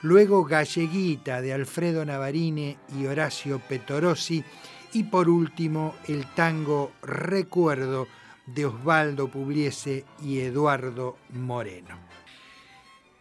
luego 0.01 0.45
Galleguita 0.45 1.41
de 1.41 1.51
Alfredo 1.51 2.05
Navarine 2.05 2.77
y 2.97 3.05
Horacio 3.05 3.59
Petorossi 3.59 4.45
y 4.93 5.03
por 5.03 5.27
último 5.27 5.93
el 6.07 6.25
tango 6.27 6.93
Recuerdo 7.01 8.07
de 8.53 8.65
Osvaldo 8.65 9.29
Pugliese 9.29 10.05
y 10.23 10.39
Eduardo 10.39 11.17
Moreno. 11.29 11.97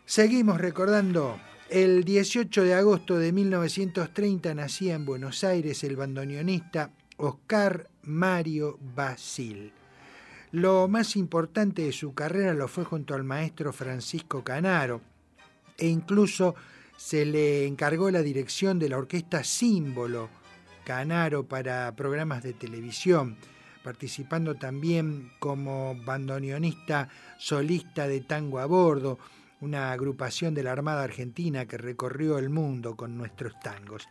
Seguimos 0.05 0.61
recordando, 0.61 1.39
el 1.69 2.05
18 2.05 2.65
de 2.65 2.75
agosto 2.75 3.19
de 3.19 3.33
1930 3.33 4.55
nacía 4.55 4.95
en 4.95 5.05
Buenos 5.05 5.45
Aires 5.45 5.85
el 5.85 5.97
bandoneonista 5.97 6.91
Oscar 7.19 7.91
Mario 8.03 8.79
Basil. 8.95 9.73
Lo 10.51 10.89
más 10.89 11.15
importante 11.17 11.83
de 11.83 11.93
su 11.93 12.15
carrera 12.15 12.55
lo 12.55 12.69
fue 12.69 12.85
junto 12.85 13.15
al 13.15 13.23
maestro 13.23 13.73
Francisco 13.73 14.43
Canaro 14.43 15.03
e 15.77 15.89
incluso 15.89 16.55
se 16.97 17.27
le 17.27 17.67
encargó 17.67 18.11
la 18.11 18.23
dirección 18.23 18.79
de 18.79 18.89
la 18.89 18.97
orquesta 18.97 19.45
Símbolo 19.45 20.31
Canaro 20.85 21.45
para 21.45 21.95
programas 21.95 22.43
de 22.43 22.55
televisión, 22.55 23.37
participando 23.89 24.55
también 24.55 25.33
como 25.39 25.95
bandoneonista 26.05 27.09
solista 27.39 28.07
de 28.07 28.21
Tango 28.21 28.59
a 28.59 28.67
Bordo, 28.67 29.19
una 29.63 29.93
agrupación 29.93 30.53
de 30.53 30.63
la 30.63 30.73
Armada 30.73 31.05
Argentina 31.05 31.65
que 31.65 31.79
recorrió 31.79 32.37
el 32.37 32.51
mundo 32.51 32.97
con 32.97 33.17
nuestros 33.17 33.59
tangos. 33.61 34.07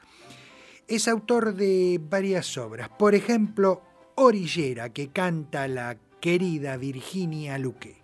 Es 0.87 1.07
autor 1.07 1.53
de 1.53 2.01
varias 2.01 2.57
obras, 2.57 2.89
por 2.89 3.13
ejemplo, 3.13 3.83
Orillera, 4.15 4.89
que 4.89 5.09
canta 5.09 5.67
la 5.67 5.95
querida 6.19 6.75
Virginia 6.77 7.59
Luque. 7.59 7.96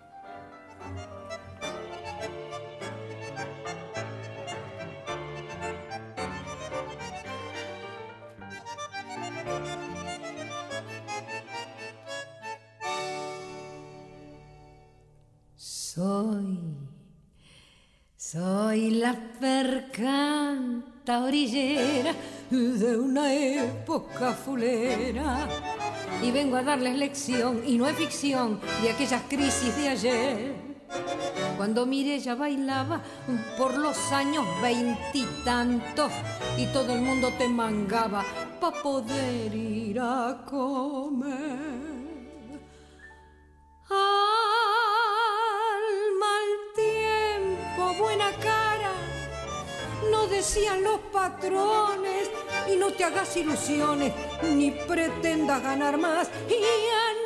Soy, 18.15 18.91
la 18.91 19.13
percanta 19.39 21.23
orillera 21.23 22.15
de 22.49 22.97
una 22.97 23.33
época 23.33 24.31
fulera 24.31 25.47
y 26.21 26.31
vengo 26.31 26.55
a 26.55 26.63
darles 26.63 26.95
lección 26.95 27.61
y 27.65 27.77
no 27.77 27.87
es 27.87 27.97
ficción 27.97 28.59
de 28.81 28.91
aquellas 28.91 29.23
crisis 29.23 29.75
de 29.75 29.89
ayer. 29.89 30.73
Cuando 31.57 31.85
Mirella 31.85 32.35
bailaba 32.35 33.01
por 33.57 33.77
los 33.77 34.11
años 34.11 34.45
veintitantos 34.61 36.11
y, 36.57 36.65
todo 36.67 36.93
el 36.93 37.01
mundo 37.01 37.31
te 37.37 37.47
mangaba 37.47 38.23
para 38.59 38.81
poder 38.81 39.53
ir 39.53 39.99
a 39.99 40.43
comer. 40.49 41.73
Buena 47.93 48.31
cara, 48.33 48.91
no 50.11 50.27
decían 50.27 50.83
los 50.83 50.99
patrones, 51.11 52.29
y 52.71 52.75
no 52.75 52.91
te 52.91 53.03
hagas 53.03 53.35
ilusiones, 53.37 54.13
ni 54.55 54.71
pretendas 54.71 55.61
ganar 55.61 55.97
más, 55.97 56.29
y 56.49 56.55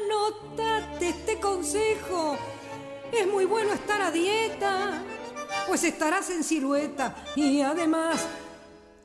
anótate 0.05 1.09
este 1.09 1.39
consejo, 1.39 2.37
es 3.11 3.27
muy 3.27 3.45
bueno 3.45 3.73
estar 3.73 4.01
a 4.01 4.11
dieta, 4.11 5.01
pues 5.67 5.83
estarás 5.83 6.29
en 6.29 6.43
silueta, 6.43 7.15
y 7.35 7.61
además 7.61 8.25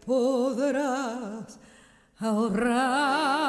podrás 0.04 1.58
ahorrar. 2.18 3.42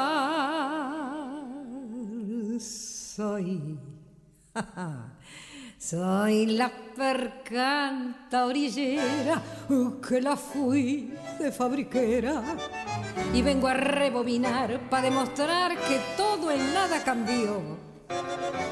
Soy. 2.60 3.78
Soy 5.84 6.46
la 6.46 6.72
percanta 6.96 8.46
orillera 8.46 9.42
que 10.08 10.18
la 10.18 10.34
fui 10.34 11.12
de 11.38 11.52
fabriquera 11.52 12.42
y 13.34 13.42
vengo 13.42 13.68
a 13.68 13.74
rebobinar 13.74 14.88
para 14.88 15.02
demostrar 15.02 15.76
que 15.76 16.00
todo 16.16 16.50
en 16.50 16.72
nada 16.72 17.04
cambió. 17.04 17.60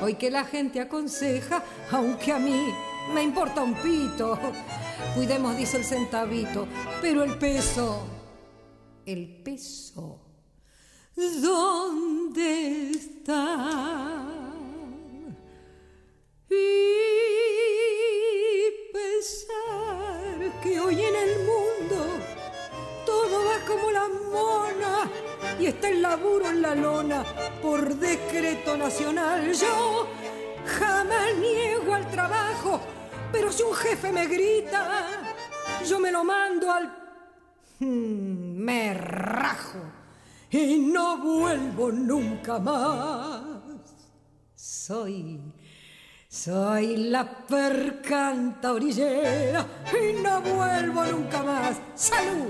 Hoy 0.01 0.15
que 0.15 0.31
la 0.31 0.45
gente 0.45 0.81
aconseja, 0.81 1.63
aunque 1.91 2.33
a 2.33 2.39
mí 2.39 2.73
me 3.13 3.23
importa 3.23 3.63
un 3.63 3.75
pito, 3.75 4.39
cuidemos, 5.15 5.55
dice 5.55 5.77
el 5.77 5.85
centavito, 5.85 6.67
pero 7.03 7.25
el 7.25 7.37
peso, 7.37 8.07
el 9.05 9.43
peso, 9.43 10.19
¿dónde 11.15 12.91
está? 12.93 14.42
Y 16.53 16.63
pensar 18.93 20.61
que 20.63 20.81
hoy 20.81 21.03
en 21.03 21.17
el 21.17 21.39
mundo 21.45 21.97
todo 23.07 23.45
va 23.45 23.59
como 23.67 23.91
la 23.91 24.09
mona 24.09 25.11
y 25.59 25.67
está 25.67 25.89
el 25.89 26.03
laburo 26.03 26.49
en 26.51 26.63
la 26.63 26.75
lona 26.75 27.25
por 27.61 27.95
decreto 27.97 28.77
nacional. 28.77 29.53
Yo 29.53 30.09
jamás 30.79 31.35
niego 31.37 31.95
al 31.95 32.11
trabajo, 32.11 32.81
pero 33.31 33.53
si 33.53 33.63
un 33.63 33.75
jefe 33.75 34.13
me 34.13 34.27
grita, 34.27 35.35
yo 35.87 35.99
me 35.99 36.11
lo 36.11 36.25
mando 36.25 36.71
al... 36.71 36.99
Hmm, 37.81 38.57
me 38.59 38.95
rajo 38.95 39.79
y 40.51 40.79
no 40.79 41.19
vuelvo 41.19 41.91
nunca 41.91 42.59
más. 42.59 43.43
Soy 44.55 45.41
soy 46.33 46.97
la 46.97 47.47
percanta 47.47 48.73
orillera 48.73 49.67
y 49.93 50.23
no 50.23 50.41
vuelvo 50.41 51.05
nunca 51.05 51.43
más. 51.43 51.79
¡Salud! 51.95 52.49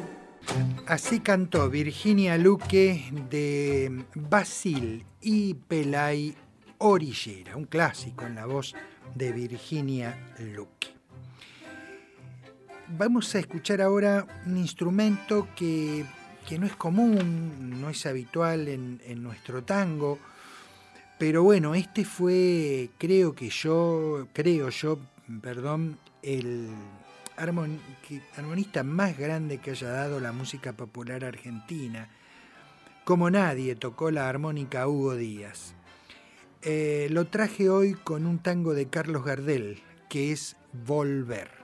Así 0.87 1.19
cantó 1.19 1.69
Virginia 1.69 2.39
Luque 2.39 3.11
de 3.29 4.05
Basil 4.15 5.05
y 5.21 5.55
Pelay 5.55 6.33
Orillera, 6.79 7.57
un 7.57 7.65
clásico 7.65 8.25
en 8.25 8.37
la 8.37 8.47
voz 8.47 8.73
de 9.17 9.33
Virginia 9.33 10.33
Luque. 10.39 10.95
Vamos 12.87 13.35
a 13.35 13.41
escuchar 13.41 13.83
ahora 13.83 14.25
un 14.47 14.59
instrumento 14.59 15.49
que, 15.57 16.07
no 16.57 16.67
es 16.67 16.77
común, 16.77 17.81
no 17.81 17.91
es 17.91 18.07
habitual 18.07 18.69
en, 18.69 19.01
en 19.05 19.25
nuestro 19.25 19.65
tango, 19.65 20.21
pero 21.19 21.43
bueno, 21.43 21.75
este 21.75 22.05
fue, 22.05 22.91
creo 22.99 23.35
que 23.35 23.49
yo, 23.49 24.27
creo 24.33 24.71
yo, 24.71 24.99
perdón, 25.41 25.99
el 26.23 26.69
armonista 27.37 28.83
más 28.83 29.17
grande 29.17 29.59
que 29.59 29.73
haya 29.73 29.89
dado 29.89 30.21
la 30.21 30.33
música 30.33 30.73
popular 30.73 31.25
argentina. 31.25 32.09
Como 33.05 33.31
nadie 33.31 33.75
tocó 33.75 34.11
la 34.11 34.29
armónica 34.29 34.87
Hugo 34.87 35.17
Díaz. 35.17 35.75
Eh, 36.63 37.09
lo 37.11 37.27
traje 37.27 37.69
hoy 37.69 37.95
con 37.95 38.27
un 38.27 38.39
tango 38.39 38.75
de 38.75 38.87
Carlos 38.87 39.25
Gardel, 39.25 39.83
que 40.09 40.31
es 40.31 40.57
Volver. 40.73 41.62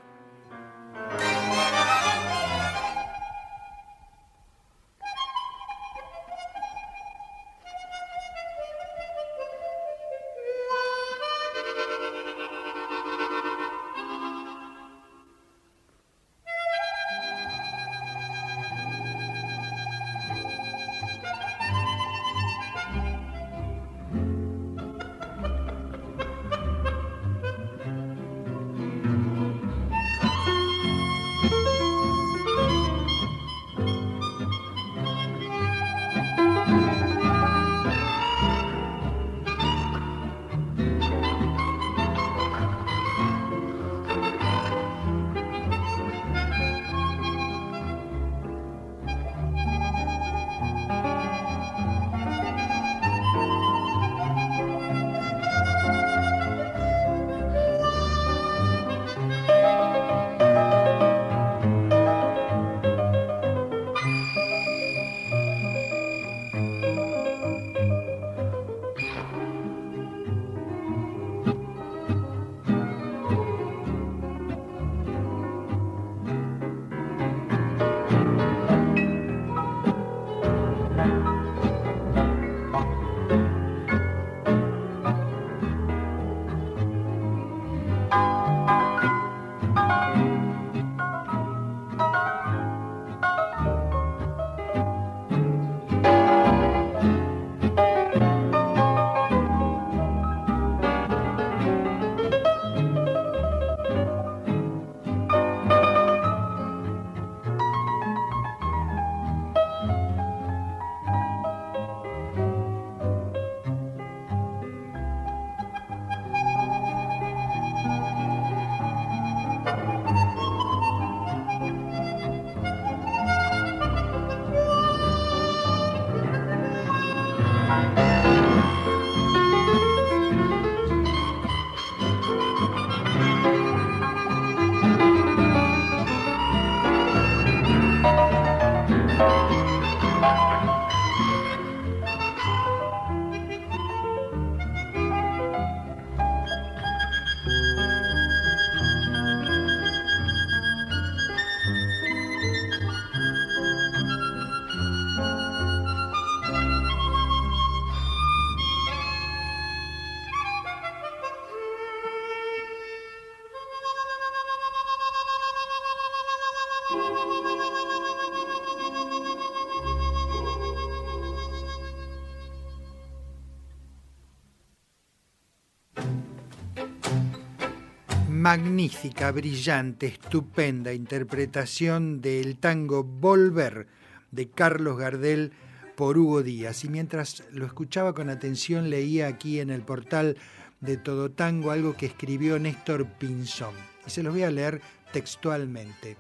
Brillante, 179.33 180.07
estupenda 180.07 180.93
interpretación 180.93 182.21
del 182.21 182.59
tango 182.59 183.05
Volver 183.05 183.87
de 184.31 184.49
Carlos 184.49 184.99
Gardel 184.99 185.53
por 185.97 186.19
Hugo 186.19 186.43
Díaz. 186.43 186.85
Y 186.85 186.89
mientras 186.89 187.45
lo 187.53 187.67
escuchaba 187.67 188.15
con 188.15 188.31
atención, 188.31 188.91
leía 188.91 189.27
aquí 189.27 189.61
en 189.61 189.71
el 189.71 189.83
portal 189.83 190.37
de 190.81 190.97
Todo 190.97 191.31
Tango 191.31 191.71
algo 191.71 191.97
que 191.97 192.07
escribió 192.07 192.59
Néstor 192.59 193.07
Pinzón. 193.07 193.75
Y 194.07 194.11
se 194.11 194.23
los 194.23 194.33
voy 194.33 194.43
a 194.43 194.51
leer 194.51 194.81
textualmente. 195.13 196.17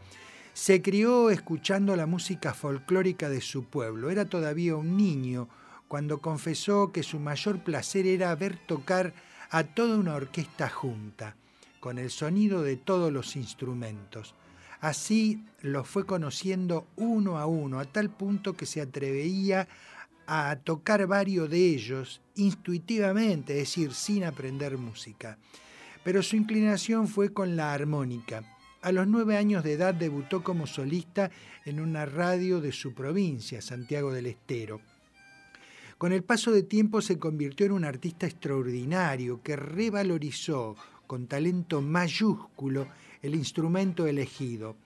Se 0.53 0.82
crió 0.82 1.31
escuchando 1.31 1.97
la 1.97 2.07
música 2.07 2.55
folclórica 2.55 3.28
de 3.28 3.40
su 3.40 3.65
pueblo. 3.65 4.11
Era 4.11 4.24
todavía 4.24 4.77
un 4.77 4.97
niño 4.97 5.49
cuando 5.86 6.19
confesó 6.19 6.93
que 6.93 7.03
su 7.03 7.19
mayor 7.19 7.62
placer 7.62 8.07
era 8.07 8.35
ver 8.35 8.57
tocar 8.66 9.15
a 9.51 9.65
toda 9.65 9.97
una 9.97 10.15
orquesta 10.15 10.69
junta 10.69 11.36
con 11.80 11.98
el 11.98 12.10
sonido 12.10 12.62
de 12.62 12.76
todos 12.76 13.12
los 13.12 13.36
instrumentos. 13.36 14.34
Así 14.80 15.42
los 15.60 15.88
fue 15.88 16.06
conociendo 16.06 16.86
uno 16.96 17.38
a 17.38 17.46
uno, 17.46 17.80
a 17.80 17.84
tal 17.84 18.10
punto 18.10 18.55
que 18.55 18.66
se 18.66 18.80
atrevía 18.80 19.68
a 20.26 20.56
tocar 20.62 21.06
varios 21.06 21.48
de 21.50 21.59
ellos 21.59 22.20
intuitivamente, 22.36 23.55
es 23.55 23.60
decir, 23.60 23.94
sin 23.94 24.24
aprender 24.24 24.76
música. 24.76 25.38
Pero 26.05 26.22
su 26.22 26.36
inclinación 26.36 27.09
fue 27.09 27.32
con 27.32 27.56
la 27.56 27.72
armónica. 27.72 28.44
A 28.82 28.92
los 28.92 29.09
nueve 29.09 29.36
años 29.36 29.64
de 29.64 29.72
edad 29.72 29.94
debutó 29.94 30.44
como 30.44 30.66
solista 30.66 31.30
en 31.64 31.80
una 31.80 32.06
radio 32.06 32.60
de 32.60 32.72
su 32.72 32.94
provincia, 32.94 33.60
Santiago 33.60 34.12
del 34.12 34.26
Estero. 34.26 34.80
Con 35.98 36.12
el 36.12 36.22
paso 36.22 36.52
de 36.52 36.62
tiempo 36.62 37.00
se 37.00 37.18
convirtió 37.18 37.66
en 37.66 37.72
un 37.72 37.84
artista 37.84 38.26
extraordinario 38.26 39.42
que 39.42 39.56
revalorizó 39.56 40.76
con 41.09 41.26
talento 41.26 41.82
mayúsculo 41.82 42.86
el 43.22 43.35
instrumento 43.35 44.06
elegido. 44.06 44.76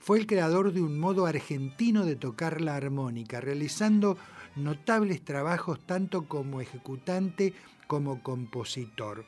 Fue 0.00 0.18
el 0.18 0.26
creador 0.26 0.72
de 0.72 0.80
un 0.80 0.98
modo 0.98 1.26
argentino 1.26 2.06
de 2.06 2.16
tocar 2.16 2.62
la 2.62 2.76
armónica, 2.76 3.40
realizando 3.42 4.16
notables 4.56 5.22
trabajos 5.22 5.80
tanto 5.84 6.26
como 6.26 6.60
ejecutante 6.60 7.52
como 7.86 8.22
compositor. 8.22 9.26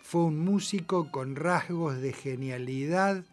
Fue 0.00 0.24
un 0.24 0.38
músico 0.38 1.10
con 1.10 1.36
rasgos 1.36 2.00
de 2.00 2.12
genialidad, 2.12 3.24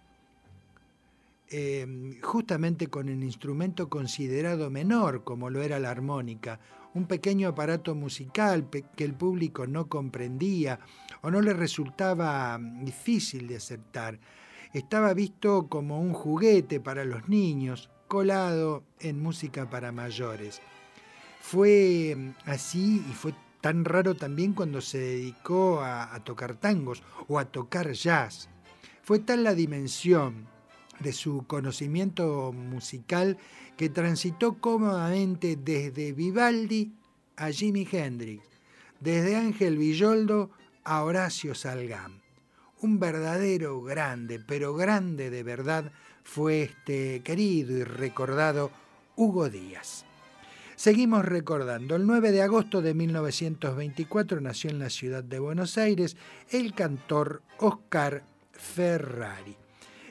em, 1.49 2.21
justamente 2.21 2.87
con 2.87 3.09
el 3.09 3.23
instrumento 3.23 3.89
considerado 3.89 4.69
menor 4.69 5.23
como 5.23 5.49
lo 5.49 5.63
era 5.63 5.79
la 5.79 5.89
armónica, 5.89 6.59
un 6.93 7.05
pequeño 7.05 7.47
aparato 7.49 7.95
musical 7.95 8.67
que 8.69 9.03
el 9.03 9.13
público 9.13 9.67
no 9.67 9.87
comprendía 9.87 10.79
o 11.21 11.31
no 11.31 11.41
le 11.41 11.53
resultaba 11.53 12.57
mm, 12.57 12.85
difícil 12.85 13.47
de 13.47 13.57
aceptar. 13.57 14.19
Estaba 14.73 15.13
visto 15.13 15.67
como 15.67 15.99
un 15.99 16.13
juguete 16.13 16.79
para 16.79 17.05
los 17.05 17.27
niños, 17.27 17.89
colado 18.07 18.83
en 18.99 19.21
música 19.21 19.69
para 19.69 19.91
mayores. 19.91 20.61
Fue 21.41 22.15
mm, 22.17 22.49
así 22.49 23.03
y 23.09 23.13
fue 23.13 23.33
tan 23.61 23.83
raro 23.85 24.15
también 24.15 24.53
cuando 24.53 24.81
se 24.81 24.99
dedicó 24.99 25.81
a, 25.81 26.13
a 26.13 26.23
tocar 26.23 26.55
tangos 26.55 27.03
o 27.27 27.39
a 27.39 27.45
tocar 27.45 27.91
jazz. 27.91 28.49
Fue 29.03 29.19
tal 29.19 29.43
la 29.43 29.55
dimensión 29.55 30.47
de 30.99 31.13
su 31.13 31.45
conocimiento 31.47 32.51
musical 32.53 33.37
que 33.77 33.89
transitó 33.89 34.59
cómodamente 34.59 35.55
desde 35.55 36.11
Vivaldi 36.11 36.93
a 37.37 37.49
Jimi 37.51 37.87
Hendrix, 37.89 38.43
desde 38.99 39.37
Ángel 39.37 39.77
Villoldo 39.77 40.51
a 40.83 41.03
Horacio 41.03 41.55
Salgán. 41.55 42.21
Un 42.81 42.99
verdadero 42.99 43.81
grande, 43.81 44.39
pero 44.39 44.73
grande 44.73 45.29
de 45.29 45.43
verdad, 45.43 45.91
fue 46.23 46.63
este 46.63 47.21
querido 47.23 47.77
y 47.77 47.83
recordado 47.83 48.71
Hugo 49.15 49.49
Díaz. 49.49 50.05
Seguimos 50.75 51.25
recordando, 51.25 51.97
el 51.97 52.05
9 52.05 52.31
de 52.31 52.41
agosto 52.41 52.81
de 52.81 52.93
1924 52.93 54.39
nació 54.39 54.69
en 54.69 54.79
la 54.79 54.89
ciudad 54.89 55.23
de 55.23 55.39
Buenos 55.39 55.77
Aires 55.77 56.15
el 56.51 56.73
cantor 56.73 57.41
Oscar 57.57 58.23
Ferrari. 58.53 59.57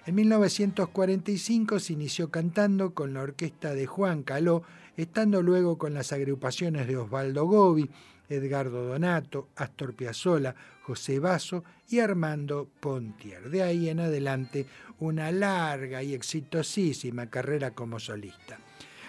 En 0.05 0.15
1945 0.15 1.81
se 1.81 1.93
inició 1.95 2.31
cantando 2.31 2.93
con 2.93 3.15
la 3.15 3.23
orquesta 3.23 3.75
de 3.75 3.87
Juan 3.87 4.23
Caló, 4.23 4.63
estando 4.97 5.43
luego 5.43 5.79
con 5.79 5.95
las 5.95 6.13
agrupaciones 6.13 6.87
de 6.87 6.97
Osvaldo 6.97 7.47
Gobi, 7.47 7.91
Edgardo 8.29 8.85
Donato, 8.85 9.49
Astor 9.57 9.95
Piazzolla, 9.95 10.55
José 10.83 11.19
Basso 11.19 11.65
y 11.89 12.01
Armando 12.01 12.69
Pontier. 12.81 13.51
De 13.51 13.63
ahí 13.63 13.89
en 13.89 14.01
adelante 14.01 14.67
una 15.01 15.31
larga 15.33 16.03
y 16.03 16.15
exitosísima 16.15 17.29
carrera 17.31 17.73
como 17.73 17.99
solista. 17.99 18.59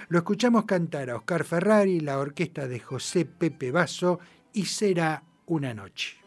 Lo 0.10 0.20
escuchamos 0.20 0.66
cantar 0.66 1.10
a 1.10 1.16
Oscar 1.16 1.44
Ferrari, 1.44 2.00
la 2.00 2.20
orquesta 2.20 2.68
de 2.68 2.80
José 2.80 3.26
Pepe 3.26 3.72
Basso 3.72 4.20
y 4.54 4.66
será 4.66 5.24
una 5.46 5.74
noche. 5.74 6.18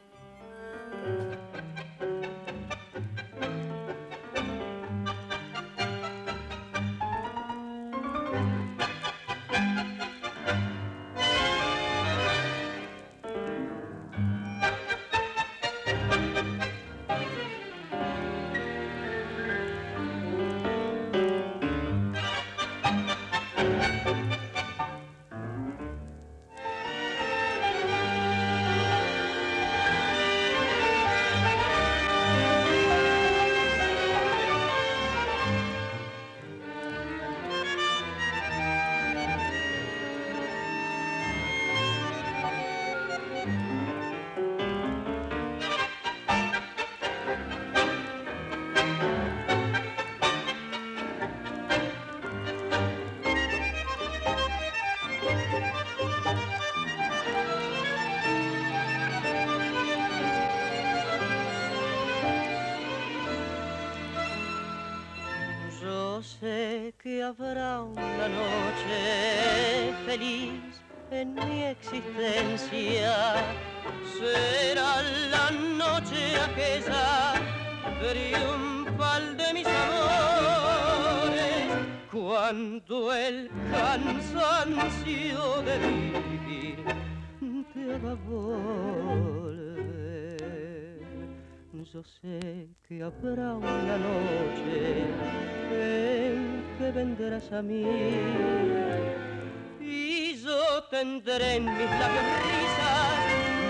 Y 99.81 100.43
yo 100.43 100.83
tendré 100.91 101.57
en 101.57 101.65
mis 101.65 101.91
labios 101.91 102.25
risas, 102.43 103.15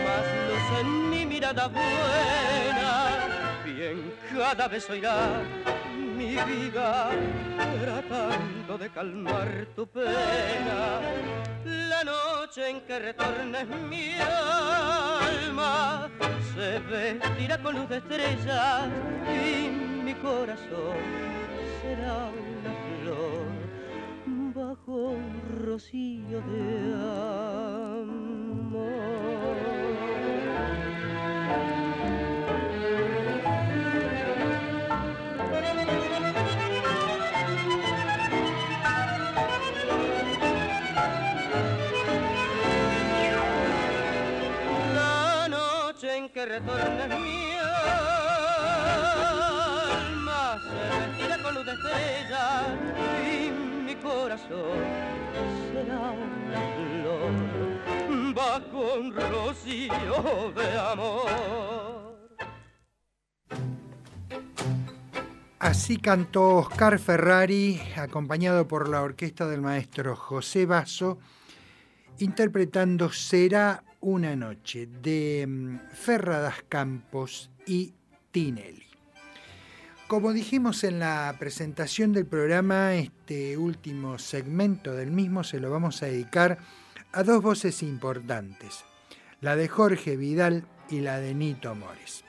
más 0.05 0.27
luz 0.49 0.81
en 0.81 1.11
mi 1.11 1.27
mirada 1.27 1.69
buena. 1.69 2.93
Bien, 3.67 4.15
cada 4.35 4.67
vez 4.69 4.89
oirá 4.89 5.43
mi 6.17 6.37
vida 6.37 7.11
tratando 7.83 8.79
de 8.79 8.89
calmar 8.91 9.67
tu 9.77 9.87
pena. 9.87 11.01
La 11.65 12.03
noche 12.03 12.71
en 12.71 12.81
que 12.83 12.99
retornes 12.99 13.67
mi 13.91 14.15
alma 14.15 16.09
se 16.55 16.79
vestirá 16.79 17.59
con 17.59 17.75
luz 17.77 17.89
de 17.91 17.99
estrellas 17.99 18.89
y 19.29 19.69
mi 20.03 20.15
corazón 20.15 20.97
será 21.83 22.31
una 22.31 22.73
flor 23.03 23.42
sueño 24.93 26.41
de 26.41 26.63
La 44.95 45.49
noche 45.49 46.17
en 46.17 46.29
que 46.29 46.45
retornes 46.47 47.09
mi 47.21 47.55
alma 47.57 47.91
se 50.63 50.75
vestirá 51.01 51.37
con 51.43 51.55
luz 51.55 51.65
de 51.67 51.73
estrellas 51.73 53.22
corazón 54.23 54.63
bajo 58.35 58.95
un 59.01 59.13
rocío 59.15 60.53
de 60.55 60.79
amor. 60.79 62.39
Así 65.59 65.97
cantó 65.97 66.57
Oscar 66.57 66.99
Ferrari, 66.99 67.81
acompañado 67.97 68.67
por 68.67 68.89
la 68.89 69.03
orquesta 69.03 69.47
del 69.49 69.61
maestro 69.61 70.15
José 70.17 70.67
Basso, 70.67 71.19
interpretando 72.19 73.11
Será 73.11 73.83
una 74.01 74.37
noche 74.37 74.87
de 74.87 75.45
mm, 75.49 75.79
Ferradas 75.93 76.65
Campos 76.69 77.51
y 77.67 77.93
Tinelli. 78.31 78.92
Como 80.13 80.35
dijimos 80.35 80.85
en 80.85 80.99
la 80.99 81.35
presentación 81.39 82.13
del 82.13 82.27
programa, 82.27 82.97
este 82.97 83.57
último 83.57 84.19
segmento 84.19 84.93
del 84.93 85.11
mismo 85.11 85.43
se 85.43 85.59
lo 85.59 85.71
vamos 85.71 86.03
a 86.03 86.07
dedicar 86.07 86.59
a 87.13 87.23
dos 87.23 87.43
voces 87.43 87.83
importantes, 87.83 88.85
la 89.41 89.57
de 89.57 89.69
Jorge 89.69 90.19
Vidal 90.19 90.67
y 90.91 91.01
la 91.01 91.19
de 91.19 91.33
Nito 91.33 91.75
Mores. 91.75 92.25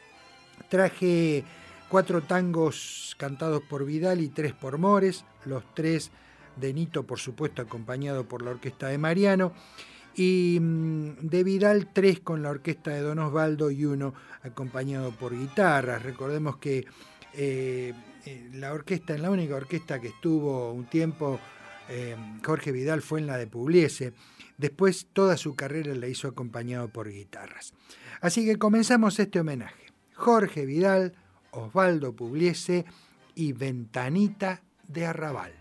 Traje 0.70 1.44
cuatro 1.90 2.24
tangos 2.24 3.18
cantados 3.20 3.62
por 3.70 3.84
Vidal 3.84 4.22
y 4.22 4.30
tres 4.30 4.54
por 4.54 4.78
Mores, 4.78 5.26
los 5.44 5.66
tres 5.74 6.10
de 6.56 6.74
Nito, 6.74 7.04
por 7.04 7.20
supuesto, 7.20 7.62
acompañado 7.62 8.26
por 8.30 8.44
la 8.44 8.52
orquesta 8.52 8.88
de 8.88 8.98
Mariano, 8.98 9.52
y 10.16 10.60
mm, 10.62 11.28
de 11.28 11.44
Vidal 11.44 11.90
tres 11.92 12.20
con 12.20 12.44
la 12.44 12.50
orquesta 12.50 12.92
de 12.92 13.02
Don 13.02 13.20
Osvaldo 13.20 13.72
y 13.72 13.86
uno 13.86 14.14
acompañado 14.44 15.12
por 15.12 15.38
guitarras. 15.38 16.04
Recordemos 16.04 16.58
que 16.58 16.86
eh, 17.34 17.94
eh, 18.26 18.50
la 18.54 18.74
orquesta, 18.74 19.18
la 19.18 19.32
única 19.32 19.56
orquesta 19.56 20.00
que 20.00 20.10
estuvo 20.10 20.72
un 20.72 20.86
tiempo, 20.86 21.40
eh, 21.90 22.16
Jorge 22.46 22.72
Vidal 22.72 23.02
fue 23.02 23.20
en 23.20 23.28
la 23.28 23.38
de 23.38 23.48
Pugliese. 23.48 24.14
Después 24.58 25.08
toda 25.12 25.36
su 25.38 25.56
carrera 25.56 25.94
la 25.96 26.08
hizo 26.08 26.28
acompañado 26.28 26.88
por 26.88 27.10
guitarras. 27.10 27.74
Así 28.22 28.46
que 28.46 28.58
comenzamos 28.58 29.20
este 29.20 29.40
homenaje. 29.40 29.88
Jorge 30.16 30.66
Vidal, 30.66 31.14
Osvaldo 31.52 32.16
Pugliese 32.16 32.86
y 33.36 33.54
Ventanita 33.54 34.62
de 34.88 35.06
Arrabal. 35.06 35.54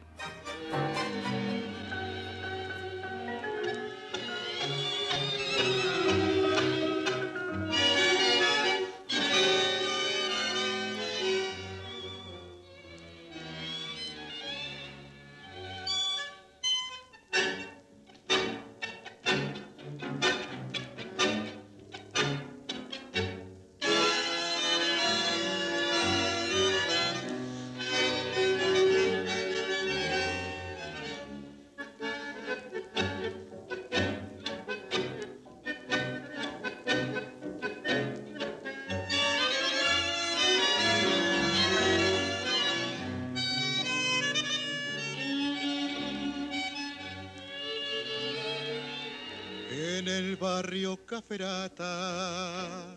Caferata, 51.13 52.97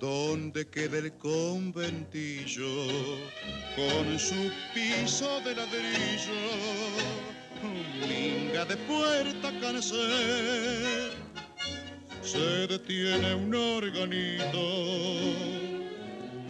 donde 0.00 0.68
queda 0.68 0.98
el 0.98 1.12
conventillo, 1.12 2.88
con 3.76 4.18
su 4.18 4.50
piso 4.74 5.40
de 5.42 5.54
ladrillo, 5.54 6.32
minga 8.00 8.64
de 8.64 8.76
puerta 8.78 9.52
cancel, 9.60 11.12
se 12.20 12.66
detiene 12.66 13.36
un 13.36 13.54
organito 13.54 14.58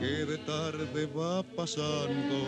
que 0.00 0.24
de 0.24 0.38
tarde 0.46 1.04
va 1.14 1.42
pasando 1.42 2.38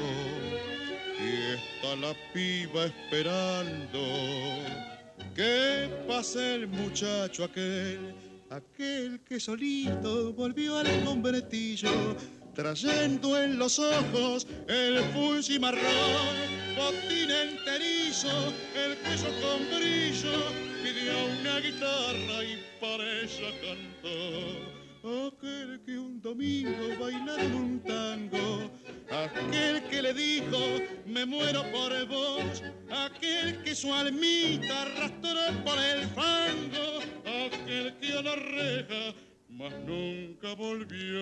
y 1.20 1.52
está 1.52 1.96
la 1.96 2.14
piba 2.32 2.86
esperando 2.86 4.91
que 5.34 5.88
pase 6.06 6.54
el 6.56 6.68
muchacho 6.68 7.44
aquel, 7.44 8.14
aquel 8.50 9.20
que 9.20 9.40
solito 9.40 10.32
volvió 10.32 10.78
al 10.78 11.04
conventillo, 11.04 12.16
trayendo 12.54 13.40
en 13.40 13.58
los 13.58 13.78
ojos 13.78 14.46
el 14.68 15.00
fusil 15.14 15.60
marrón, 15.60 16.36
botín 16.76 17.30
enterizo, 17.30 18.52
el 18.74 18.96
cuello 18.98 19.30
con 19.40 19.78
brillo, 19.78 20.52
pidió 20.82 21.12
una 21.40 21.60
guitarra 21.60 22.44
y 22.44 22.62
para 22.80 23.04
ella 23.20 23.50
cantó. 23.62 24.81
Aquel 25.04 25.80
que 25.84 25.98
un 25.98 26.22
domingo 26.22 26.96
bailaron 27.00 27.54
un 27.54 27.80
tango, 27.80 28.70
aquel 29.10 29.82
que 29.90 30.00
le 30.00 30.14
dijo 30.14 30.58
me 31.06 31.26
muero 31.26 31.64
por 31.72 32.06
vos, 32.06 32.62
aquel 32.88 33.64
que 33.64 33.74
su 33.74 33.92
almita 33.92 34.82
arrastró 34.82 35.40
por 35.64 35.76
el 35.76 36.06
fango, 36.10 37.00
aquel 37.24 37.96
que 37.98 38.12
a 38.12 38.22
la 38.22 38.36
reja 38.36 39.14
más 39.48 39.72
nunca 39.84 40.54
volvió. 40.54 41.20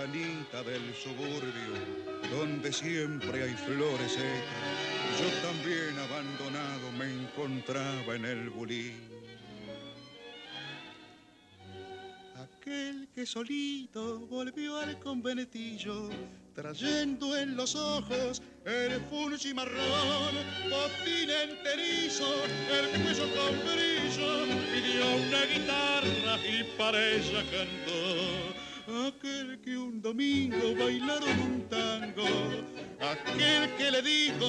Ventanita 0.00 0.62
del 0.62 0.94
suburbio, 0.94 2.30
donde 2.30 2.72
siempre 2.72 3.42
hay 3.42 3.52
flores 3.52 4.12
secas, 4.12 5.20
yo 5.20 5.28
también 5.46 5.98
abandonado 5.98 6.90
me 6.92 7.04
encontraba 7.04 8.14
en 8.14 8.24
el 8.24 8.48
bulín. 8.48 8.96
Aquel 12.34 13.08
que 13.14 13.26
solito 13.26 14.20
volvió 14.20 14.78
al 14.78 14.98
conventillo, 15.00 16.08
trayendo 16.54 17.36
en 17.36 17.56
los 17.56 17.74
ojos 17.76 18.40
el 18.64 19.02
fulgi 19.02 19.52
marrón, 19.52 20.34
botín 20.70 21.28
enterizo, 21.28 22.26
el 22.70 23.02
cuello 23.02 23.28
con 23.34 23.54
brillo, 23.66 24.46
pidió 24.72 25.16
una 25.26 25.44
guitarra 25.44 26.38
y 26.48 26.64
para 26.78 27.06
ella 27.06 27.44
cantó. 27.50 28.59
Aquel 28.90 29.60
que 29.60 29.78
un 29.78 30.02
domingo 30.02 30.74
bailaron 30.76 31.40
un 31.40 31.68
tango, 31.68 32.26
aquel 32.98 33.70
que 33.76 33.88
le 33.88 34.02
dijo 34.02 34.46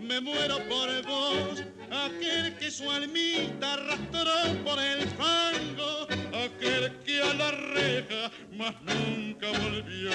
me 0.00 0.20
muero 0.20 0.56
por 0.68 0.88
vos, 1.06 1.62
aquel 1.92 2.56
que 2.58 2.72
su 2.72 2.90
almita 2.90 3.74
arrastró 3.74 4.64
por 4.64 4.80
el 4.80 5.06
fango, 5.10 6.08
aquel 6.44 6.98
que 7.04 7.22
a 7.22 7.34
la 7.34 7.50
reja 7.52 8.32
más 8.58 8.74
nunca 8.82 9.46
volvió. 9.62 10.10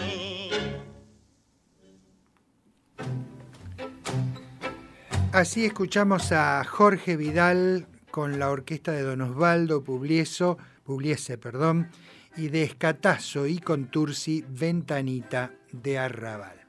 Así 5.32 5.64
escuchamos 5.64 6.34
a 6.34 6.66
Jorge 6.66 7.16
Vidal 7.16 7.88
con 8.12 8.40
la 8.40 8.50
orquesta 8.50 8.92
de 8.92 9.04
Don 9.04 9.22
Osvaldo 9.22 9.86
Publieso, 9.86 10.58
Pugliese, 10.84 11.38
perdón, 11.38 11.90
y 12.38 12.50
de 12.50 12.64
Escatazo 12.64 13.46
y 13.48 13.60
Contursi 13.60 14.46
Ventanita 14.48 15.52
de 15.72 15.98
Arrabal. 15.98 16.60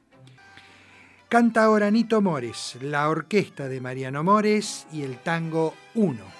Canta 1.28 1.64
ahora 1.64 1.90
Nito 1.90 2.20
Mores, 2.20 2.76
la 2.80 3.08
orquesta 3.08 3.68
de 3.68 3.80
Mariano 3.80 4.24
Mores 4.24 4.86
y 4.92 5.02
el 5.02 5.18
tango 5.18 5.74
1. 5.94 6.39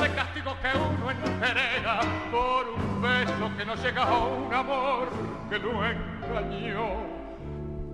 De 0.00 0.14
castigo 0.14 0.52
que 0.62 0.70
uno 0.78 1.10
entrega 1.10 2.00
por 2.30 2.68
un 2.68 3.02
beso 3.02 3.50
que 3.56 3.64
no 3.64 3.74
llega 3.74 4.02
a 4.04 4.24
un 4.26 4.54
amor 4.54 5.08
que 5.50 5.58
lo 5.58 5.84
engañó. 5.84 7.18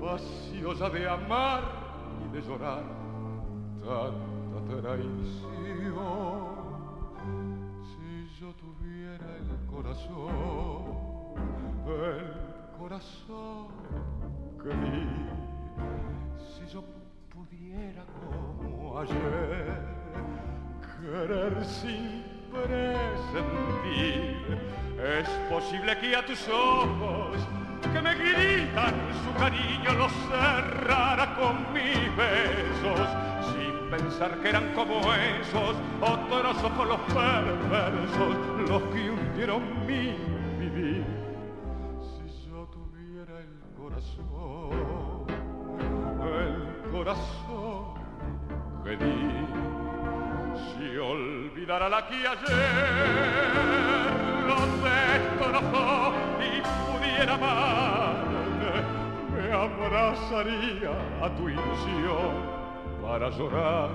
Vacío 0.00 0.74
ya 0.74 0.90
de 0.90 1.08
amar 1.08 1.62
y 2.26 2.36
de 2.36 2.42
llorar 2.42 2.82
tanta 3.84 4.82
traición. 4.82 5.14
Si 7.86 8.28
yo 8.40 8.52
tuviera 8.54 9.26
el 9.38 9.66
corazón, 9.70 10.32
el 11.86 12.78
corazón 12.78 13.68
que 14.62 14.68
di, 14.68 15.06
si 16.52 16.66
yo 16.72 16.84
pudiera 17.30 18.04
como 18.20 18.98
ayer 18.98 19.93
querer 21.10 21.64
sin 21.64 22.24
presentir. 22.50 24.36
Es 24.98 25.28
posible 25.50 25.98
que 25.98 26.16
a 26.16 26.24
tus 26.24 26.48
ojos 26.48 27.36
que 27.92 28.00
me 28.00 28.14
gritan 28.14 28.94
su 29.24 29.32
cariño 29.38 29.92
los 29.98 30.12
cerrara 30.12 31.36
con 31.36 31.72
mis 31.72 32.16
besos, 32.16 33.08
sin 33.52 33.90
pensar 33.90 34.40
que 34.40 34.48
eran 34.48 34.72
como 34.72 35.00
esos 35.12 35.76
otros 36.00 36.64
ojos 36.64 36.88
los 36.88 37.00
perversos, 37.00 38.36
los 38.68 38.82
que 38.84 39.10
hundieron 39.10 39.86
mi 39.86 40.16
vivir. 40.58 41.04
Si 42.00 42.48
yo 42.48 42.66
tuviera 42.68 43.40
el 43.40 43.60
corazón, 43.76 45.26
el 46.22 46.90
corazón 46.90 47.94
que 48.84 48.96
di 48.96 49.43
si 51.04 51.10
olvidara 51.10 51.88
la 51.88 52.06
que 52.06 52.14
ayer 52.14 53.44
lo 54.46 54.56
destrozó 54.84 56.12
y 56.40 56.62
pudiera 56.86 57.34
amarte, 57.34 58.72
me 59.32 59.52
abrazaría 59.52 60.94
a 61.22 61.28
tu 61.36 61.48
ilusión 61.48 62.34
para 63.02 63.30
llorar. 63.30 63.90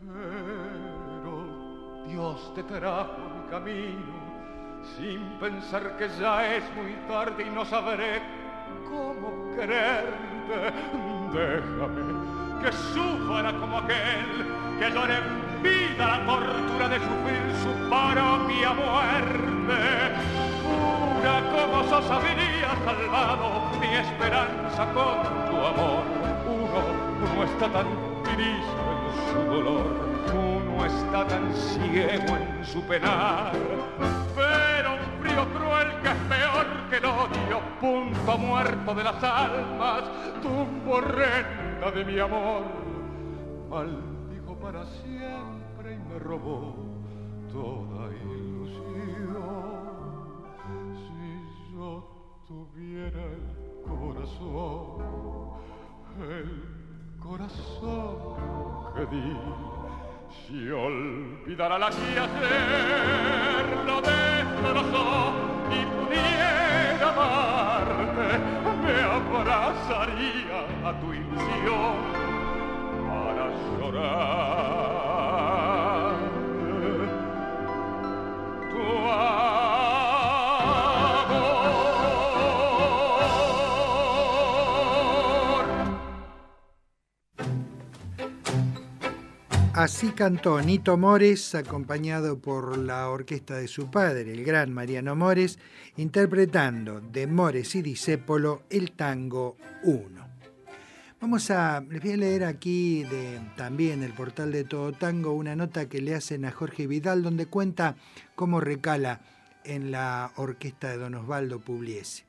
Pero 0.00 1.34
Dios 2.06 2.54
te 2.54 2.62
trajo 2.62 3.18
mi 3.34 3.50
camino 3.50 4.27
sin 4.96 5.38
pensar 5.38 5.96
que 5.96 6.08
ya 6.20 6.56
es 6.56 6.64
muy 6.74 6.94
tarde 7.08 7.44
y 7.46 7.50
no 7.50 7.64
sabré 7.64 8.20
cómo 8.88 9.54
quererte. 9.54 10.72
Déjame 11.32 12.38
que 12.62 12.72
sufra 12.72 13.52
como 13.58 13.78
aquel 13.78 14.46
que 14.78 14.90
llore 14.90 15.14
en 15.14 15.62
vida 15.62 16.06
la 16.06 16.26
tortura 16.26 16.88
de 16.88 16.98
sufrir 16.98 17.42
su 17.62 17.88
propia 17.88 18.72
muerte. 18.72 19.78
Pura 20.62 21.42
como 21.52 21.84
sos 21.84 22.10
habría 22.10 22.70
salvado 22.84 23.70
mi 23.80 23.94
esperanza 23.94 24.86
con 24.92 25.22
tu 25.50 25.56
amor. 25.56 26.04
Uno 26.46 27.34
no 27.34 27.44
está 27.44 27.68
tan 27.68 27.86
triste 28.24 28.82
en 28.94 29.32
su 29.32 29.50
dolor, 29.50 29.86
uno 30.34 30.84
está 30.86 31.26
tan 31.26 31.52
ciego 31.54 32.36
en 32.36 32.64
su 32.64 32.82
penar. 32.82 33.52
Frío 35.38 35.54
cruel 35.54 35.88
que 36.02 36.08
es 36.08 36.14
peor 36.28 36.66
que 36.90 36.96
el 36.96 37.04
odio, 37.04 37.60
punto 37.80 38.38
muerto 38.38 38.92
de 38.92 39.04
las 39.04 39.22
almas, 39.22 40.02
tumbo 40.42 40.96
horrenda 40.96 41.92
de 41.94 42.04
mi 42.04 42.18
amor. 42.18 42.64
Maldijo 43.70 44.58
para 44.60 44.84
siempre 44.86 45.94
y 45.94 45.98
me 45.98 46.18
robó 46.18 46.74
toda 47.52 48.10
ilusión. 48.16 49.38
Si 51.06 51.72
yo 51.72 52.42
tuviera 52.48 53.22
el 53.22 53.44
corazón, 53.86 54.98
el 56.20 56.64
corazón 57.20 58.34
que 58.96 59.06
di, 59.06 59.36
si 60.48 60.70
olvidará 60.70 61.78
la 61.78 61.90
guía 61.90 62.26
lo 63.86 64.00
de 64.00 64.44
corazón 64.62 65.34
y 65.70 65.80
pudiera 65.94 67.08
amarte 67.10 68.28
me 68.82 68.96
abrazaría 69.18 70.60
a 70.88 71.00
tu 71.00 71.12
ilusión 71.12 71.96
para 73.06 73.46
llorar 73.78 75.07
Así 89.78 90.08
cantó 90.08 90.60
Nito 90.60 90.96
Mores, 90.96 91.54
acompañado 91.54 92.40
por 92.40 92.76
la 92.78 93.08
orquesta 93.10 93.54
de 93.54 93.68
su 93.68 93.92
padre, 93.92 94.32
el 94.32 94.44
gran 94.44 94.74
Mariano 94.74 95.14
Mores, 95.14 95.60
interpretando 95.96 97.00
de 97.00 97.28
Mores 97.28 97.76
y 97.76 97.82
Disépolo 97.82 98.64
el 98.70 98.90
tango 98.90 99.56
1. 99.84 100.26
Vamos 101.20 101.48
a, 101.52 101.80
les 101.80 102.02
voy 102.02 102.10
a 102.10 102.16
leer 102.16 102.42
aquí 102.42 103.04
de, 103.04 103.38
también 103.56 104.02
el 104.02 104.14
portal 104.14 104.50
de 104.50 104.64
Todo 104.64 104.90
Tango 104.90 105.30
una 105.30 105.54
nota 105.54 105.88
que 105.88 106.02
le 106.02 106.16
hacen 106.16 106.44
a 106.44 106.50
Jorge 106.50 106.88
Vidal 106.88 107.22
donde 107.22 107.46
cuenta 107.46 107.94
cómo 108.34 108.60
recala 108.60 109.20
en 109.62 109.92
la 109.92 110.32
orquesta 110.34 110.90
de 110.90 110.96
Don 110.96 111.14
Osvaldo 111.14 111.60
Pugliese. 111.60 112.24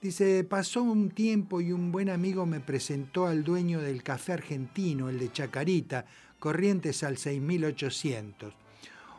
Dice, 0.00 0.44
pasó 0.44 0.82
un 0.82 1.10
tiempo 1.10 1.60
y 1.60 1.72
un 1.72 1.90
buen 1.90 2.10
amigo 2.10 2.46
me 2.46 2.60
presentó 2.60 3.26
al 3.26 3.42
dueño 3.42 3.80
del 3.80 4.04
café 4.04 4.34
argentino, 4.34 5.08
el 5.08 5.18
de 5.18 5.32
Chacarita, 5.32 6.04
Corrientes 6.46 7.02
al 7.02 7.18
6800. 7.18 8.54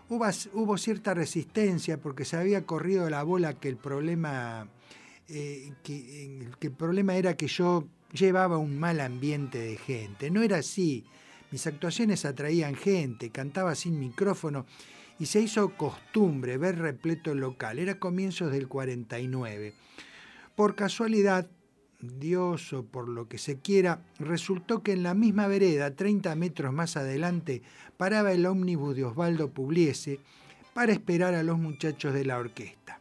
Hubo, 0.07 0.77
cierta 0.77 1.13
resistencia 1.13 1.97
porque 1.97 2.23
se 2.23 2.37
había 2.37 2.65
corrido 2.65 3.09
la 3.09 3.21
bola 3.21 3.59
que 3.59 3.67
el 3.67 3.75
problema, 3.75 4.69
eh, 5.27 5.73
que 5.83 6.47
el 6.61 6.71
problema 6.71 7.17
era 7.17 7.35
que 7.35 7.47
yo 7.47 7.85
llevaba 8.13 8.57
un 8.57 8.79
mal 8.79 9.01
ambiente 9.01 9.57
de 9.57 9.75
gente. 9.75 10.31
No 10.31 10.41
era 10.41 10.59
así. 10.59 11.03
Mis 11.51 11.67
actuaciones 11.67 12.23
atraían 12.23 12.75
gente, 12.75 13.29
cantaba 13.29 13.75
sin 13.75 13.99
micrófono 13.99 14.65
y 15.19 15.25
se 15.25 15.41
hizo 15.41 15.75
costumbre 15.75 16.57
ver 16.57 16.77
repleto 16.77 17.33
el 17.33 17.39
local. 17.39 17.77
Era 17.79 17.99
comienzos 17.99 18.53
del 18.53 18.69
49. 18.69 19.73
Por 20.55 20.75
casualidad, 20.75 21.49
Dios 21.99 22.73
o 22.73 22.85
por 22.85 23.09
lo 23.09 23.27
que 23.27 23.37
se 23.37 23.59
quiera, 23.59 24.01
resultó 24.19 24.83
que 24.83 24.93
en 24.93 25.03
la 25.03 25.13
misma 25.13 25.47
vereda, 25.47 25.95
30 25.95 26.35
metros 26.35 26.71
más 26.73 26.95
adelante, 26.95 27.63
paraba 27.97 28.31
el 28.31 28.45
ómnibus 28.45 28.95
de 28.95 29.05
Osvaldo 29.05 29.49
Pugliese 29.49 30.19
para 30.73 30.93
esperar 30.93 31.33
a 31.33 31.43
los 31.43 31.57
muchachos 31.57 32.13
de 32.13 32.25
la 32.25 32.37
orquesta. 32.37 32.99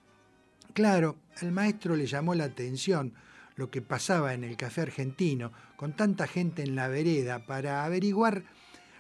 Claro, 0.73 1.17
al 1.41 1.53
maestro 1.53 1.97
le 1.97 2.07
llamó 2.07 2.35
la 2.35 2.45
atención 2.45 3.13
lo 3.57 3.71
que 3.71 3.83
pasaba 3.83 4.35
en 4.35 4.45
el 4.45 4.57
café 4.57 4.83
argentino, 4.83 5.53
con 5.77 5.95
tanta 5.95 6.27
gente 6.27 6.63
en 6.63 6.77
la 6.77 6.89
vereda, 6.89 7.47
para 7.47 7.85
averiguar, 7.85 8.45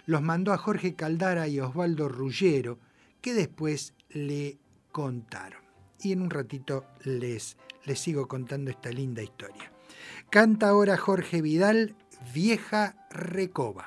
los 0.06 0.23
mandó 0.23 0.52
a 0.52 0.59
Jorge 0.59 0.94
Caldara 0.94 1.48
y 1.48 1.60
Osvaldo 1.60 2.09
Rullero, 2.09 2.78
que 3.20 3.35
después 3.35 3.94
le 4.10 4.59
contaron. 4.93 5.60
Y 6.01 6.12
en 6.12 6.23
un 6.23 6.31
ratito 6.31 6.86
les, 7.05 7.56
les 7.85 7.98
sigo 7.98 8.28
contando 8.28 8.70
esta 8.70 8.90
linda 8.90 9.23
historia. 9.23 9.75
Canta 10.36 10.68
ahora 10.68 10.98
Jorge 10.98 11.40
Vidal, 11.40 11.94
Vieja 12.34 12.94
Recoba. 13.08 13.86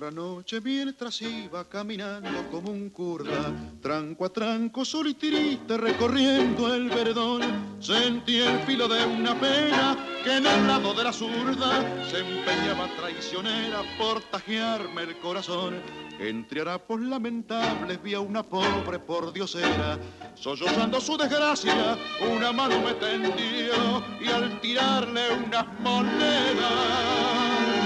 Otra 0.00 0.12
noche 0.12 0.62
mientras 0.62 1.20
iba 1.20 1.68
caminando 1.68 2.48
como 2.50 2.70
un 2.70 2.88
curda, 2.88 3.52
tranco 3.82 4.24
a 4.24 4.30
tranco, 4.30 4.82
solo 4.82 5.10
y 5.10 5.14
triste 5.14 5.76
recorriendo 5.76 6.74
el 6.74 6.88
veredón, 6.88 7.76
sentí 7.80 8.38
el 8.38 8.60
filo 8.60 8.88
de 8.88 9.04
una 9.04 9.38
pena 9.38 9.98
que 10.24 10.38
en 10.38 10.46
el 10.46 10.66
lado 10.66 10.94
de 10.94 11.04
la 11.04 11.12
zurda 11.12 12.02
se 12.10 12.20
empeñaba 12.20 12.88
traicionera 12.96 13.82
por 13.98 14.22
tajearme 14.22 15.02
el 15.02 15.18
corazón. 15.18 15.82
Entre 16.18 16.62
harapos 16.62 16.98
lamentables 16.98 18.02
vi 18.02 18.14
a 18.14 18.20
una 18.20 18.42
pobre 18.42 19.00
por 19.00 19.34
diosera, 19.34 19.98
sollozando 20.34 20.98
su 20.98 21.18
desgracia, 21.18 21.98
una 22.34 22.52
mano 22.52 22.80
me 22.80 22.94
tendió 22.94 24.02
y 24.18 24.28
al 24.28 24.58
tirarle 24.62 25.24
unas 25.44 25.66
monedas 25.80 27.79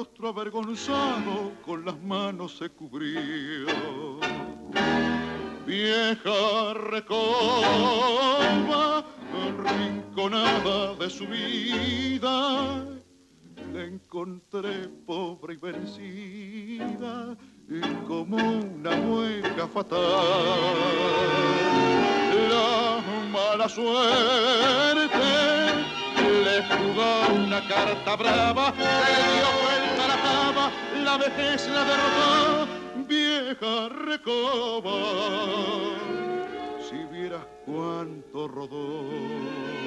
rostro 0.00 0.28
avergonzado 0.30 1.52
con 1.62 1.84
las 1.84 2.00
manos 2.00 2.56
se 2.56 2.70
cubrió. 2.70 3.66
Vieja 5.66 6.72
recoba, 6.72 7.44
rinconada 9.62 10.94
de 10.94 11.10
su 11.10 11.26
vida, 11.26 12.82
la 13.74 13.84
encontré 13.84 14.88
pobre 15.04 15.52
y 15.52 15.56
vencida 15.58 17.36
y 17.68 17.80
como 18.06 18.38
una 18.38 18.96
mueca 18.96 19.68
fatal. 19.68 20.00
La 22.48 23.02
mala 23.30 23.68
suerte 23.68 25.10
le 26.22 26.62
jugó 26.62 27.44
una 27.44 27.60
carta 27.66 28.16
brava, 28.16 28.72
se 28.76 29.22
dio 29.32 29.48
vuelta 29.62 30.08
la 30.08 30.18
cama, 30.22 30.70
la 31.04 31.16
vejez 31.16 31.68
la 31.68 31.84
derrotó, 31.84 32.68
vieja 33.08 33.88
recoba. 33.88 34.96
Si 36.88 36.96
vieras 37.12 37.46
cuánto 37.66 38.48
rodó. 38.48 39.79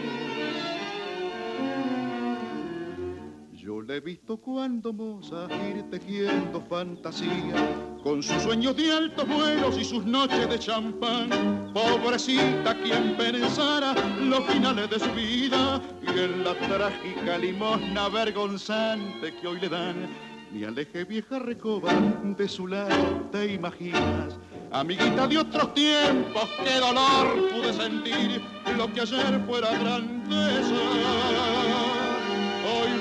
Yo 3.64 3.82
le 3.82 3.96
he 3.96 4.00
visto 4.02 4.36
cuando 4.36 4.92
moza 4.92 5.48
ir 5.70 5.90
tejiendo 5.90 6.60
fantasía, 6.60 7.56
con 8.04 8.22
sus 8.22 8.44
sueños 8.44 8.76
de 8.76 8.92
altos 8.92 9.26
vuelos 9.26 9.78
y 9.78 9.86
sus 9.86 10.06
noches 10.06 10.50
de 10.50 10.60
champán. 10.60 11.72
Pobrecita 11.74 12.76
quien 12.84 13.16
pensara 13.16 13.96
los 14.20 14.44
finales 14.48 14.90
de 14.90 15.00
su 15.00 15.10
vida 15.14 15.82
y 16.02 16.20
en 16.20 16.44
la 16.44 16.54
trágica 16.56 17.38
limosna 17.38 18.10
vergonzante 18.10 19.34
que 19.34 19.48
hoy 19.48 19.62
le 19.62 19.70
dan. 19.70 20.10
Me 20.52 20.66
aleje 20.66 21.06
vieja 21.06 21.40
recoba 21.40 21.94
de 22.22 22.50
su 22.50 22.68
lado, 22.68 23.30
te 23.32 23.54
imaginas. 23.54 24.38
Amiguita 24.72 25.26
de 25.26 25.38
otros 25.38 25.74
tiempos, 25.74 26.50
qué 26.66 26.82
dolor 26.82 27.50
pude 27.50 27.72
sentir, 27.72 28.42
lo 28.78 28.92
que 28.92 29.00
ayer 29.00 29.42
fuera 29.46 29.72
grandeza 29.78 31.93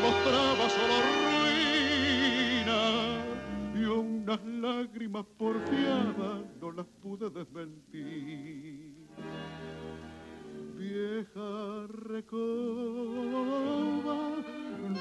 mostraba 0.02 0.68
solo 0.68 0.96
ruina 1.14 2.80
y 3.74 3.84
unas 3.84 4.42
lágrimas 4.44 5.24
porfiadas 5.38 6.42
no 6.60 6.72
las 6.72 6.86
pude 7.02 7.30
desmentir. 7.30 8.92
Vieja 10.76 11.86
recoba, 12.10 12.98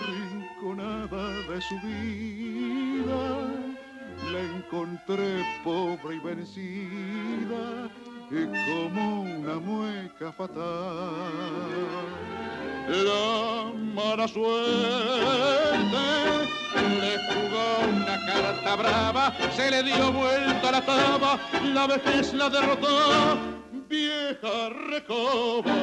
rinconada 0.08 1.24
de 1.50 1.62
su 1.62 1.76
vida, 1.82 3.22
la 4.32 4.40
encontré 4.56 5.44
pobre 5.64 6.16
y 6.16 6.20
vencida 6.20 7.90
y 8.32 8.46
como 8.46 9.22
una 9.22 9.56
mueca 9.60 10.32
fatal 10.32 11.12
la 12.88 13.72
mala 13.94 14.28
suerte 14.28 14.52
le 17.02 17.18
jugó 17.28 17.90
una 17.90 18.26
carta 18.26 18.76
brava, 18.76 19.34
se 19.56 19.70
le 19.70 19.84
dio 19.84 20.12
vuelta 20.12 20.72
la 20.72 20.82
taba, 20.82 21.40
la 21.74 21.88
vejez 21.88 22.34
la 22.34 22.50
derrotó, 22.50 23.38
vieja 23.90 24.70
recoba, 24.90 25.74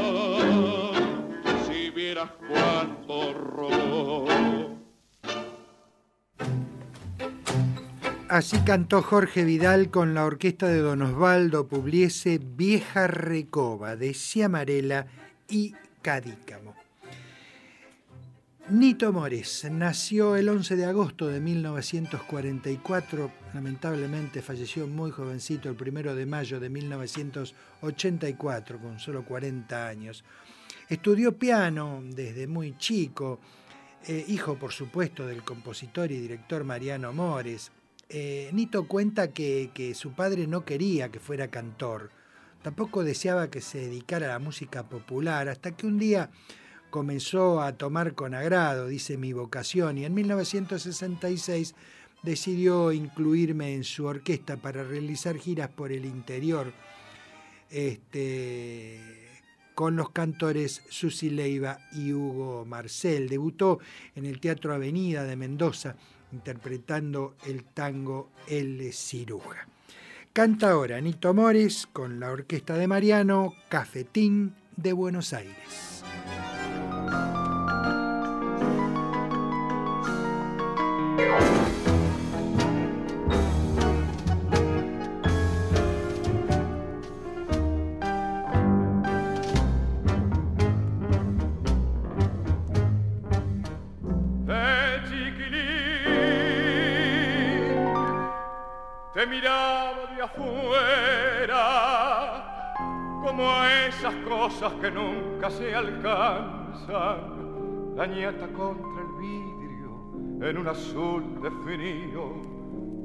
si 1.67 1.91
vieras 1.91 2.31
cuánto 2.49 3.33
robó. 3.35 4.78
Así 8.29 8.59
cantó 8.59 9.01
Jorge 9.01 9.45
Vidal 9.45 9.91
con 9.91 10.13
la 10.13 10.27
orquesta 10.27 10.69
de 10.69 10.81
Don 10.81 11.01
Osvaldo 11.01 11.67
Publiese 11.67 12.39
Vieja 12.39 13.07
Recoba 13.07 13.97
de 13.97 14.13
Ciamarela 14.13 15.07
y 15.49 15.73
Cadícamo. 16.03 16.75
Nito 18.69 19.15
Mores 19.15 19.67
nació 19.71 20.37
el 20.37 20.51
11 20.51 20.77
de 20.77 20.85
agosto 20.85 21.29
de 21.29 21.41
1944, 21.41 23.33
lamentablemente 23.55 24.43
falleció 24.43 24.87
muy 24.87 25.11
jovencito 25.11 25.71
el 25.71 25.77
1 25.81 26.15
de 26.15 26.27
mayo 26.27 26.61
de 26.61 26.69
1984, 26.69 28.79
con 28.79 28.99
solo 28.99 29.25
40 29.25 29.89
años. 29.89 30.23
Estudió 30.87 31.39
piano 31.39 32.03
desde 32.05 32.47
muy 32.47 32.77
chico, 32.77 33.41
eh, 34.07 34.23
hijo 34.29 34.57
por 34.57 34.73
supuesto 34.73 35.27
del 35.27 35.43
compositor 35.43 36.13
y 36.13 36.21
director 36.21 36.63
Mariano 36.63 37.15
Mores. 37.15 37.73
Eh, 38.11 38.49
Nito 38.55 38.89
cuenta 38.89 39.33
que, 39.33 39.93
su 39.95 40.13
padre 40.13 40.47
no 40.47 40.65
quería 40.65 41.11
que 41.11 41.21
fuera 41.21 41.49
cantor, 41.49 42.11
tampoco 42.63 43.05
deseaba 43.05 43.51
que 43.51 43.61
se 43.61 43.79
dedicara 43.81 44.27
a 44.27 44.31
la 44.31 44.39
música 44.39 44.89
popular, 44.89 45.49
hasta 45.49 45.77
que 45.77 45.87
un 45.87 45.99
día 45.99 46.31
comenzó 46.89 47.61
a 47.61 47.73
tomar 47.77 48.15
con 48.15 48.35
agrado, 48.35 48.87
dice 48.87 49.19
mi 49.19 49.35
vocación, 49.35 49.99
y 49.99 50.07
en 50.07 50.15
1966 50.15 51.75
decidió 52.23 52.93
incluirme 52.93 53.75
en 53.75 53.85
su 53.85 54.07
orquesta 54.07 54.57
para 54.57 54.85
realizar 54.85 55.37
giras 55.37 55.69
por 55.69 55.93
el 55.93 56.07
interior 56.07 56.73
este, 57.71 59.01
con 59.75 59.97
los 59.97 60.11
cantores 60.11 60.83
Susi 60.89 61.29
Leiva 61.29 61.79
y 61.93 62.13
Hugo 62.15 62.65
Marcel. 62.65 63.29
Debutó 63.29 63.81
en 64.17 64.25
el 64.25 64.41
Teatro 64.41 64.73
Avenida 64.73 65.25
de 65.25 65.37
Mendoza 65.37 65.95
interpretando 66.33 67.37
el 67.47 67.65
tango 67.65 68.31
El 68.47 68.93
Ciruja. 68.93 69.67
Canta 70.33 70.71
ahora 70.71 71.01
Nito 71.01 71.35
Mores 71.35 71.89
con 71.93 72.21
la 72.21 72.31
orquesta 72.31 72.75
de 72.75 72.87
Mariano, 72.87 73.55
Cafetín 73.69 74.55
de 74.77 74.93
Buenos 74.93 75.33
Aires. 75.33 76.05
Te 99.19 99.27
miraba 99.27 100.07
de 100.15 100.23
afuera 100.23 101.57
como 103.21 103.65
esas 103.65 104.15
cosas 104.15 104.73
que 104.75 104.93
nunca 104.93 105.51
se 105.51 105.75
alcanzan, 105.75 107.17
la 107.97 108.07
nieta 108.07 108.47
contra 108.57 109.03
el 109.03 109.09
vidrio 109.19 109.91
en 110.41 110.59
un 110.59 110.69
azul 110.69 111.43
definido 111.43 112.33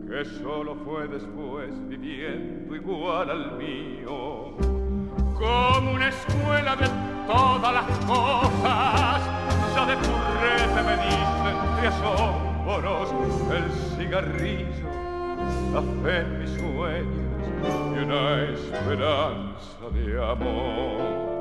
que 0.08 0.24
solo 0.24 0.76
fue 0.86 1.08
después 1.08 1.72
viviendo 1.88 2.76
igual 2.76 3.32
al 3.32 3.58
mío. 3.58 4.54
Como 5.34 5.94
una 5.96 6.10
escuela 6.10 6.76
de 6.76 6.86
todas 7.26 7.74
las 7.74 7.88
cosas, 8.06 9.20
ya 9.74 9.86
de 9.88 9.96
purrete 9.98 10.84
me 10.86 10.96
dice 11.08 11.50
entre 11.72 11.88
asombros 11.88 13.12
el 13.52 13.72
cigarrillo, 13.98 15.03
la 15.74 15.82
fe 16.04 16.20
en 16.20 16.40
mis 16.40 16.52
sueños 16.52 17.24
y 17.96 18.04
una 18.04 18.44
esperanza 18.44 19.90
de 19.92 20.32
amor. 20.32 21.34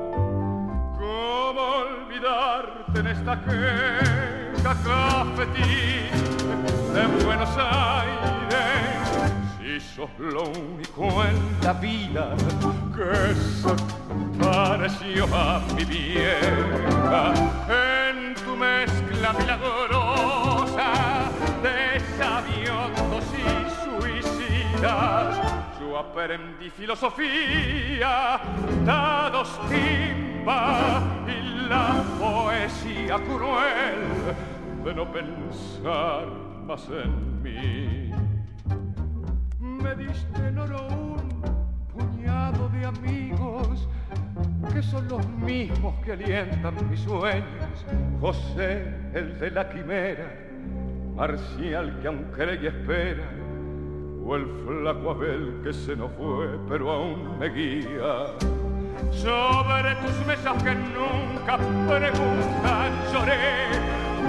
¿Cómo 0.97 1.61
olvidarte 1.85 2.99
en 2.99 3.07
esta 3.07 3.39
queja 3.43 4.75
cafetín 4.83 6.09
de 6.93 7.25
Buenos 7.25 7.49
Aires? 7.57 8.13
Si 9.57 9.79
sos 9.79 10.09
lo 10.19 10.43
único 10.43 11.23
en 11.23 11.35
la 11.63 11.73
vida 11.73 12.35
que 12.95 13.35
se 13.35 13.73
pareció 14.39 15.25
a 15.33 15.61
mi 15.75 15.85
vieja 15.85 17.33
en 17.69 18.35
tu 18.35 18.55
mezcla 18.55 19.33
milagrosa 19.33 20.42
suicidas. 24.83 25.79
Yo 25.79 25.97
aprendí 25.97 26.69
filosofía, 26.69 28.39
dados 28.85 29.59
timba 29.69 31.01
y 31.27 31.67
la 31.67 32.03
poesía 32.19 33.15
cruel 33.15 34.35
de 34.83 34.93
no 34.93 35.11
pensar 35.11 36.27
más 36.65 36.87
en 36.89 37.41
mí. 37.41 38.11
Me 39.59 39.95
diste 39.95 40.47
en 40.47 40.57
oro 40.57 40.87
un 40.87 41.41
puñado 41.93 42.69
de 42.69 42.85
amigos 42.85 43.87
que 44.73 44.81
son 44.81 45.07
los 45.07 45.27
mismos 45.27 45.93
que 46.03 46.13
alientan 46.13 46.89
mis 46.89 47.01
sueños. 47.01 47.85
José, 48.19 48.93
el 49.13 49.37
de 49.39 49.51
la 49.51 49.69
quimera, 49.69 50.43
Marcial 51.15 51.99
que 52.01 52.09
cree 52.35 52.59
y 52.63 52.67
espera, 52.67 53.29
o 54.25 54.35
el 54.35 54.45
flaco 54.65 55.11
Abel 55.11 55.59
que 55.63 55.73
se 55.73 55.95
nos 55.95 56.11
fue 56.13 56.57
pero 56.67 56.91
aún 56.91 57.39
me 57.39 57.49
guía. 57.49 58.27
Sobre 59.11 59.95
tus 59.95 60.25
mesas 60.25 60.63
que 60.63 60.75
nunca 60.75 61.57
preguntan 61.87 62.91
lloré 63.11 63.67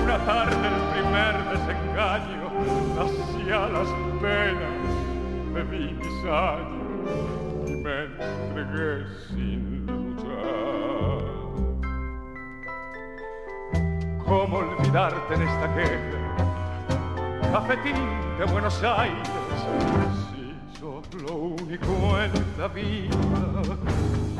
una 0.02 0.18
tarde 0.24 0.68
el 0.68 0.80
primer 0.92 1.34
desengaño 1.52 2.50
hacia 2.98 3.68
las 3.68 3.88
penas 4.20 4.84
bebí 5.54 5.94
mis 5.94 6.24
años 6.24 6.84
y 7.66 7.76
me 7.76 8.04
entregué 8.04 9.06
sin 9.28 9.86
luchar. 9.86 11.24
¿Cómo 14.24 14.58
olvidarte 14.58 15.34
en 15.34 15.42
esta 15.42 15.74
queja? 15.74 16.24
Cafetín 17.52 17.94
de 18.36 18.44
Buenos 18.46 18.82
Aires, 18.82 19.28
sos 20.80 21.22
lo 21.22 21.34
único 21.34 22.18
en 22.20 22.32
la 22.58 22.68
vida 22.68 23.16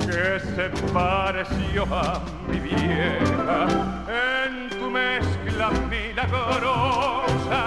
que 0.01 0.41
se 0.41 0.71
pareció 0.93 1.85
a 1.91 2.21
mi 2.49 2.59
vieja 2.59 3.67
en 4.09 4.69
tu 4.71 4.91
mezcla 4.91 5.71
milagrosa 5.89 7.63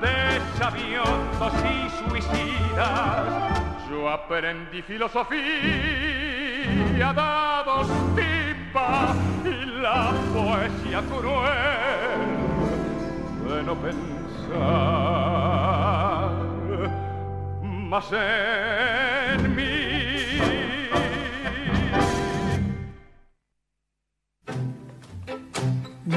de 0.00 0.40
sabiondos 0.58 1.54
y 1.64 1.90
suicidas. 2.08 3.24
Yo 3.88 4.08
aprendí 4.10 4.82
filosofía, 4.82 5.38
dados 7.12 7.88
tipa 8.14 9.14
y 9.44 9.66
la 9.80 10.12
poesía 10.34 11.00
cruel 11.08 12.38
de 13.48 13.62
no 13.62 13.74
pensar 13.76 15.27
más 17.88 18.12
en 18.12 19.56
mí. 19.56 19.62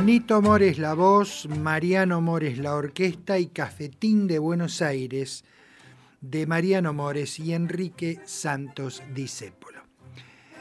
Nito 0.03 0.41
Mores 0.41 0.79
la 0.79 0.93
voz, 0.93 1.47
Mariano 1.47 2.19
Mores 2.19 2.57
la 2.57 2.75
orquesta 2.75 3.39
y 3.39 3.47
Cafetín 3.47 4.27
de 4.27 4.39
Buenos 4.39 4.81
Aires 4.81 5.45
de 6.19 6.45
Mariano 6.45 6.93
Mores 6.93 7.39
y 7.39 7.53
Enrique 7.53 8.19
Santos 8.25 9.01
Discépolo. 9.13 9.81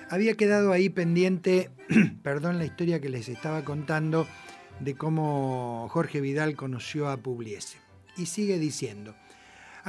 Había 0.09 0.35
quedado 0.35 0.73
ahí 0.73 0.91
pendiente, 0.91 1.71
perdón, 2.23 2.59
la 2.59 2.65
historia 2.65 3.01
que 3.01 3.09
les 3.09 3.29
estaba 3.29 3.65
contando 3.65 4.29
de 4.79 4.95
cómo 4.95 5.89
Jorge 5.91 6.21
Vidal 6.21 6.55
conoció 6.55 7.09
a 7.09 7.17
Pugliese. 7.17 7.79
Y 8.17 8.27
sigue 8.27 8.59
diciendo, 8.59 9.15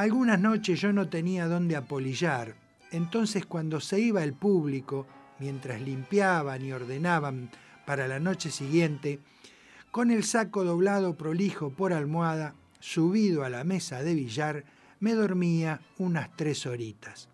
algunas 0.02 0.40
noches 0.40 0.82
yo 0.82 0.92
no 0.92 1.10
tenía 1.10 1.48
dónde 1.48 1.76
apolillar, 1.76 2.56
entonces 2.90 3.46
cuando 3.46 3.80
se 3.80 4.00
iba 4.00 4.24
el 4.24 4.34
público, 4.34 5.06
mientras 5.38 5.80
limpiaban 5.80 6.66
y 6.66 6.72
ordenaban 6.72 7.52
para 7.86 8.08
la 8.08 8.20
noche 8.20 8.50
siguiente, 8.50 9.20
con 9.92 10.10
el 10.10 10.24
saco 10.24 10.64
doblado 10.64 11.16
prolijo 11.18 11.70
por 11.70 11.94
almohada, 11.94 12.56
subido 12.80 13.44
a 13.44 13.52
la 13.52 13.64
mesa 13.64 14.02
de 14.02 14.16
billar, 14.16 14.64
me 15.00 15.14
dormía 15.14 15.82
unas 16.00 16.36
tres 16.36 16.66
horitas. 16.66 17.30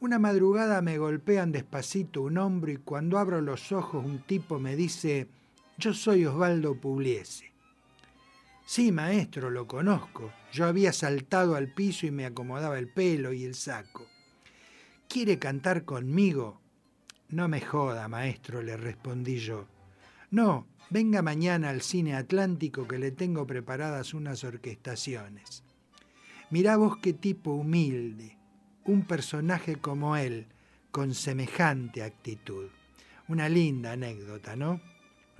Una 0.00 0.18
madrugada 0.18 0.80
me 0.80 0.96
golpean 0.96 1.52
despacito 1.52 2.22
un 2.22 2.38
hombro 2.38 2.72
y 2.72 2.78
cuando 2.78 3.18
abro 3.18 3.42
los 3.42 3.72
ojos 3.72 4.02
un 4.02 4.20
tipo 4.20 4.58
me 4.58 4.74
dice, 4.74 5.28
yo 5.76 5.92
soy 5.92 6.24
Osvaldo 6.24 6.76
Pugliese. 6.76 7.49
Sí, 8.70 8.92
maestro, 8.92 9.50
lo 9.50 9.66
conozco. 9.66 10.32
Yo 10.52 10.64
había 10.64 10.92
saltado 10.92 11.56
al 11.56 11.74
piso 11.74 12.06
y 12.06 12.12
me 12.12 12.24
acomodaba 12.24 12.78
el 12.78 12.86
pelo 12.86 13.32
y 13.32 13.42
el 13.42 13.56
saco. 13.56 14.06
¿Quiere 15.08 15.40
cantar 15.40 15.84
conmigo? 15.84 16.60
No 17.30 17.48
me 17.48 17.60
joda, 17.60 18.06
maestro, 18.06 18.62
le 18.62 18.76
respondí 18.76 19.38
yo. 19.38 19.66
No, 20.30 20.68
venga 20.88 21.20
mañana 21.20 21.70
al 21.70 21.80
cine 21.80 22.14
Atlántico 22.14 22.86
que 22.86 23.00
le 23.00 23.10
tengo 23.10 23.44
preparadas 23.44 24.14
unas 24.14 24.44
orquestaciones. 24.44 25.64
Mirá 26.50 26.76
vos 26.76 26.96
qué 26.98 27.12
tipo 27.12 27.50
humilde, 27.50 28.38
un 28.84 29.02
personaje 29.04 29.80
como 29.80 30.14
él, 30.14 30.46
con 30.92 31.14
semejante 31.14 32.04
actitud. 32.04 32.68
Una 33.26 33.48
linda 33.48 33.90
anécdota, 33.90 34.54
¿no? 34.54 34.80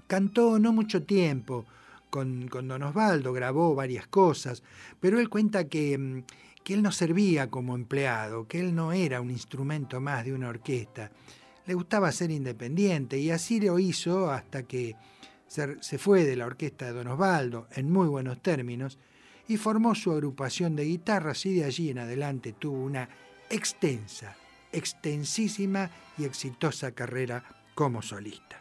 Cantó 0.09 0.59
no 0.59 0.73
mucho 0.73 1.05
tiempo 1.05 1.65
con, 2.11 2.47
Don 2.49 2.83
Osvaldo, 2.83 3.33
grabó 3.33 3.75
varias 3.75 4.07
cosas, 4.07 4.63
pero 4.99 5.19
él 5.19 5.29
cuenta 5.29 5.69
que, 5.69 6.25
que 6.63 6.75
él 6.75 6.83
no 6.83 6.93
servía 6.93 7.49
como 7.49 7.75
empleado, 7.75 8.47
que 8.47 8.61
él 8.61 8.75
no 8.75 8.93
era 8.93 9.21
un 9.21 9.31
instrumento 9.31 10.01
más 10.01 10.25
de 10.25 10.35
una 10.35 10.49
orquesta. 10.49 11.11
Le 11.67 11.75
gustaba 11.75 12.13
ser 12.13 12.31
independiente 12.31 13.19
y 13.19 13.31
así 13.31 13.61
lo 13.61 13.79
hizo 13.79 14.31
hasta 14.31 14.65
que 14.65 14.97
se 15.47 15.99
fue 15.99 16.25
de 16.25 16.37
la 16.37 16.47
orquesta 16.47 16.87
de 16.87 16.93
Don 16.93 17.09
Osvaldo 17.09 17.67
en 17.73 17.91
muy 17.91 18.09
buenos 18.09 18.41
términos 18.43 18.99
y 19.49 19.57
formó 19.57 19.97
su 19.97 20.13
agrupación 20.13 20.77
de 20.77 20.85
guitarras 20.85 21.45
y 21.45 21.55
de 21.55 21.65
allí 21.65 21.91
en 21.91 21.99
adelante 21.99 22.53
tuvo 22.53 22.85
una 22.85 23.09
extensa, 23.49 24.37
extensísima 24.71 25.91
y 26.17 26.25
exitosa 26.25 26.93
carrera 26.93 27.43
como 27.75 28.01
solista. 28.01 28.61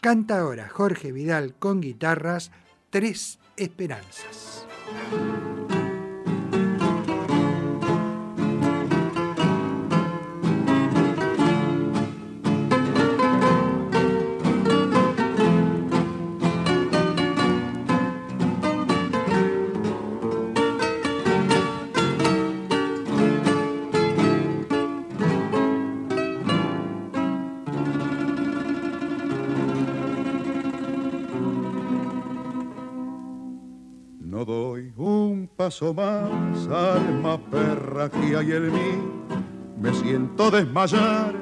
Canta 0.00 0.38
ahora 0.38 0.68
Jorge 0.68 1.10
Vidal 1.10 1.56
con 1.56 1.80
guitarras 1.80 2.52
Tres 2.90 3.38
Esperanzas. 3.58 4.66
Alma 36.70 37.38
perra 37.50 38.08
que 38.08 38.36
hay 38.36 38.52
en 38.52 38.72
mí. 38.72 38.90
Me 39.80 39.92
siento 39.92 40.50
desmayar, 40.50 41.34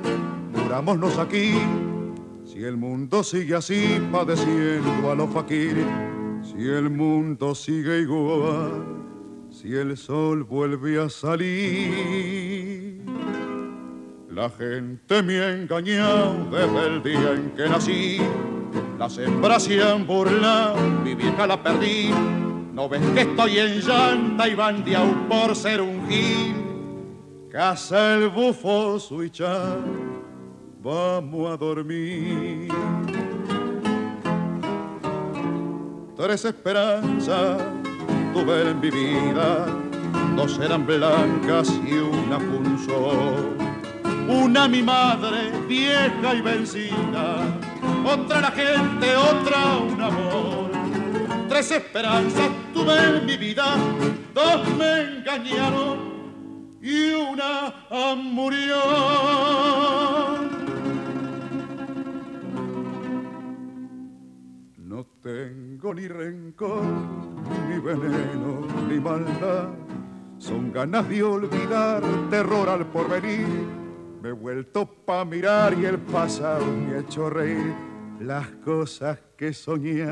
murámonos 0.52 1.18
aquí. 1.18 1.54
Si 2.44 2.62
el 2.64 2.76
mundo 2.76 3.22
sigue 3.22 3.54
así, 3.54 4.00
padeciendo 4.10 5.10
a 5.10 5.14
los 5.14 5.30
faquires, 5.30 5.86
Si 6.42 6.68
el 6.68 6.90
mundo 6.90 7.54
sigue 7.54 8.00
igual, 8.02 8.84
si 9.50 9.74
el 9.74 9.96
sol 9.96 10.44
vuelve 10.44 11.00
a 11.00 11.08
salir. 11.08 13.02
La 14.30 14.50
gente 14.50 15.22
me 15.22 15.40
ha 15.40 15.52
engañado 15.52 16.34
desde 16.50 16.86
el 16.86 17.02
día 17.02 17.32
en 17.32 17.50
que 17.50 17.68
nací. 17.68 18.18
Las 18.98 19.18
hembras 19.18 19.64
se 19.64 19.82
han 19.82 20.06
burlado, 20.06 20.76
mi 21.04 21.14
vieja 21.14 21.46
la 21.46 21.62
perdí. 21.62 22.10
No 22.76 22.90
ves 22.90 23.00
que 23.14 23.22
estoy 23.22 23.58
en 23.58 23.80
llanta 23.80 24.46
y 24.46 24.54
bandeado 24.54 25.10
por 25.30 25.56
ser 25.56 25.80
un 25.80 26.06
gil. 26.10 26.54
Casa 27.50 28.16
el 28.16 28.28
bufo 28.28 29.00
suichar, 29.00 29.78
vamos 30.82 31.50
a 31.50 31.56
dormir. 31.56 32.70
Tres 36.18 36.44
esperanzas 36.44 37.62
tuve 38.34 38.70
en 38.70 38.78
mi 38.78 38.90
vida, 38.90 39.68
dos 40.36 40.58
eran 40.58 40.84
blancas 40.84 41.72
y 41.82 41.94
una 41.94 42.38
punzó. 42.38 43.36
Una 44.28 44.68
mi 44.68 44.82
madre, 44.82 45.50
vieja 45.66 46.34
y 46.34 46.42
vencida, 46.42 47.38
otra 48.04 48.42
la 48.42 48.50
gente, 48.50 49.16
otra 49.16 49.78
un 49.78 50.02
amor. 50.02 50.65
Tres 51.56 51.70
esperanzas 51.70 52.50
tuve 52.74 53.16
en 53.16 53.24
mi 53.24 53.38
vida, 53.38 53.78
dos 54.34 54.76
me 54.76 55.16
engañaron 55.16 55.98
y 56.82 57.12
una 57.14 58.14
murió. 58.14 58.76
No 64.76 65.06
tengo 65.22 65.94
ni 65.94 66.06
rencor, 66.08 66.84
ni 67.70 67.78
veneno, 67.78 68.66
ni 68.86 69.00
maldad. 69.00 69.70
Son 70.36 70.70
ganas 70.70 71.08
de 71.08 71.22
olvidar, 71.22 72.02
terror 72.28 72.68
al 72.68 72.84
porvenir. 72.84 73.46
Me 74.20 74.28
he 74.28 74.32
vuelto 74.32 74.84
pa' 74.84 75.24
mirar 75.24 75.72
y 75.72 75.86
el 75.86 75.96
pasado 76.00 76.66
me 76.66 76.96
ha 76.96 76.98
hecho 76.98 77.30
reír. 77.30 77.72
Las 78.20 78.46
cosas 78.62 79.18
que 79.38 79.54
soñé 79.54 80.04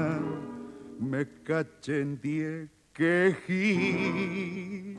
me 0.98 1.24
caché 1.44 2.00
en 2.00 2.20
diez 2.20 2.68
quejí. 2.94 4.96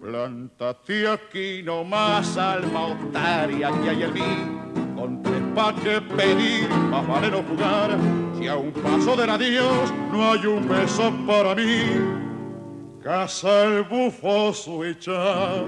Plántate 0.00 1.08
aquí 1.08 1.62
nomás, 1.62 2.36
alma 2.36 2.88
otaria, 2.88 3.70
que 3.82 3.90
hay 3.90 4.02
el 4.02 4.12
mí. 4.12 4.20
Con 4.96 5.22
tres 5.22 5.42
pa' 5.54 5.74
que 5.74 6.00
pedir, 6.00 6.68
más 6.90 7.06
vale 7.06 7.30
no 7.30 7.42
jugar. 7.42 7.96
Si 8.38 8.48
a 8.48 8.56
un 8.56 8.72
paso 8.72 9.14
del 9.16 9.30
adiós 9.30 9.92
no 10.12 10.32
hay 10.32 10.46
un 10.46 10.68
beso 10.68 11.12
para 11.26 11.54
mí. 11.54 11.82
Casa 13.02 13.64
el 13.64 13.84
bufo 13.84 14.52
switchado, 14.52 15.66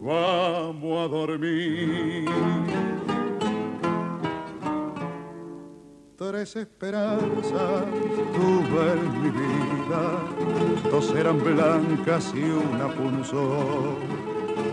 vamos 0.00 1.04
a 1.04 1.08
dormir. 1.08 2.91
Tres 6.30 6.54
esperanzas 6.54 7.82
tuve 8.32 8.92
en 8.92 9.22
mi 9.22 9.30
vida, 9.30 10.02
dos 10.88 11.12
eran 11.16 11.42
blancas 11.42 12.32
y 12.32 12.44
una 12.44 12.86
punzó. 12.86 13.98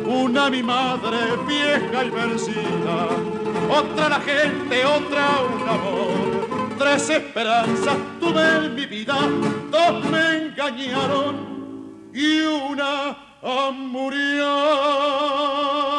Una 0.06 0.52
mi 0.52 0.62
madre 0.62 1.18
vieja 1.48 2.06
y 2.06 2.12
vencida, 2.12 3.08
otra 3.68 4.10
la 4.10 4.20
gente, 4.20 4.86
otra 4.86 5.40
un 5.42 5.68
amor. 5.68 6.78
Tres 6.78 7.10
esperanzas 7.10 7.98
tuve 8.20 8.66
en 8.66 8.76
mi 8.76 8.86
vida, 8.86 9.18
dos 9.72 10.06
me 10.06 10.50
engañaron 10.50 12.12
y 12.14 12.42
una 12.42 13.18
murió. 13.72 15.99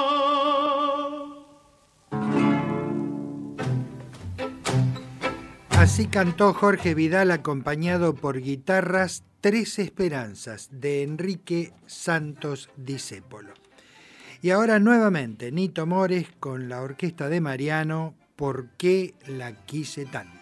Así 5.80 6.08
cantó 6.08 6.52
Jorge 6.52 6.94
Vidal 6.94 7.30
acompañado 7.30 8.14
por 8.14 8.38
guitarras 8.38 9.24
Tres 9.40 9.78
Esperanzas 9.78 10.68
de 10.70 11.02
Enrique 11.02 11.72
Santos 11.86 12.68
Discépolo. 12.76 13.54
Y 14.42 14.50
ahora 14.50 14.78
nuevamente 14.78 15.50
Nito 15.50 15.86
Mores 15.86 16.26
con 16.38 16.68
la 16.68 16.82
orquesta 16.82 17.30
de 17.30 17.40
Mariano, 17.40 18.14
¿Por 18.36 18.68
qué 18.76 19.14
la 19.26 19.52
quise 19.64 20.04
tanto? 20.04 20.39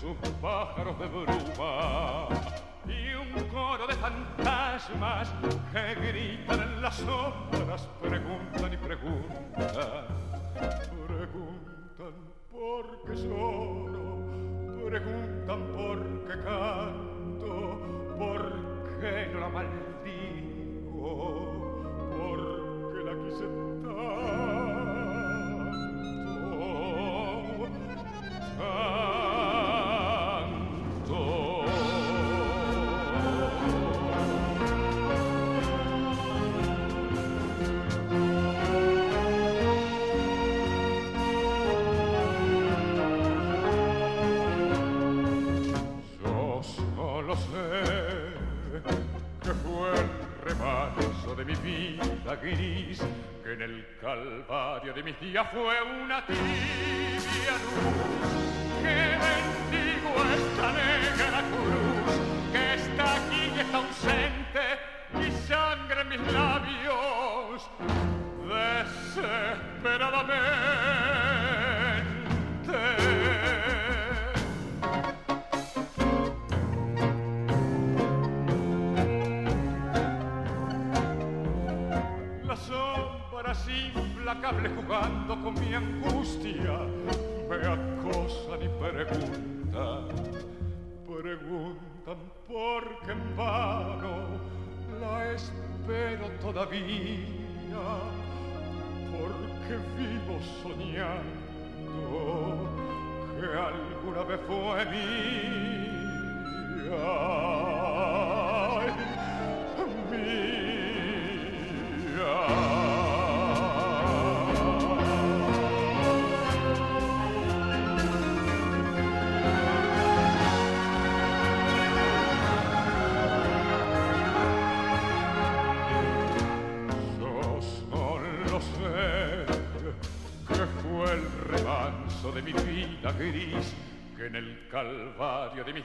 Sus 0.00 0.16
pájaros 0.40 0.98
de 0.98 1.08
bruma 1.08 2.28
y 2.86 3.12
un 3.12 3.48
coro 3.52 3.86
de 3.86 3.94
fantasmas 3.96 5.30
que 5.70 5.94
gritan 5.94 6.60
en 6.62 6.80
las 6.80 6.94
sombras 6.94 7.86
preguntan 8.00 8.72
y 8.72 8.76
preguntan 8.78 10.06
preguntan 11.06 12.14
por 12.50 13.02
qué 13.04 13.14
lloro 13.14 14.24
preguntan 14.88 15.60
por 15.76 15.98
qué 16.26 16.42
canto 16.42 17.78
por 18.18 18.40
qué 19.00 19.30
la 19.38 19.48
maldigo 19.50 21.10
por 22.10 22.40
qué 22.94 23.00
la 23.04 23.14
quise 23.22 23.44
tanto 23.44 24.45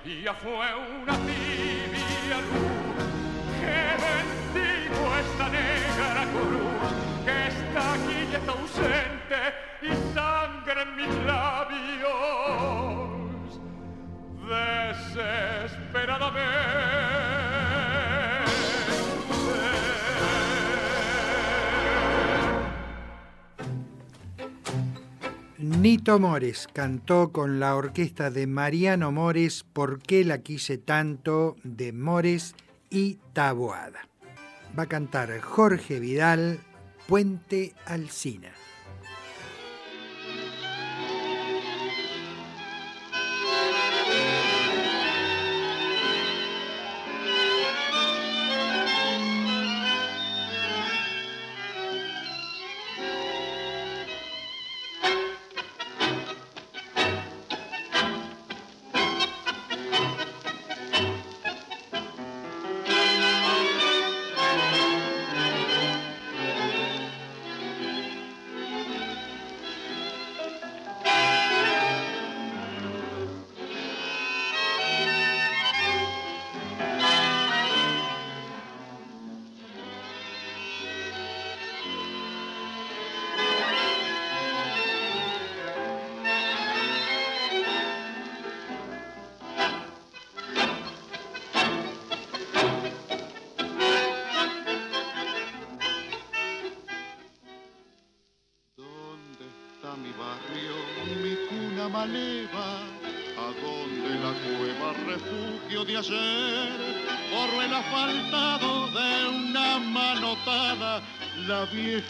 días 0.03 0.35
fue 0.41 0.51
una 1.01 1.13
tibia 1.13 2.37
luz. 2.49 3.01
Que 3.59 3.79
bendigo 4.01 5.01
esta 5.17 5.45
negra 5.49 6.21
cruz, 6.33 6.70
Nito 26.01 26.17
Mores 26.17 26.67
cantó 26.73 27.31
con 27.31 27.59
la 27.59 27.75
orquesta 27.75 28.31
de 28.31 28.47
Mariano 28.47 29.11
Mores 29.11 29.63
¿Por 29.71 30.01
qué 30.01 30.25
la 30.25 30.39
quise 30.39 30.79
tanto? 30.79 31.57
de 31.63 31.93
Mores 31.93 32.55
y 32.89 33.19
Taboada. 33.33 34.09
Va 34.77 34.83
a 34.83 34.87
cantar 34.87 35.39
Jorge 35.41 35.99
Vidal, 35.99 36.59
Puente 37.07 37.75
Alcina. 37.85 38.51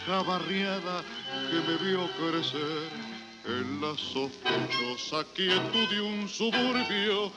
Vieja 0.06 0.22
barriada 0.22 1.04
que 1.50 1.60
me 1.70 1.76
vio 1.78 2.08
crecer. 2.18 2.88
En 3.44 3.80
la 3.80 3.96
sospechosa 3.98 5.24
quietud 5.34 5.88
de 5.90 6.00
un 6.00 6.28
suburbio, 6.28 7.32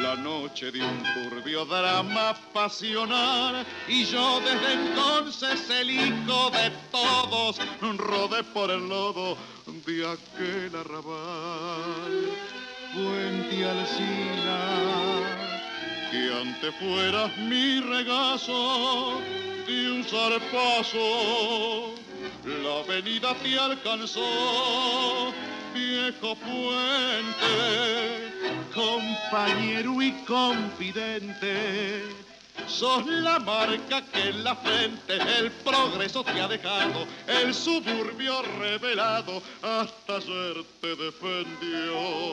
la 0.00 0.16
noche 0.16 0.70
de 0.72 0.80
un 0.80 1.02
turbio 1.12 1.66
drama 1.66 2.34
pasional, 2.54 3.66
y 3.86 4.06
yo 4.06 4.40
desde 4.40 4.72
entonces 4.72 5.68
el 5.68 5.90
hijo 5.90 6.50
de 6.50 6.70
todos 6.90 7.58
rodé 7.98 8.42
por 8.54 8.70
el 8.70 8.88
lodo 8.88 9.36
de 9.66 10.08
aquel 10.08 10.74
arrabal. 10.74 12.30
Puente 12.94 13.64
Alcina, 13.68 14.60
que 16.10 16.32
antes 16.40 16.74
fueras 16.76 17.36
mi 17.36 17.80
regazo 17.80 19.20
de 19.66 19.92
un 19.92 20.04
zarpazo, 20.04 21.99
la 22.44 22.80
avenida 22.80 23.34
te 23.42 23.58
alcanzó, 23.58 25.32
viejo 25.74 26.36
puente, 26.36 27.42
compañero 28.74 30.00
y 30.02 30.12
confidente. 30.24 32.04
Sos 32.66 33.06
la 33.06 33.38
marca 33.38 34.02
que 34.12 34.28
en 34.28 34.44
la 34.44 34.54
frente 34.54 35.18
el 35.38 35.50
progreso 35.50 36.22
te 36.22 36.40
ha 36.40 36.48
dejado, 36.48 37.06
el 37.26 37.54
suburbio 37.54 38.42
revelado 38.60 39.42
hasta 39.62 40.16
ayer 40.16 40.64
te 40.80 40.94
defendió. 40.96 42.30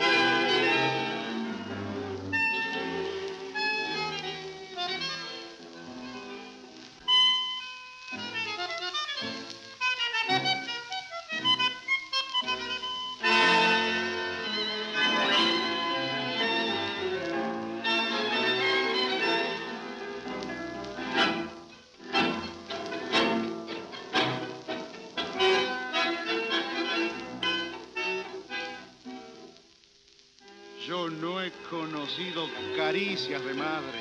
Caricias 32.97 33.45
de 33.45 33.53
madre. 33.53 33.99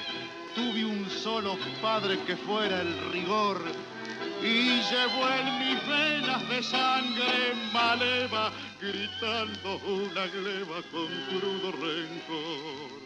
Tuve 0.54 0.86
un 0.86 1.10
solo 1.10 1.58
padre 1.82 2.18
que 2.26 2.34
fuera 2.34 2.80
el 2.80 3.12
rigor 3.12 3.60
y 4.42 4.80
llevó 4.80 5.28
en 5.38 5.58
mis 5.58 5.86
venas 5.86 6.48
de 6.48 6.62
sangre 6.62 7.52
maleva, 7.74 8.50
gritando 8.80 9.76
una 9.86 10.26
gleba 10.28 10.80
con 10.90 11.08
crudo 11.28 11.72
rencor. 11.72 13.05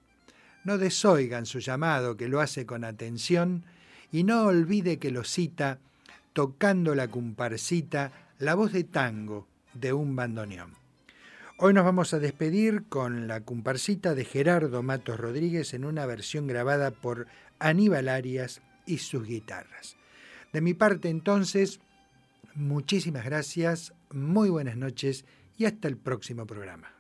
No 0.65 0.79
desoigan 0.79 1.47
su 1.47 1.61
llamado 1.61 2.17
que 2.17 2.29
lo 2.29 2.41
hace 2.41 2.67
con 2.67 2.85
atención 2.85 3.65
y 4.11 4.25
no 4.25 4.45
olvide 4.45 4.99
que 4.99 5.11
lo 5.11 5.25
cita 5.25 5.79
tocando 6.33 6.95
la 6.95 7.09
comparsita 7.09 8.13
la 8.39 8.55
voz 8.55 8.73
de 8.73 8.85
tango 8.85 9.47
de 9.75 9.93
un 9.93 10.15
bandoneón. 10.15 10.75
Hoy 11.59 11.75
nos 11.75 11.85
vamos 11.85 12.15
a 12.15 12.21
despedir 12.21 12.85
con 12.89 13.27
la 13.27 13.41
comparsita 13.41 14.15
de 14.15 14.25
Gerardo 14.25 14.83
Matos 14.85 15.19
Rodríguez 15.19 15.75
en 15.75 15.85
una 15.85 16.07
versión 16.07 16.47
grabada 16.47 16.93
por 16.93 17.27
Aníbal 17.59 18.09
Arias 18.09 18.63
y 18.87 18.99
sus 18.99 19.27
guitarras. 19.27 19.97
De 20.53 20.61
mi 20.61 20.75
parte 20.75 21.09
entonces, 21.09 21.81
muchísimas 22.59 23.25
gracias, 23.25 23.95
muy 24.11 24.51
buenas 24.51 24.77
noches 24.77 25.25
y 25.57 25.65
hasta 25.65 25.89
el 25.89 25.97
próximo 25.97 26.47
programa. 26.47 26.93